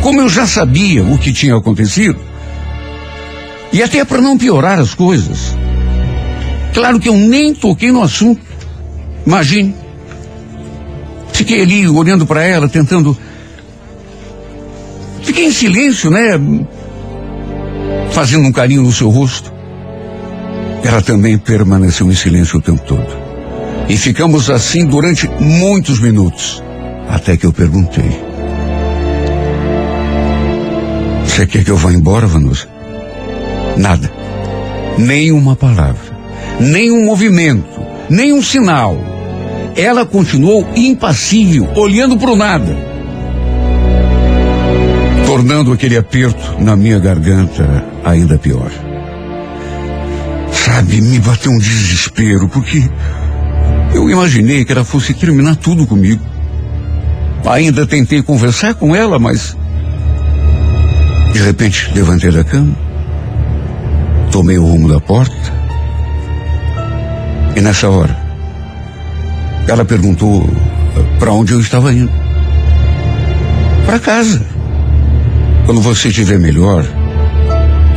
Como 0.00 0.18
eu 0.18 0.30
já 0.30 0.46
sabia 0.46 1.04
o 1.04 1.18
que 1.18 1.30
tinha 1.30 1.54
acontecido, 1.54 2.18
e 3.70 3.82
até 3.82 4.02
para 4.02 4.22
não 4.22 4.38
piorar 4.38 4.78
as 4.78 4.94
coisas. 4.94 5.54
Claro 6.72 6.98
que 6.98 7.10
eu 7.10 7.16
nem 7.18 7.52
toquei 7.52 7.92
no 7.92 8.02
assunto. 8.02 8.40
Imagine. 9.26 9.74
Fiquei 11.34 11.60
ali 11.60 11.86
olhando 11.86 12.24
para 12.24 12.42
ela, 12.42 12.66
tentando. 12.66 13.14
Fiquei 15.22 15.44
em 15.44 15.52
silêncio, 15.52 16.10
né? 16.10 16.38
Fazendo 18.12 18.46
um 18.46 18.52
carinho 18.52 18.82
no 18.82 18.92
seu 18.92 19.08
rosto. 19.08 19.52
Ela 20.82 21.02
também 21.02 21.38
permaneceu 21.38 22.10
em 22.10 22.14
silêncio 22.14 22.58
o 22.58 22.62
tempo 22.62 22.82
todo. 22.82 23.06
E 23.88 23.96
ficamos 23.96 24.50
assim 24.50 24.86
durante 24.86 25.28
muitos 25.40 26.00
minutos. 26.00 26.62
Até 27.08 27.36
que 27.36 27.44
eu 27.44 27.52
perguntei: 27.52 28.10
Você 31.24 31.46
quer 31.46 31.64
que 31.64 31.70
eu 31.70 31.76
vá 31.76 31.92
embora, 31.92 32.26
Vanusa? 32.26 32.68
Nada. 33.76 34.10
Nem 34.98 35.32
uma 35.32 35.56
palavra. 35.56 36.18
Nem 36.58 36.90
um 36.90 37.04
movimento. 37.04 37.80
Nem 38.08 38.32
um 38.32 38.42
sinal. 38.42 38.96
Ela 39.76 40.04
continuou 40.04 40.66
impassível, 40.74 41.68
olhando 41.76 42.18
para 42.18 42.30
o 42.30 42.36
nada. 42.36 42.89
Tornando 45.40 45.72
aquele 45.72 45.96
aperto 45.96 46.62
na 46.62 46.76
minha 46.76 46.98
garganta 46.98 47.82
ainda 48.04 48.36
pior. 48.36 48.70
Sabe, 50.52 51.00
me 51.00 51.18
bateu 51.18 51.50
um 51.50 51.56
desespero, 51.56 52.46
porque 52.46 52.86
eu 53.94 54.10
imaginei 54.10 54.66
que 54.66 54.72
ela 54.72 54.84
fosse 54.84 55.14
terminar 55.14 55.56
tudo 55.56 55.86
comigo. 55.86 56.22
Ainda 57.46 57.86
tentei 57.86 58.22
conversar 58.22 58.74
com 58.74 58.94
ela, 58.94 59.18
mas. 59.18 59.56
De 61.32 61.38
repente, 61.40 61.90
levantei 61.94 62.30
da 62.30 62.44
cama, 62.44 62.76
tomei 64.30 64.58
o 64.58 64.66
rumo 64.66 64.92
da 64.92 65.00
porta, 65.00 65.54
e 67.56 67.62
nessa 67.62 67.88
hora, 67.88 68.14
ela 69.66 69.86
perguntou 69.86 70.46
para 71.18 71.32
onde 71.32 71.54
eu 71.54 71.60
estava 71.60 71.90
indo. 71.94 72.12
Para 73.86 73.98
casa. 73.98 74.59
Quando 75.70 75.82
você 75.82 76.08
estiver 76.08 76.36
melhor, 76.36 76.84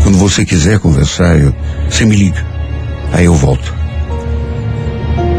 quando 0.03 0.15
você 0.19 0.45
quiser 0.45 0.77
conversar, 0.77 1.39
eu, 1.39 1.55
você 1.89 2.05
me 2.05 2.15
liga. 2.15 2.45
Aí 3.11 3.25
eu 3.25 3.33
volto. 3.33 3.73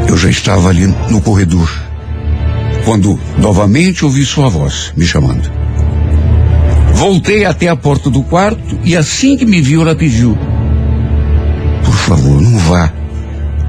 Eu 0.09 0.17
já 0.17 0.29
estava 0.29 0.69
ali 0.69 0.85
no 1.09 1.21
corredor 1.21 1.71
quando 2.85 3.21
novamente 3.39 4.05
ouvi 4.05 4.25
sua 4.25 4.49
voz 4.49 4.93
me 4.97 5.07
chamando. 5.07 5.49
Voltei 6.95 7.45
até 7.45 7.69
a 7.69 7.77
porta 7.77 8.11
do 8.11 8.25
quarto 8.25 8.81
e 8.83 8.97
assim 8.97 9.37
que 9.37 9.47
me 9.47 9.61
viu, 9.61 9.83
ela 9.83 9.95
pediu: 9.95 10.37
Por 11.85 11.95
favor, 11.95 12.43
não 12.43 12.59
vá. 12.59 12.93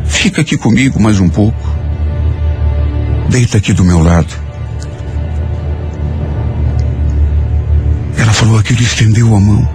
Fica 0.05 0.41
aqui 0.41 0.57
comigo 0.57 0.99
mais 0.99 1.19
um 1.19 1.29
pouco. 1.29 1.69
Deita 3.29 3.59
aqui 3.59 3.73
do 3.73 3.83
meu 3.83 4.01
lado. 4.01 4.44
Falou 8.35 8.59
aquilo 8.59 8.81
e 8.81 8.83
estendeu 8.83 9.33
a 9.33 9.39
mão. 9.39 9.67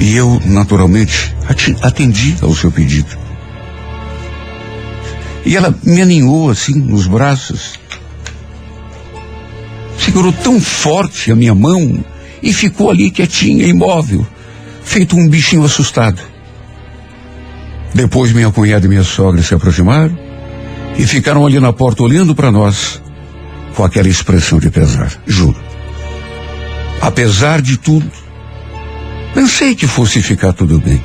E 0.00 0.14
eu, 0.16 0.40
naturalmente, 0.44 1.34
atendi 1.80 2.36
ao 2.42 2.54
seu 2.54 2.70
pedido. 2.70 3.16
E 5.44 5.56
ela 5.56 5.74
me 5.84 6.02
aninhou 6.02 6.50
assim 6.50 6.74
nos 6.74 7.06
braços. 7.06 7.78
Segurou 9.98 10.32
tão 10.32 10.60
forte 10.60 11.30
a 11.30 11.36
minha 11.36 11.54
mão 11.54 12.04
e 12.42 12.52
ficou 12.52 12.90
ali 12.90 13.10
quietinha, 13.10 13.66
imóvel, 13.66 14.26
feito 14.84 15.16
um 15.16 15.28
bichinho 15.28 15.64
assustado. 15.64 16.20
Depois 17.94 18.32
minha 18.32 18.50
cunhada 18.50 18.84
e 18.84 18.88
minha 18.88 19.04
sogra 19.04 19.42
se 19.42 19.54
aproximaram 19.54 20.18
e 20.98 21.06
ficaram 21.06 21.46
ali 21.46 21.58
na 21.60 21.72
porta 21.72 22.02
olhando 22.02 22.34
para 22.34 22.50
nós 22.50 23.00
com 23.74 23.84
aquela 23.84 24.08
expressão 24.08 24.58
de 24.58 24.70
pesar, 24.70 25.12
juro. 25.26 25.75
Apesar 27.00 27.60
de 27.60 27.76
tudo, 27.76 28.10
pensei 29.34 29.74
que 29.74 29.86
fosse 29.86 30.22
ficar 30.22 30.52
tudo 30.52 30.78
bem. 30.78 31.02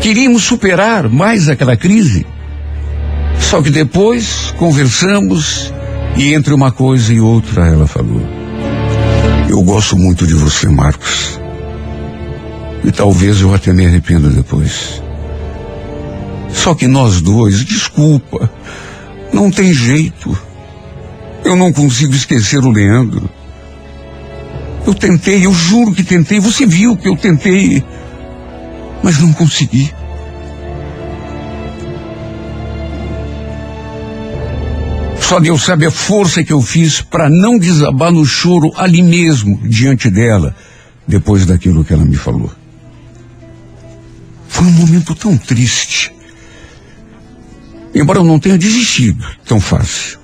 Queríamos 0.00 0.44
superar 0.44 1.08
mais 1.08 1.48
aquela 1.48 1.76
crise 1.76 2.26
só 3.50 3.60
que 3.60 3.70
depois 3.70 4.54
conversamos 4.56 5.74
e 6.16 6.34
entre 6.34 6.54
uma 6.54 6.70
coisa 6.70 7.12
e 7.12 7.20
outra 7.20 7.66
ela 7.66 7.84
falou: 7.84 8.22
Eu 9.48 9.60
gosto 9.64 9.96
muito 9.96 10.24
de 10.24 10.34
você, 10.34 10.68
Marcos. 10.68 11.40
E 12.84 12.92
talvez 12.92 13.40
eu 13.40 13.52
até 13.52 13.72
me 13.72 13.84
arrependa 13.84 14.28
depois. 14.28 15.02
Só 16.52 16.76
que 16.76 16.86
nós 16.86 17.20
dois, 17.20 17.64
desculpa, 17.64 18.48
não 19.32 19.50
tem 19.50 19.74
jeito. 19.74 20.38
Eu 21.44 21.56
não 21.56 21.72
consigo 21.72 22.14
esquecer 22.14 22.60
o 22.60 22.70
Leandro. 22.70 23.28
Eu 24.86 24.94
tentei, 24.94 25.44
eu 25.44 25.52
juro 25.52 25.92
que 25.92 26.02
tentei. 26.02 26.40
Você 26.40 26.66
viu 26.66 26.96
que 26.96 27.08
eu 27.08 27.16
tentei, 27.16 27.84
mas 29.02 29.18
não 29.18 29.32
consegui. 29.32 29.92
Só 35.20 35.38
Deus 35.38 35.62
sabe 35.62 35.86
a 35.86 35.90
força 35.90 36.42
que 36.42 36.52
eu 36.52 36.60
fiz 36.60 37.02
para 37.02 37.28
não 37.28 37.56
desabar 37.56 38.10
no 38.10 38.24
choro 38.24 38.72
ali 38.76 39.00
mesmo, 39.00 39.60
diante 39.62 40.10
dela, 40.10 40.56
depois 41.06 41.46
daquilo 41.46 41.84
que 41.84 41.92
ela 41.92 42.04
me 42.04 42.16
falou. 42.16 42.50
Foi 44.48 44.66
um 44.66 44.72
momento 44.72 45.14
tão 45.14 45.36
triste. 45.36 46.12
Embora 47.94 48.18
eu 48.18 48.24
não 48.24 48.40
tenha 48.40 48.58
desistido 48.58 49.24
tão 49.46 49.60
fácil. 49.60 50.18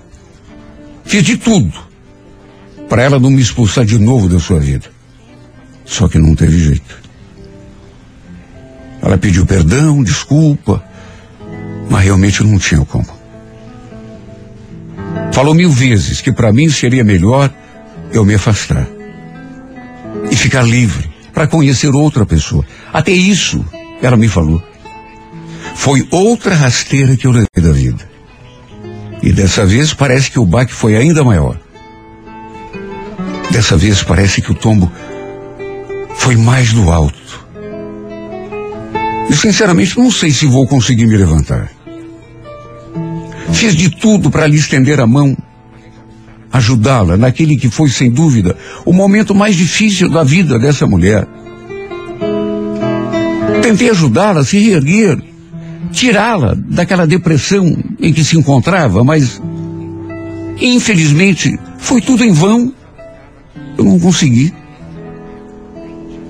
Fiz 1.04 1.22
de 1.22 1.36
tudo 1.36 1.85
para 2.88 3.02
ela 3.02 3.18
não 3.18 3.30
me 3.30 3.40
expulsar 3.40 3.84
de 3.84 3.98
novo 3.98 4.28
da 4.28 4.38
sua 4.38 4.58
vida. 4.58 4.86
Só 5.84 6.08
que 6.08 6.18
não 6.18 6.34
teve 6.34 6.58
jeito. 6.58 7.06
Ela 9.02 9.18
pediu 9.18 9.46
perdão, 9.46 10.02
desculpa, 10.02 10.82
mas 11.88 12.04
realmente 12.04 12.42
não 12.42 12.58
tinha 12.58 12.84
como. 12.84 13.06
Falou 15.32 15.54
mil 15.54 15.70
vezes 15.70 16.20
que 16.20 16.32
para 16.32 16.52
mim 16.52 16.68
seria 16.68 17.04
melhor 17.04 17.52
eu 18.12 18.24
me 18.24 18.34
afastar 18.34 18.86
e 20.30 20.34
ficar 20.34 20.62
livre 20.62 21.10
para 21.32 21.46
conhecer 21.46 21.94
outra 21.94 22.24
pessoa. 22.24 22.64
Até 22.92 23.12
isso 23.12 23.64
ela 24.02 24.16
me 24.16 24.28
falou. 24.28 24.62
Foi 25.74 26.06
outra 26.10 26.54
rasteira 26.54 27.16
que 27.16 27.26
eu 27.26 27.30
levei 27.30 27.48
da 27.56 27.70
vida. 27.70 28.08
E 29.22 29.32
dessa 29.32 29.66
vez 29.66 29.92
parece 29.92 30.30
que 30.30 30.38
o 30.38 30.46
baque 30.46 30.72
foi 30.72 30.96
ainda 30.96 31.22
maior. 31.22 31.60
Dessa 33.56 33.74
vez 33.74 34.02
parece 34.02 34.42
que 34.42 34.52
o 34.52 34.54
tombo 34.54 34.92
foi 36.14 36.36
mais 36.36 36.74
do 36.74 36.92
alto. 36.92 37.46
E 39.30 39.34
sinceramente 39.34 39.98
não 39.98 40.10
sei 40.10 40.30
se 40.30 40.44
vou 40.44 40.66
conseguir 40.66 41.06
me 41.06 41.16
levantar. 41.16 41.70
Fiz 43.54 43.74
de 43.74 43.88
tudo 43.88 44.30
para 44.30 44.46
lhe 44.46 44.58
estender 44.58 45.00
a 45.00 45.06
mão, 45.06 45.34
ajudá-la 46.52 47.16
naquele 47.16 47.56
que 47.56 47.70
foi, 47.70 47.88
sem 47.88 48.10
dúvida, 48.10 48.54
o 48.84 48.92
momento 48.92 49.34
mais 49.34 49.56
difícil 49.56 50.10
da 50.10 50.22
vida 50.22 50.58
dessa 50.58 50.86
mulher. 50.86 51.26
Tentei 53.62 53.88
ajudá-la 53.88 54.40
a 54.40 54.44
se 54.44 54.58
reerguer, 54.58 55.18
tirá-la 55.92 56.54
daquela 56.54 57.06
depressão 57.06 57.74
em 58.02 58.12
que 58.12 58.22
se 58.22 58.36
encontrava, 58.36 59.02
mas 59.02 59.40
infelizmente 60.60 61.58
foi 61.78 62.02
tudo 62.02 62.22
em 62.22 62.32
vão. 62.32 62.74
Eu 63.76 63.84
não 63.84 63.98
consegui. 63.98 64.54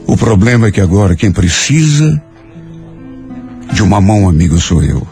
O 0.07 0.17
problema 0.17 0.69
é 0.69 0.71
que 0.71 0.81
agora 0.81 1.17
quem 1.17 1.33
precisa 1.33 2.23
de 3.73 3.83
uma 3.83 4.01
mão 4.01 4.29
amiga 4.29 4.57
sou 4.59 4.83
eu. 4.83 5.07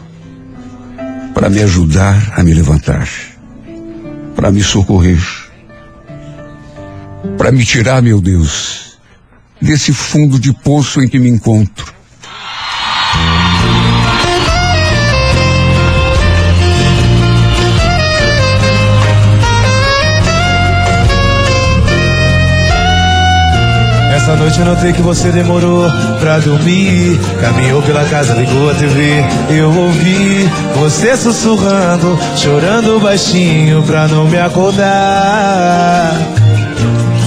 Para 1.33 1.49
me 1.49 1.61
ajudar 1.61 2.33
a 2.35 2.43
me 2.43 2.53
levantar. 2.53 3.07
Para 4.35 4.51
me 4.51 4.63
socorrer. 4.63 5.21
Para 7.37 7.51
me 7.51 7.65
tirar, 7.65 8.01
meu 8.01 8.21
Deus, 8.21 8.97
desse 9.61 9.91
fundo 9.91 10.39
de 10.39 10.53
poço 10.53 11.01
em 11.01 11.07
que 11.07 11.19
me 11.19 11.29
encontro. 11.29 11.93
Essa 24.25 24.37
noite 24.37 24.59
eu 24.59 24.65
notei 24.65 24.91
que 24.91 25.03
você 25.03 25.31
demorou 25.31 25.87
pra 26.19 26.39
dormir. 26.39 27.19
Caminhou 27.39 27.79
pela 27.83 28.03
casa, 28.05 28.33
ligou 28.33 28.71
a 28.71 28.73
TV. 28.73 29.23
Eu 29.51 29.71
ouvi 29.71 30.49
você 30.79 31.15
sussurrando, 31.15 32.19
chorando 32.35 32.99
baixinho 32.99 33.83
pra 33.83 34.07
não 34.07 34.25
me 34.25 34.39
acordar. 34.39 36.11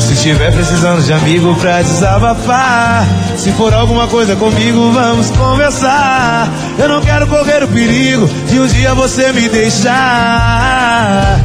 Se 0.00 0.16
tiver 0.16 0.52
precisando 0.52 1.00
de 1.04 1.12
amigo 1.12 1.54
pra 1.60 1.82
desabafar, 1.82 3.06
se 3.36 3.52
for 3.52 3.72
alguma 3.72 4.08
coisa 4.08 4.34
comigo, 4.34 4.90
vamos 4.90 5.30
conversar. 5.30 6.48
Eu 6.76 6.88
não 6.88 7.00
quero 7.00 7.28
correr 7.28 7.62
o 7.62 7.68
perigo 7.68 8.28
de 8.50 8.58
um 8.58 8.66
dia 8.66 8.92
você 8.94 9.32
me 9.32 9.48
deixar. 9.48 11.38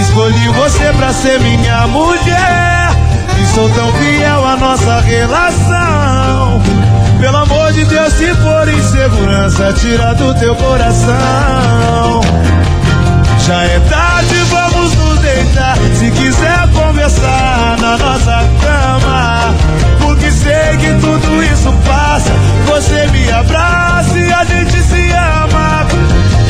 Escolhi 0.00 0.48
você 0.48 0.90
pra 0.96 1.12
ser 1.12 1.38
minha 1.38 1.86
mulher. 1.86 2.69
Sou 3.54 3.68
tão 3.70 3.92
fiel 3.94 4.46
à 4.46 4.56
nossa 4.56 5.00
relação. 5.00 6.62
Pelo 7.20 7.36
amor 7.36 7.72
de 7.72 7.84
Deus, 7.84 8.12
se 8.12 8.32
for 8.34 8.68
insegurança, 8.68 9.72
tira 9.72 10.14
do 10.14 10.32
teu 10.34 10.54
coração. 10.54 12.20
Já 13.46 13.64
é 13.64 13.80
tarde, 13.90 14.34
vamos 14.50 14.94
nos 14.94 15.18
deitar. 15.18 15.76
Se 15.94 16.10
quiser 16.12 16.68
conversar 16.72 17.76
na 17.80 17.98
nossa 17.98 18.44
cama, 18.62 19.54
porque 20.00 20.30
sei 20.30 20.76
que 20.78 20.94
tudo 21.00 21.42
isso 21.42 21.72
passa. 21.86 22.30
Você 22.66 23.06
me 23.08 23.30
abraça 23.32 24.16
e 24.16 24.32
a 24.32 24.44
gente 24.44 24.82
se 24.82 25.10
ama. 25.12 25.86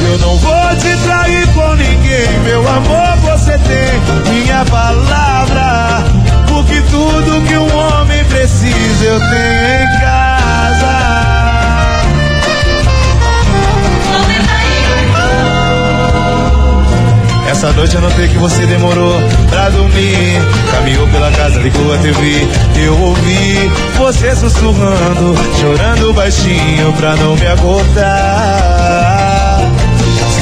Eu 0.06 0.18
não 0.18 0.36
vou 0.36 0.76
te 0.76 0.96
trair 1.04 1.46
com 1.54 1.74
ninguém, 1.74 2.40
meu 2.44 2.60
amor, 2.68 3.16
você 3.22 3.52
tem 3.58 4.32
minha 4.32 4.64
palavra. 4.66 6.09
Porque 6.60 6.78
tudo 6.90 7.42
que 7.48 7.56
um 7.56 7.74
homem 7.74 8.22
precisa 8.26 9.04
eu 9.04 9.18
tenho 9.18 9.82
em 9.82 9.98
casa. 9.98 10.90
Essa 17.50 17.72
noite 17.72 17.94
eu 17.94 18.02
notei 18.02 18.28
que 18.28 18.36
você 18.36 18.66
demorou 18.66 19.14
pra 19.48 19.70
dormir. 19.70 20.38
Caminhou 20.70 21.08
pela 21.08 21.30
casa, 21.32 21.58
ligou 21.60 21.94
a 21.94 21.96
TV. 21.96 22.46
Eu 22.84 23.00
ouvi 23.00 23.70
você 23.96 24.36
sussurrando, 24.36 25.34
chorando 25.58 26.12
baixinho 26.12 26.92
pra 26.92 27.16
não 27.16 27.36
me 27.36 27.46
acordar. 27.46 29.09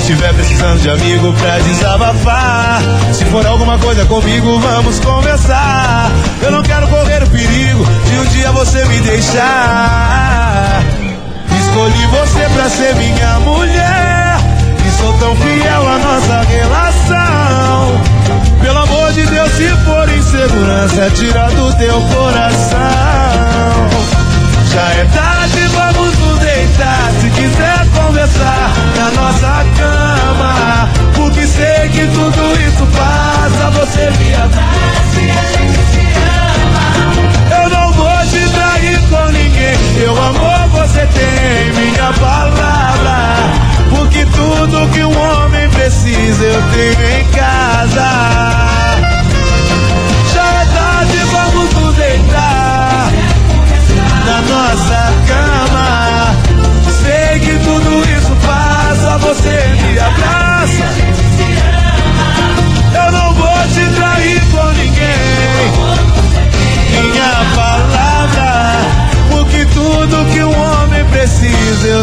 Se 0.09 0.15
tiver 0.15 0.33
precisando 0.33 0.81
de 0.81 0.89
amigo 0.89 1.35
pra 1.35 1.59
desabafar, 1.59 2.81
se 3.13 3.27
for 3.27 3.47
alguma 3.47 3.79
coisa 3.79 4.07
comigo, 4.07 4.59
vamos 4.59 4.99
conversar. 5.01 6.11
Eu 6.41 6.51
não 6.51 6.63
quero 6.63 6.89
correr 6.89 7.23
o 7.23 7.29
perigo 7.29 7.85
de 7.85 8.19
um 8.19 8.25
dia 8.25 8.51
você 8.53 8.87
me 8.87 9.01
deixar. 9.01 10.83
Escolhi 11.61 12.07
você 12.07 12.49
pra 12.55 12.71
ser 12.71 12.95
minha 12.97 13.39
mulher. 13.41 14.39
E 14.87 14.99
sou 14.99 15.13
tão 15.19 15.37
fiel 15.37 15.87
à 15.87 15.99
nossa 15.99 16.41
relação. 16.49 18.01
Pelo 18.63 18.79
amor 18.79 19.13
de 19.13 19.27
Deus, 19.27 19.53
se 19.53 19.69
for 19.85 20.09
insegurança, 20.09 21.11
tira 21.17 21.51
do 21.51 21.77
teu 21.77 22.01
coração. 22.01 22.79
Já 24.73 24.89
é 24.89 25.07
tarde, 25.15 25.67
vamos 25.67 26.19
nos 26.19 26.39
deitar. 26.39 27.13
Se 27.21 27.29
quiser 27.29 27.87
conversar 27.95 28.68
que 31.99 32.07
tudo 32.07 32.61
isso 32.61 32.86
passa. 32.96 33.70
Você 33.70 34.11
me 34.18 34.34
abraça 34.34 35.20
e 35.20 35.30
a 35.30 35.42
gente 35.53 35.78
se 35.90 36.01
ama. 36.70 37.62
Eu 37.62 37.70
não 37.70 37.92
vou 37.92 38.18
te 38.30 38.49
trair 38.51 39.01
com 39.11 39.32
ninguém. 39.32 39.76
Meu 39.99 40.16
amor, 40.16 40.68
você 40.68 41.07
tem 41.07 41.72
minha 41.74 42.12
palavra. 42.12 43.18
Porque 43.90 44.24
tudo 44.26 44.88
que 44.92 45.03
um 45.03 45.18
homem 45.18 45.68
precisa 45.70 46.44
eu 46.44 46.62
tenho 46.72 47.20
em 47.20 47.24
casa. 47.32 48.28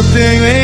Precisa 0.02 0.55